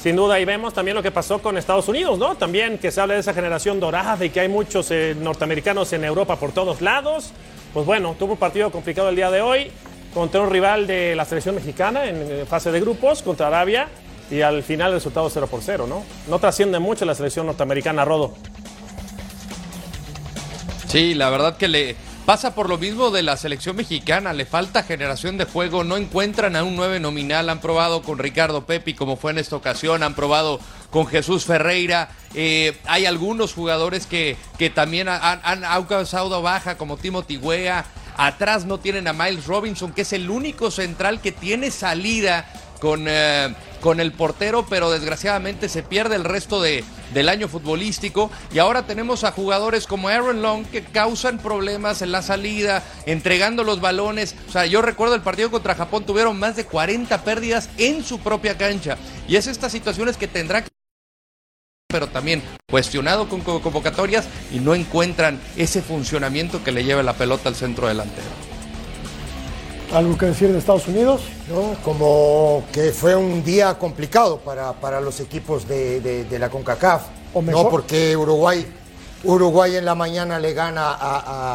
Sin 0.00 0.16
duda, 0.16 0.38
y 0.38 0.44
vemos 0.44 0.74
también 0.74 0.96
lo 0.96 1.02
que 1.02 1.10
pasó 1.10 1.40
con 1.40 1.56
Estados 1.56 1.88
Unidos, 1.88 2.18
¿no? 2.18 2.36
También 2.36 2.78
que 2.78 2.90
se 2.90 3.00
habla 3.00 3.14
de 3.14 3.20
esa 3.20 3.34
generación 3.34 3.80
dorada 3.80 4.24
y 4.24 4.30
que 4.30 4.40
hay 4.40 4.48
muchos 4.48 4.90
eh, 4.90 5.16
norteamericanos 5.20 5.92
en 5.92 6.04
Europa 6.04 6.36
por 6.36 6.52
todos 6.52 6.80
lados. 6.80 7.32
Pues 7.72 7.86
bueno, 7.86 8.16
tuvo 8.18 8.32
un 8.32 8.38
partido 8.38 8.70
complicado 8.70 9.08
el 9.08 9.16
día 9.16 9.30
de 9.30 9.40
hoy. 9.40 9.70
Contra 10.14 10.40
un 10.40 10.50
rival 10.50 10.86
de 10.86 11.14
la 11.14 11.24
selección 11.24 11.54
mexicana 11.54 12.06
en 12.06 12.46
fase 12.46 12.70
de 12.70 12.80
grupos, 12.80 13.22
contra 13.22 13.48
Arabia, 13.48 13.88
y 14.30 14.42
al 14.42 14.62
final 14.62 14.88
el 14.88 14.94
resultado 14.94 15.30
0 15.30 15.46
por 15.46 15.62
0, 15.62 15.86
¿no? 15.88 16.04
No 16.28 16.38
trasciende 16.38 16.78
mucho 16.78 17.04
la 17.04 17.14
selección 17.14 17.46
norteamericana, 17.46 18.04
Rodo. 18.04 18.34
Sí, 20.86 21.14
la 21.14 21.30
verdad 21.30 21.56
que 21.56 21.68
le 21.68 21.96
pasa 22.28 22.54
por 22.54 22.68
lo 22.68 22.76
mismo 22.76 23.10
de 23.10 23.22
la 23.22 23.38
selección 23.38 23.76
mexicana, 23.76 24.34
le 24.34 24.44
falta 24.44 24.82
generación 24.82 25.38
de 25.38 25.46
juego, 25.46 25.82
no 25.82 25.96
encuentran 25.96 26.56
a 26.56 26.62
un 26.62 26.76
9 26.76 27.00
nominal, 27.00 27.48
han 27.48 27.60
probado 27.60 28.02
con 28.02 28.18
Ricardo 28.18 28.66
Pepi 28.66 28.92
como 28.92 29.16
fue 29.16 29.30
en 29.30 29.38
esta 29.38 29.56
ocasión, 29.56 30.02
han 30.02 30.14
probado 30.14 30.60
con 30.90 31.06
Jesús 31.06 31.46
Ferreira, 31.46 32.10
eh, 32.34 32.76
hay 32.84 33.06
algunos 33.06 33.54
jugadores 33.54 34.06
que, 34.06 34.36
que 34.58 34.68
también 34.68 35.08
han, 35.08 35.40
han, 35.42 35.84
causado 35.84 36.42
baja 36.42 36.76
como 36.76 36.98
Timothy 36.98 37.38
Wea, 37.38 37.86
atrás 38.18 38.66
no 38.66 38.78
tienen 38.78 39.08
a 39.08 39.14
Miles 39.14 39.46
Robinson, 39.46 39.92
que 39.92 40.02
es 40.02 40.12
el 40.12 40.28
único 40.28 40.70
central 40.70 41.22
que 41.22 41.32
tiene 41.32 41.70
salida 41.70 42.44
con, 42.80 43.06
eh, 43.08 43.54
con 43.80 44.00
el 44.00 44.12
portero, 44.12 44.66
pero 44.68 44.90
desgraciadamente 44.90 45.68
se 45.68 45.82
pierde 45.82 46.16
el 46.16 46.24
resto 46.24 46.60
de, 46.60 46.84
del 47.14 47.28
año 47.28 47.48
futbolístico. 47.48 48.30
Y 48.52 48.58
ahora 48.58 48.86
tenemos 48.86 49.24
a 49.24 49.32
jugadores 49.32 49.86
como 49.86 50.08
Aaron 50.08 50.42
Long 50.42 50.66
que 50.66 50.82
causan 50.82 51.38
problemas 51.38 52.02
en 52.02 52.12
la 52.12 52.22
salida, 52.22 52.82
entregando 53.06 53.64
los 53.64 53.80
balones. 53.80 54.34
O 54.48 54.52
sea, 54.52 54.66
yo 54.66 54.82
recuerdo 54.82 55.14
el 55.14 55.22
partido 55.22 55.50
contra 55.50 55.74
Japón, 55.74 56.04
tuvieron 56.04 56.38
más 56.38 56.56
de 56.56 56.64
40 56.64 57.24
pérdidas 57.24 57.70
en 57.78 58.04
su 58.04 58.18
propia 58.18 58.58
cancha. 58.58 58.98
Y 59.28 59.36
es 59.36 59.46
estas 59.46 59.72
situaciones 59.72 60.16
que 60.16 60.28
tendrá 60.28 60.62
que 60.62 60.77
pero 61.90 62.06
también 62.06 62.42
cuestionado 62.68 63.30
con 63.30 63.40
convocatorias 63.40 64.26
y 64.52 64.58
no 64.58 64.74
encuentran 64.74 65.40
ese 65.56 65.80
funcionamiento 65.80 66.62
que 66.62 66.70
le 66.70 66.84
lleve 66.84 67.02
la 67.02 67.14
pelota 67.14 67.48
al 67.48 67.54
centro 67.54 67.88
delantero. 67.88 68.26
¿Algo 69.94 70.18
que 70.18 70.26
decir 70.26 70.52
de 70.52 70.58
Estados 70.58 70.86
Unidos? 70.86 71.22
¿no? 71.48 71.74
Como 71.82 72.62
que 72.72 72.92
fue 72.92 73.16
un 73.16 73.42
día 73.42 73.78
complicado 73.78 74.36
para, 74.40 74.74
para 74.74 75.00
los 75.00 75.18
equipos 75.20 75.66
de, 75.66 76.02
de, 76.02 76.24
de 76.24 76.38
la 76.38 76.50
CONCACAF. 76.50 77.04
O 77.32 77.40
mejor. 77.40 77.64
No 77.64 77.70
porque 77.70 78.14
Uruguay, 78.14 78.66
Uruguay 79.24 79.76
en 79.76 79.86
la 79.86 79.94
mañana 79.94 80.38
le 80.38 80.52
gana 80.52 80.90
a, 80.90 80.98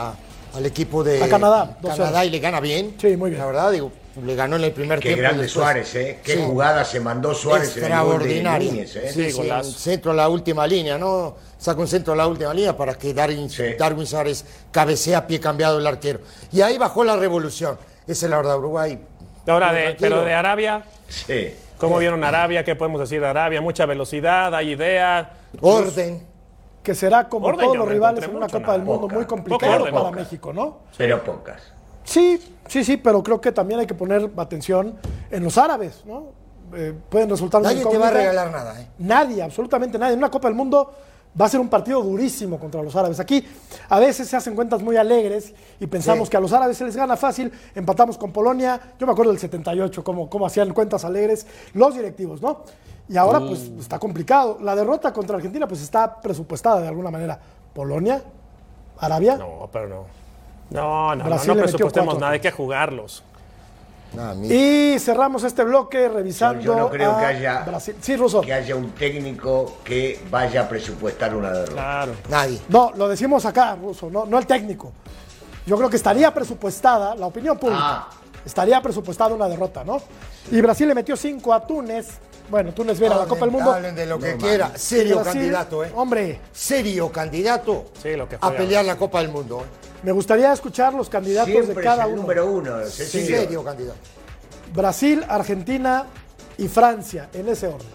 a- 0.09 0.15
al 0.57 0.65
equipo 0.65 1.03
de 1.03 1.23
A 1.23 1.29
Canadá, 1.29 1.77
2-0. 1.79 1.95
Canadá 1.95 2.25
y 2.25 2.31
le 2.31 2.39
gana 2.39 2.59
bien. 2.59 2.95
Sí, 2.99 3.15
muy 3.17 3.29
bien. 3.29 3.39
La 3.39 3.45
verdad, 3.45 3.71
digo, 3.71 3.91
le 4.21 4.35
ganó 4.35 4.55
en 4.57 4.63
el 4.65 4.71
primer 4.71 4.99
Qué 4.99 5.09
tiempo. 5.09 5.19
y 5.19 5.21
grande 5.23 5.43
después- 5.43 5.63
Suárez, 5.63 5.95
¿eh? 5.95 6.19
Qué 6.23 6.33
Sí. 6.35 6.43
jugada 6.45 6.85
se 6.85 6.99
mandó 6.99 7.33
Suárez 7.33 7.75
en 7.77 7.85
el 7.85 7.89
gol 7.91 7.99
de 8.07 8.13
extraordinario. 8.13 8.71
Núñez, 8.71 8.95
¿eh? 8.95 9.09
Sí, 9.11 9.23
Sí, 9.25 9.31
sí, 9.31 9.37
golazo. 9.37 9.69
un 9.69 9.75
centro 9.75 10.11
a 10.11 10.13
la 10.15 10.29
última 10.29 10.67
línea, 10.67 10.97
¿no? 10.97 11.35
Saca 11.57 11.79
un 11.79 11.87
centro 11.87 12.13
a 12.13 12.15
la 12.15 12.27
última 12.27 12.53
línea 12.53 12.75
para 12.77 12.93
que 12.95 13.13
Darwin, 13.13 13.49
Sí. 13.49 13.63
Darwin 13.79 14.05
Suárez 14.05 14.45
cabecea 14.71 15.19
a 15.19 15.27
pie 15.27 15.39
cambiado 15.39 15.79
el 15.79 15.87
arquero. 15.87 16.19
Y 16.51 16.61
ahí 16.61 16.77
bajó 16.77 17.03
la 17.03 17.15
revolución. 17.15 17.77
Esa 18.05 18.25
es 18.25 18.29
la 18.29 18.37
verdad, 18.37 18.57
Uruguay. 18.59 18.99
Ahora, 19.47 19.73
de, 19.73 19.95
pero 19.99 20.23
de 20.23 20.33
Arabia, 20.33 20.83
Sí. 21.07 21.53
¿cómo 21.77 21.97
vieron 21.97 22.23
Arabia? 22.23 22.63
¿Qué 22.63 22.75
podemos 22.75 22.99
decir 23.01 23.19
de 23.19 23.27
Arabia? 23.27 23.61
Mucha 23.61 23.85
velocidad, 23.85 24.53
hay 24.53 24.71
idea. 24.73 25.31
Orden. 25.61 26.27
Que 26.83 26.93
será 26.93 27.29
como 27.29 27.47
Orden, 27.47 27.61
todos 27.65 27.77
los 27.77 27.87
rivales 27.87 28.25
en 28.25 28.35
una 28.35 28.47
Copa 28.49 28.73
del. 28.73 28.81
Mundo 28.83 29.01
Poca. 29.07 29.15
muy 29.15 29.25
orden, 29.53 29.93
para 29.93 30.05
poca. 30.05 30.11
México, 30.19 30.51
¿no? 30.51 30.79
Pero 30.97 31.23
pocas. 31.23 31.61
Sí, 32.03 32.39
sí, 32.67 32.83
sí, 32.83 32.97
pero 32.97 33.23
creo 33.23 33.39
que 33.39 33.51
también 33.51 33.79
hay 33.79 33.87
que 33.87 33.93
poner 33.93 34.29
atención 34.37 34.95
en 35.31 35.43
los 35.43 35.57
árabes, 35.57 36.03
¿no? 36.05 36.27
Eh, 36.75 36.93
pueden 37.09 37.29
resultar 37.29 37.61
Nadie 37.61 37.85
te 37.85 37.97
va 37.97 38.07
a 38.07 38.11
regalar 38.11 38.51
nada, 38.51 38.81
¿eh? 38.81 38.87
Nadie, 38.97 39.43
absolutamente 39.43 39.97
nadie. 39.99 40.13
En 40.13 40.19
una 40.19 40.31
Copa 40.31 40.47
del 40.47 40.55
Mundo 40.57 40.91
va 41.39 41.45
a 41.45 41.49
ser 41.49 41.59
un 41.59 41.69
partido 41.69 42.01
durísimo 42.01 42.59
contra 42.59 42.81
los 42.81 42.95
árabes. 42.95 43.19
Aquí 43.19 43.45
a 43.89 43.99
veces 43.99 44.27
se 44.27 44.35
hacen 44.35 44.55
cuentas 44.55 44.81
muy 44.81 44.97
alegres 44.97 45.53
y 45.79 45.87
pensamos 45.87 46.27
Sí. 46.27 46.31
que 46.31 46.37
a 46.37 46.39
los 46.39 46.51
árabes 46.51 46.77
se 46.77 46.85
les 46.85 46.95
gana 46.95 47.15
fácil. 47.15 47.51
Empatamos 47.75 48.17
con 48.17 48.31
Polonia. 48.31 48.79
Yo 48.99 49.05
me 49.05 49.13
acuerdo 49.13 49.31
del 49.31 49.39
78, 49.39 50.03
cómo, 50.03 50.29
cómo 50.29 50.45
hacían 50.45 50.73
cuentas 50.73 51.05
alegres 51.05 51.45
los 51.73 51.93
directivos, 51.95 52.41
¿no? 52.41 52.61
Y 53.07 53.17
ahora 53.17 53.39
pues 53.39 53.71
está 53.79 53.99
complicado. 53.99 54.57
La 54.61 54.75
derrota 54.75 55.11
contra 55.13 55.35
Argentina 55.35 55.67
pues 55.67 55.81
está 55.81 56.21
presupuestada 56.21 56.81
de 56.81 56.87
alguna 56.87 57.11
manera. 57.11 57.39
Polonia, 57.73 58.23
Arabia. 58.99 59.37
No, 59.37 59.69
pero 59.71 59.87
no. 59.87 60.22
No, 60.69 61.15
no, 61.15 61.23
Brasil 61.25 61.49
no, 61.49 61.55
no 61.55 61.61
presupuestemos 61.61 62.15
nada, 62.19 62.31
hay 62.33 62.39
que 62.39 62.51
jugarlos. 62.51 63.23
Y 64.43 64.99
cerramos 64.99 65.43
este 65.43 65.63
bloque 65.63 66.07
revisando 66.07 66.61
Yo, 66.61 66.73
yo 66.73 66.79
no 66.79 66.89
creo 66.89 67.13
a 67.13 67.19
que 67.19 67.25
haya, 67.25 67.63
Brasil. 67.63 67.95
Sí, 67.99 68.15
Russo. 68.15 68.41
que 68.41 68.53
haya 68.53 68.75
un 68.75 68.91
técnico 68.91 69.77
que 69.83 70.21
vaya 70.29 70.61
a 70.61 70.69
presupuestar 70.69 71.35
una 71.35 71.49
derrota. 71.51 71.71
Claro. 71.73 72.13
Nadie. 72.29 72.59
No, 72.69 72.91
lo 72.95 73.07
decimos 73.09 73.43
acá, 73.45 73.75
Russo, 73.75 74.11
no, 74.11 74.25
no 74.27 74.37
el 74.37 74.45
técnico. 74.45 74.91
Yo 75.65 75.77
creo 75.77 75.89
que 75.89 75.95
estaría 75.95 76.31
presupuestada, 76.31 77.15
la 77.15 77.25
opinión 77.25 77.57
pública, 77.57 77.81
Ah. 77.83 78.09
estaría 78.45 78.79
presupuestada 78.81 79.33
una 79.33 79.47
derrota, 79.47 79.83
¿no? 79.83 79.99
Y 80.51 80.61
Brasil 80.61 80.87
le 80.87 80.93
metió 80.93 81.17
5 81.17 81.51
a 81.53 81.65
Túnez. 81.65 82.19
Bueno, 82.51 82.71
Túnez 82.73 82.99
viene 82.99 83.15
a 83.15 83.19
la 83.19 83.25
Copa 83.25 83.41
del 83.41 83.51
Mundo. 83.51 83.71
hablen 83.71 83.95
de 83.95 84.05
lo 84.05 84.19
que 84.19 84.35
quiera. 84.37 84.77
Serio 84.77 85.15
Brasil, 85.21 85.33
candidato, 85.41 85.83
¿eh? 85.85 85.91
Hombre, 85.95 86.39
Serio 86.51 87.11
candidato 87.11 87.85
Sí, 88.01 88.15
lo 88.15 88.27
que 88.29 88.37
a 88.39 88.51
pelear 88.51 88.85
la 88.85 88.95
Copa 88.97 89.21
del 89.21 89.29
Mundo. 89.29 89.61
¿eh? 89.61 89.92
Me 90.03 90.11
gustaría 90.11 90.51
escuchar 90.53 90.93
los 90.93 91.09
candidatos 91.09 91.51
Siempre 91.51 91.75
de 91.75 91.81
cada 91.81 92.03
es 92.03 92.07
el 92.07 92.13
uno. 92.13 92.21
número 92.21 92.45
uno. 92.51 92.85
Cecilio. 92.85 93.37
Serio 93.41 93.63
candidato. 93.63 93.99
Brasil, 94.73 95.23
Argentina 95.27 96.05
y 96.57 96.67
Francia, 96.67 97.29
en 97.33 97.47
ese 97.49 97.67
orden. 97.67 97.87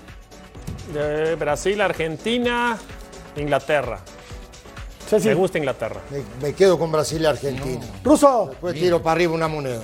De 0.92 1.34
Brasil, 1.34 1.80
Argentina, 1.80 2.78
Inglaterra. 3.36 4.00
Sí, 5.08 5.20
sí. 5.20 5.28
Me 5.28 5.34
gusta 5.34 5.58
Inglaterra. 5.58 6.00
Me, 6.10 6.22
me 6.48 6.54
quedo 6.54 6.78
con 6.78 6.92
Brasil 6.92 7.22
y 7.22 7.26
Argentina. 7.26 7.84
Russo, 8.04 8.48
Después 8.50 8.74
tiro 8.74 9.02
para 9.02 9.12
arriba 9.12 9.32
una 9.34 9.48
moneda. 9.48 9.82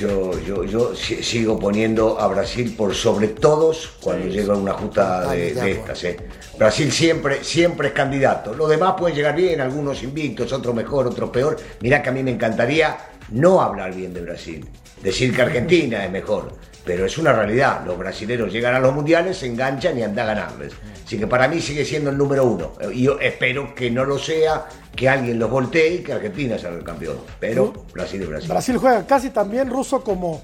Yo, 0.00 0.32
yo, 0.40 0.64
yo 0.64 0.94
si- 0.96 1.22
sigo 1.22 1.58
poniendo 1.58 2.18
a 2.18 2.26
Brasil 2.28 2.74
por 2.74 2.94
sobre 2.94 3.28
todos 3.28 3.96
cuando 4.00 4.28
llega 4.28 4.56
una 4.56 4.72
justa 4.72 5.30
de, 5.30 5.72
estas. 5.72 6.04
¿eh? 6.04 6.16
Brasil 6.58 6.90
siempre, 6.90 7.44
siempre 7.44 7.88
es 7.88 7.92
candidato. 7.94 8.54
Los 8.54 8.70
demás 8.70 8.94
pueden 8.98 9.14
llegar 9.14 9.36
bien, 9.36 9.60
algunos 9.60 10.02
invictos, 10.02 10.50
otros 10.54 10.74
mejor, 10.74 11.06
otros 11.06 11.28
peor. 11.28 11.58
Mirá 11.82 12.02
que 12.02 12.08
a 12.08 12.12
mí 12.12 12.22
me 12.22 12.30
encantaría 12.30 12.96
no 13.32 13.60
hablar 13.60 13.94
bien 13.94 14.14
de 14.14 14.22
Brasil. 14.22 14.66
Decir 15.02 15.36
que 15.36 15.42
Argentina 15.42 16.02
es 16.02 16.10
mejor. 16.10 16.50
Pero 16.84 17.04
es 17.06 17.18
una 17.18 17.32
realidad. 17.32 17.84
Los 17.86 17.98
brasileños 17.98 18.52
llegan 18.52 18.74
a 18.74 18.80
los 18.80 18.94
mundiales, 18.94 19.36
se 19.38 19.46
enganchan 19.46 19.98
y 19.98 20.02
andan 20.02 20.28
a 20.28 20.34
ganarles. 20.34 20.72
Así 21.04 21.18
que 21.18 21.26
para 21.26 21.48
mí 21.48 21.60
sigue 21.60 21.84
siendo 21.84 22.10
el 22.10 22.16
número 22.16 22.44
uno. 22.44 22.72
Y 22.92 23.02
yo 23.02 23.18
espero 23.20 23.74
que 23.74 23.90
no 23.90 24.04
lo 24.04 24.18
sea, 24.18 24.66
que 24.94 25.08
alguien 25.08 25.38
los 25.38 25.50
voltee 25.50 25.96
y 25.96 25.98
que 25.98 26.12
Argentina 26.12 26.58
sea 26.58 26.70
el 26.70 26.84
campeón. 26.84 27.18
Pero 27.38 27.84
Brasil 27.92 28.22
es 28.22 28.28
Brasil. 28.28 28.48
Brasil 28.48 28.76
juega 28.78 29.06
casi 29.06 29.30
también 29.30 29.68
ruso 29.68 30.02
como, 30.02 30.42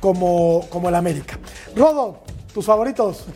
como, 0.00 0.66
como 0.70 0.88
el 0.88 0.94
América. 0.94 1.38
Rodo, 1.76 2.22
tus 2.52 2.64
favoritos. 2.64 3.26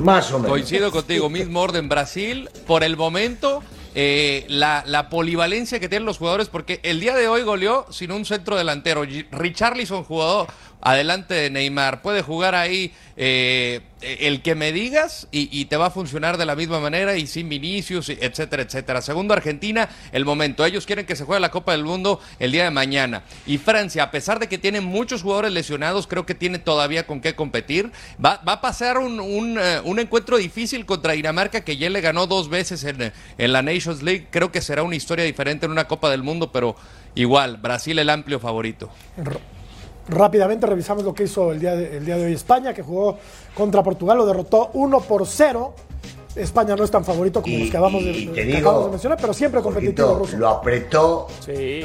Más 0.00 0.30
o 0.32 0.38
menos. 0.38 0.50
Coincido 0.50 0.90
contigo, 0.90 1.28
mismo 1.28 1.60
orden 1.60 1.88
Brasil. 1.88 2.48
Por 2.66 2.82
el 2.82 2.96
momento, 2.96 3.62
eh, 3.94 4.44
la, 4.48 4.84
la 4.86 5.08
polivalencia 5.08 5.80
que 5.80 5.88
tienen 5.88 6.06
los 6.06 6.18
jugadores, 6.18 6.48
porque 6.48 6.80
el 6.82 7.00
día 7.00 7.14
de 7.14 7.28
hoy 7.28 7.42
goleó 7.42 7.86
sin 7.90 8.12
un 8.12 8.24
centro 8.24 8.56
delantero. 8.56 9.04
Richarlison 9.32 10.04
jugó 10.04 10.46
adelante 10.80 11.34
de 11.34 11.50
Neymar. 11.50 12.02
Puede 12.02 12.22
jugar 12.22 12.54
ahí 12.54 12.92
eh, 13.16 13.80
el 14.00 14.42
que 14.42 14.54
me 14.54 14.72
digas 14.72 15.26
y, 15.32 15.64
te 15.64 15.76
va 15.76 15.86
a 15.86 15.90
funcionar 15.90 16.36
de 16.36 16.46
la 16.46 16.54
misma 16.54 16.78
manera 16.78 17.16
y 17.16 17.26
sin 17.26 17.48
Vinicius, 17.48 18.08
etcétera, 18.10 18.62
etcétera. 18.62 19.02
Segundo, 19.02 19.34
Argentina, 19.34 19.88
el 20.12 20.24
momento. 20.24 20.64
Ellos 20.64 20.86
quieren 20.86 21.04
que 21.04 21.16
se 21.16 21.24
juegue 21.24 21.40
la 21.40 21.50
Copa 21.50 21.72
del 21.72 21.84
Mundo 21.84 22.20
el 22.38 22.52
día 22.52 22.64
de 22.64 22.70
mañana. 22.70 23.22
Y 23.46 23.58
Francia, 23.58 24.04
a 24.04 24.10
pesar 24.10 24.38
de 24.38 24.48
que 24.48 24.58
tiene 24.58 24.80
muchos 24.80 25.22
jugadores 25.22 25.52
lesionados, 25.52 26.06
creo 26.06 26.24
que 26.26 26.34
tiene 26.34 26.58
todavía 26.58 27.06
con 27.06 27.20
qué 27.20 27.34
competir. 27.34 27.90
Va, 28.24 28.40
va 28.46 28.54
a 28.54 28.60
pasar 28.60 28.98
un, 28.98 29.18
un, 29.18 29.58
eh, 29.58 29.80
un 29.84 29.98
encuentro 29.98 30.36
difícil 30.36 30.86
contra 30.86 31.14
Dinamarca, 31.14 31.62
que 31.62 31.76
ya 31.76 31.90
le 31.90 32.00
ganó 32.00 32.26
dos 32.26 32.48
veces 32.48 32.84
en, 32.84 33.12
en 33.36 33.52
la 33.52 33.62
Nations 33.62 34.02
League. 34.02 34.28
Creo 34.30 34.52
que 34.52 34.60
será 34.60 34.84
una 34.84 34.96
historia 34.96 35.24
diferente 35.24 35.66
en 35.66 35.72
una 35.72 35.88
Copa 35.88 36.08
del 36.10 36.22
Mundo, 36.22 36.52
pero 36.52 36.76
igual, 37.16 37.56
Brasil 37.56 37.98
el 37.98 38.10
amplio 38.10 38.38
favorito. 38.38 38.90
Rápidamente 40.08 40.66
revisamos 40.66 41.04
lo 41.04 41.12
que 41.12 41.24
hizo 41.24 41.52
el 41.52 41.60
día, 41.60 41.76
de, 41.76 41.98
el 41.98 42.04
día 42.04 42.16
de 42.16 42.26
hoy 42.26 42.32
España, 42.32 42.72
que 42.72 42.82
jugó 42.82 43.18
contra 43.54 43.82
Portugal, 43.82 44.16
lo 44.18 44.26
derrotó 44.26 44.70
1 44.72 45.00
por 45.00 45.26
0. 45.26 45.74
España 46.34 46.76
no 46.76 46.84
es 46.84 46.90
tan 46.90 47.04
favorito 47.04 47.42
como 47.42 47.54
Y- 47.54 47.58
los 47.60 47.70
que 47.70 47.76
acabamos 47.76 48.04
de, 48.04 48.10
y 48.12 48.26
te 48.28 48.32
que 48.32 48.44
digo, 48.44 48.58
acabamos 48.58 48.84
de 48.86 48.90
mencionar, 48.92 49.18
pero 49.20 49.32
siempre 49.34 49.60
competitivo 49.60 50.14
ruso. 50.14 50.36
lo 50.36 50.48
apretó, 50.48 51.26
Sí. 51.44 51.82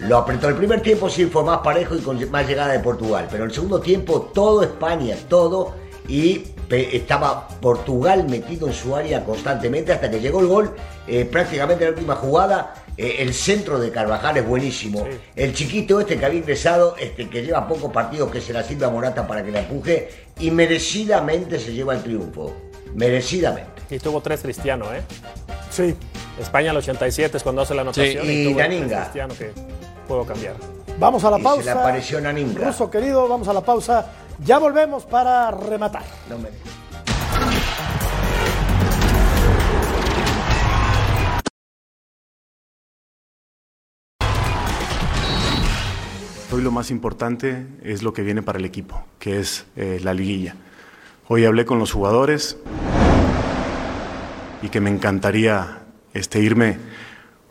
lo 0.00 0.18
apretó. 0.18 0.48
El 0.48 0.56
primer 0.56 0.80
tiempo 0.80 1.08
sí 1.10 1.26
fue 1.26 1.44
más 1.44 1.58
parejo 1.58 1.94
y 1.94 2.00
con 2.00 2.30
más 2.30 2.46
llegada 2.48 2.72
de 2.72 2.80
Portugal, 2.80 3.28
pero 3.30 3.44
el 3.44 3.52
segundo 3.52 3.80
tiempo 3.80 4.30
todo 4.34 4.62
España, 4.62 5.16
todo, 5.28 5.74
y 6.08 6.44
estaba 6.70 7.46
Portugal 7.60 8.26
metido 8.28 8.66
en 8.66 8.72
su 8.72 8.96
área 8.96 9.22
constantemente 9.24 9.92
hasta 9.92 10.10
que 10.10 10.20
llegó 10.20 10.40
el 10.40 10.46
gol, 10.46 10.74
eh, 11.06 11.26
prácticamente 11.30 11.84
en 11.84 11.90
la 11.90 11.96
última 11.96 12.16
jugada. 12.16 12.74
Eh, 12.96 13.16
el 13.20 13.32
centro 13.34 13.78
de 13.78 13.90
Carvajal 13.90 14.36
es 14.36 14.46
buenísimo. 14.46 15.06
El 15.34 15.54
chiquito 15.54 16.00
este 16.00 16.18
que 16.18 16.26
había 16.26 16.38
ingresado, 16.40 16.96
este 16.98 17.28
que 17.28 17.42
lleva 17.42 17.66
pocos 17.66 17.92
partidos, 17.92 18.30
que 18.30 18.40
se 18.40 18.52
la 18.52 18.62
sirve 18.62 18.86
a 18.86 18.90
Morata 18.90 19.26
para 19.26 19.42
que 19.44 19.50
la 19.50 19.60
empuje, 19.60 20.10
y 20.38 20.50
merecidamente 20.50 21.58
se 21.58 21.72
lleva 21.72 21.94
el 21.94 22.02
triunfo. 22.02 22.54
Merecidamente. 22.94 23.70
Y 23.90 23.98
tuvo 23.98 24.20
tres 24.20 24.40
Cristiano, 24.42 24.92
¿eh? 24.94 25.02
Sí. 25.70 25.94
España 26.40 26.70
al 26.70 26.76
87 26.78 27.36
es 27.36 27.42
cuando 27.42 27.62
hace 27.62 27.74
la 27.74 27.82
anotación. 27.82 28.24
Sí, 28.26 28.32
y 28.32 28.44
tuvo 28.44 28.60
el 28.60 28.68
Naninga. 28.68 29.00
Cristiano 29.02 29.34
que 29.36 29.52
puedo 30.08 30.24
cambiar. 30.24 30.54
Vamos 30.98 31.24
a 31.24 31.30
la 31.30 31.36
Y 31.38 31.40
se 31.40 31.44
pausa. 31.44 31.64
le 31.64 31.70
apareció 31.80 32.20
Naninga. 32.20 32.66
Ruso 32.66 32.90
querido, 32.90 33.26
vamos 33.28 33.48
a 33.48 33.52
la 33.54 33.60
pausa. 33.62 34.06
Ya 34.44 34.58
volvemos 34.58 35.04
para 35.04 35.50
rematar. 35.50 36.02
No 36.28 36.38
me- 36.38 36.48
Hoy 46.52 46.60
lo 46.60 46.70
más 46.70 46.90
importante 46.90 47.66
es 47.82 48.02
lo 48.02 48.12
que 48.12 48.20
viene 48.20 48.42
para 48.42 48.58
el 48.58 48.66
equipo, 48.66 49.02
que 49.18 49.40
es 49.40 49.64
eh, 49.74 50.00
la 50.04 50.12
liguilla. 50.12 50.54
Hoy 51.28 51.46
hablé 51.46 51.64
con 51.64 51.78
los 51.78 51.92
jugadores 51.92 52.58
y 54.60 54.68
que 54.68 54.82
me 54.82 54.90
encantaría 54.90 55.78
este, 56.12 56.40
irme 56.40 56.76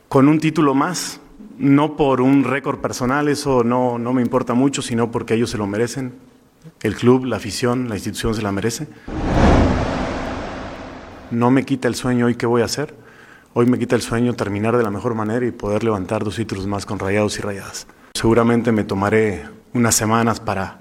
con 0.07 0.27
un 0.27 0.39
título 0.39 0.75
más, 0.75 1.19
no 1.57 1.97
por 1.97 2.21
un 2.21 2.43
récord 2.43 2.77
personal, 2.79 3.27
eso 3.27 3.63
no, 3.63 3.97
no 3.97 4.13
me 4.13 4.21
importa 4.21 4.53
mucho, 4.53 4.83
sino 4.83 5.09
porque 5.09 5.33
ellos 5.33 5.49
se 5.49 5.57
lo 5.57 5.65
merecen. 5.65 6.13
El 6.83 6.93
club, 6.93 7.25
la 7.25 7.37
afición, 7.37 7.89
la 7.89 7.95
institución 7.95 8.35
se 8.35 8.43
la 8.43 8.51
merece. 8.51 8.87
No 11.31 11.49
me 11.49 11.65
quita 11.65 11.87
el 11.87 11.95
sueño 11.95 12.27
hoy 12.27 12.35
qué 12.35 12.45
voy 12.45 12.61
a 12.61 12.65
hacer. 12.65 12.93
Hoy 13.55 13.65
me 13.65 13.79
quita 13.79 13.95
el 13.95 14.03
sueño 14.03 14.35
terminar 14.35 14.77
de 14.77 14.83
la 14.83 14.91
mejor 14.91 15.15
manera 15.15 15.43
y 15.43 15.51
poder 15.51 15.83
levantar 15.83 16.23
dos 16.23 16.35
títulos 16.35 16.67
más 16.67 16.85
con 16.85 16.99
rayados 16.99 17.39
y 17.39 17.41
rayadas. 17.41 17.87
Seguramente 18.21 18.71
me 18.71 18.83
tomaré 18.83 19.49
unas 19.73 19.95
semanas 19.95 20.39
para, 20.39 20.77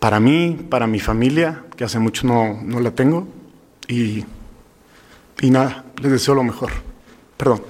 para 0.00 0.18
mí, 0.18 0.58
para 0.68 0.88
mi 0.88 0.98
familia, 0.98 1.62
que 1.76 1.84
hace 1.84 2.00
mucho 2.00 2.26
no, 2.26 2.60
no 2.60 2.80
la 2.80 2.90
tengo. 2.90 3.28
Y, 3.86 4.24
y 5.40 5.50
nada, 5.52 5.84
les 6.02 6.10
deseo 6.10 6.34
lo 6.34 6.42
mejor. 6.42 6.72
Perdón. 7.36 7.62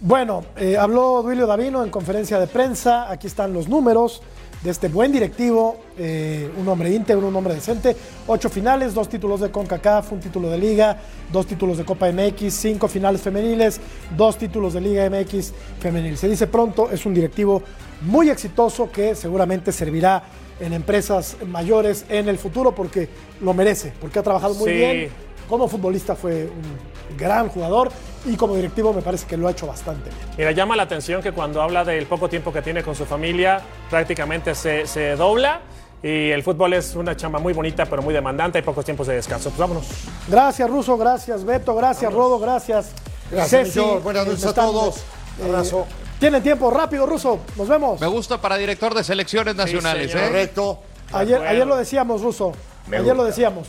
Bueno, 0.00 0.46
eh, 0.56 0.78
habló 0.78 1.20
Duilio 1.22 1.46
Davino 1.46 1.84
en 1.84 1.90
conferencia 1.90 2.38
de 2.38 2.46
prensa. 2.46 3.10
Aquí 3.10 3.26
están 3.26 3.52
los 3.52 3.68
números 3.68 4.22
de 4.62 4.70
este 4.70 4.88
buen 4.88 5.10
directivo, 5.10 5.76
eh, 5.98 6.48
un 6.56 6.68
hombre 6.68 6.90
íntegro, 6.94 7.26
un 7.26 7.34
hombre 7.34 7.54
decente. 7.54 7.96
Ocho 8.26 8.48
finales, 8.48 8.94
dos 8.94 9.08
títulos 9.08 9.40
de 9.40 9.50
CONCACAF, 9.50 10.12
un 10.12 10.20
título 10.20 10.48
de 10.50 10.58
Liga, 10.58 10.98
dos 11.32 11.46
títulos 11.46 11.78
de 11.78 11.84
Copa 11.84 12.10
MX, 12.12 12.52
cinco 12.54 12.86
finales 12.86 13.20
femeniles, 13.20 13.80
dos 14.16 14.38
títulos 14.38 14.74
de 14.74 14.80
Liga 14.80 15.08
MX 15.10 15.52
femenil. 15.80 16.16
Se 16.16 16.28
dice 16.28 16.46
pronto, 16.46 16.90
es 16.90 17.04
un 17.06 17.14
directivo 17.14 17.62
muy 18.02 18.30
exitoso 18.30 18.90
que 18.90 19.14
seguramente 19.16 19.72
servirá 19.72 20.22
en 20.60 20.72
empresas 20.74 21.36
mayores 21.48 22.04
en 22.08 22.28
el 22.28 22.38
futuro 22.38 22.72
porque 22.72 23.08
lo 23.40 23.52
merece, 23.54 23.92
porque 24.00 24.20
ha 24.20 24.22
trabajado 24.22 24.54
muy 24.54 24.70
Sí. 24.70 24.76
bien. 24.76 25.08
Como 25.48 25.68
futbolista 25.68 26.14
fue 26.16 26.44
un 26.44 27.16
gran 27.18 27.48
jugador 27.48 27.90
y 28.24 28.36
como 28.36 28.54
directivo 28.56 28.92
me 28.92 29.02
parece 29.02 29.26
que 29.26 29.36
lo 29.36 29.48
ha 29.48 29.50
hecho 29.50 29.66
bastante 29.66 30.08
bien. 30.10 30.22
Mira, 30.38 30.52
llama 30.52 30.76
la 30.76 30.84
atención 30.84 31.20
que 31.22 31.32
cuando 31.32 31.60
habla 31.60 31.84
del 31.84 32.06
poco 32.06 32.28
tiempo 32.28 32.52
que 32.52 32.62
tiene 32.62 32.82
con 32.82 32.94
su 32.94 33.04
familia, 33.04 33.60
prácticamente 33.90 34.54
se, 34.54 34.86
se 34.86 35.16
dobla. 35.16 35.60
Y 36.02 36.30
el 36.30 36.42
fútbol 36.42 36.72
es 36.72 36.96
una 36.96 37.16
chamba 37.16 37.38
muy 37.38 37.52
bonita, 37.52 37.86
pero 37.86 38.02
muy 38.02 38.12
demandante. 38.12 38.58
Hay 38.58 38.64
pocos 38.64 38.84
tiempos 38.84 39.06
de 39.06 39.14
descanso. 39.14 39.50
Pues 39.50 39.58
vámonos. 39.60 39.86
Gracias, 40.28 40.68
Ruso, 40.68 40.96
gracias, 40.96 41.44
Beto, 41.44 41.74
gracias, 41.76 42.12
Rodo, 42.12 42.38
gracias. 42.40 42.90
Gracias, 43.30 43.68
Ceci. 43.72 43.80
Buenas 44.02 44.26
noches 44.26 44.44
a 44.46 44.52
todos. 44.54 44.96
eh, 44.98 45.44
Abrazo. 45.46 45.86
Tienen 46.18 46.42
tiempo, 46.42 46.70
rápido, 46.70 47.06
Ruso, 47.06 47.38
nos 47.56 47.68
vemos. 47.68 48.00
Me 48.00 48.06
gusta 48.08 48.40
para 48.40 48.56
director 48.56 48.94
de 48.94 49.04
selecciones 49.04 49.54
nacionales, 49.54 50.10
señor. 50.10 50.24
¿eh? 50.24 50.28
Correcto, 50.28 50.78
Ayer, 51.12 51.34
acuerdo. 51.36 51.52
ayer 51.52 51.66
lo 51.66 51.76
decíamos, 51.76 52.20
Ruso. 52.22 52.52
Me 52.88 52.96
ayer 52.98 53.14
lo 53.16 53.24
decíamos. 53.24 53.68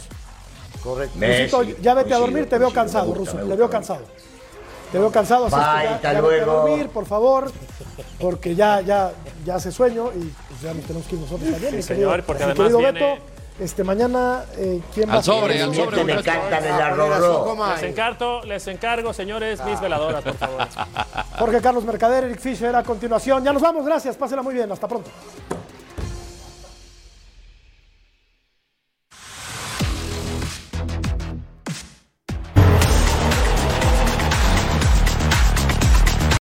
Correcto. 0.84 1.18
Messi, 1.18 1.56
Rusito, 1.56 1.82
ya 1.82 1.94
vete 1.94 2.14
a 2.14 2.18
coincido, 2.18 2.20
dormir, 2.20 2.50
te 2.50 2.58
veo 2.58 2.72
cansado, 2.74 3.14
Ruso. 3.14 3.38
Te 3.38 3.56
veo 3.56 3.70
cansado. 3.70 4.02
Te 4.92 5.00
veo 5.00 5.12
cansado, 5.12 5.46
así 5.48 5.56
que 5.56 6.04
ya, 6.04 6.22
vete 6.22 6.42
a 6.42 6.46
dormir, 6.46 6.90
por 6.90 7.06
favor, 7.08 7.52
porque 8.20 8.54
ya, 8.54 8.82
ya, 8.82 9.12
ya 9.44 9.56
hace 9.56 9.72
sueño 9.72 10.12
y 10.16 10.20
pues 10.50 10.62
ya 10.62 10.74
nos 10.74 10.84
tenemos 10.86 11.08
que 11.08 11.16
ir 11.16 11.22
nosotros 11.22 11.50
también. 11.52 11.76
mi 11.76 11.82
señor, 11.82 12.10
querido- 12.12 12.26
porque 12.28 12.46
mi 12.46 12.52
además 12.52 12.58
querido 12.72 12.78
viene- 12.92 13.00
Beto, 13.16 13.24
este, 13.60 13.84
mañana, 13.84 14.44
eh, 14.58 14.82
¿quién 14.94 15.10
va 15.10 15.14
a 15.16 15.24
ser? 15.24 15.34
sobre, 15.34 15.62
al 15.64 15.74
sobre, 15.76 16.04
me 16.04 16.16
muchachos. 16.16 16.36
encantan 16.44 16.66
el 16.66 16.72
Ah, 16.74 16.86
arrorró. 16.88 17.44
Coma. 17.44 17.74
Les 17.76 17.84
encargo, 17.84 18.42
les 18.44 18.68
encargo, 18.68 19.14
señores, 19.14 19.64
mis 19.66 19.80
veladoras, 19.82 20.24
por 20.24 20.36
favor. 20.38 20.68
Jorge 21.40 21.62
Carlos 21.62 21.84
Mercader, 21.86 22.24
Eric 22.26 22.40
Fischer 22.40 22.76
a 22.76 22.84
continuación. 22.84 23.44
Ya 23.44 23.52
nos 23.54 23.62
vamos, 23.64 23.86
gracias, 23.86 24.16
pásenla 24.16 24.44
muy 24.44 24.54
bien, 24.54 24.72
hasta 24.72 24.88
pronto. 24.88 25.10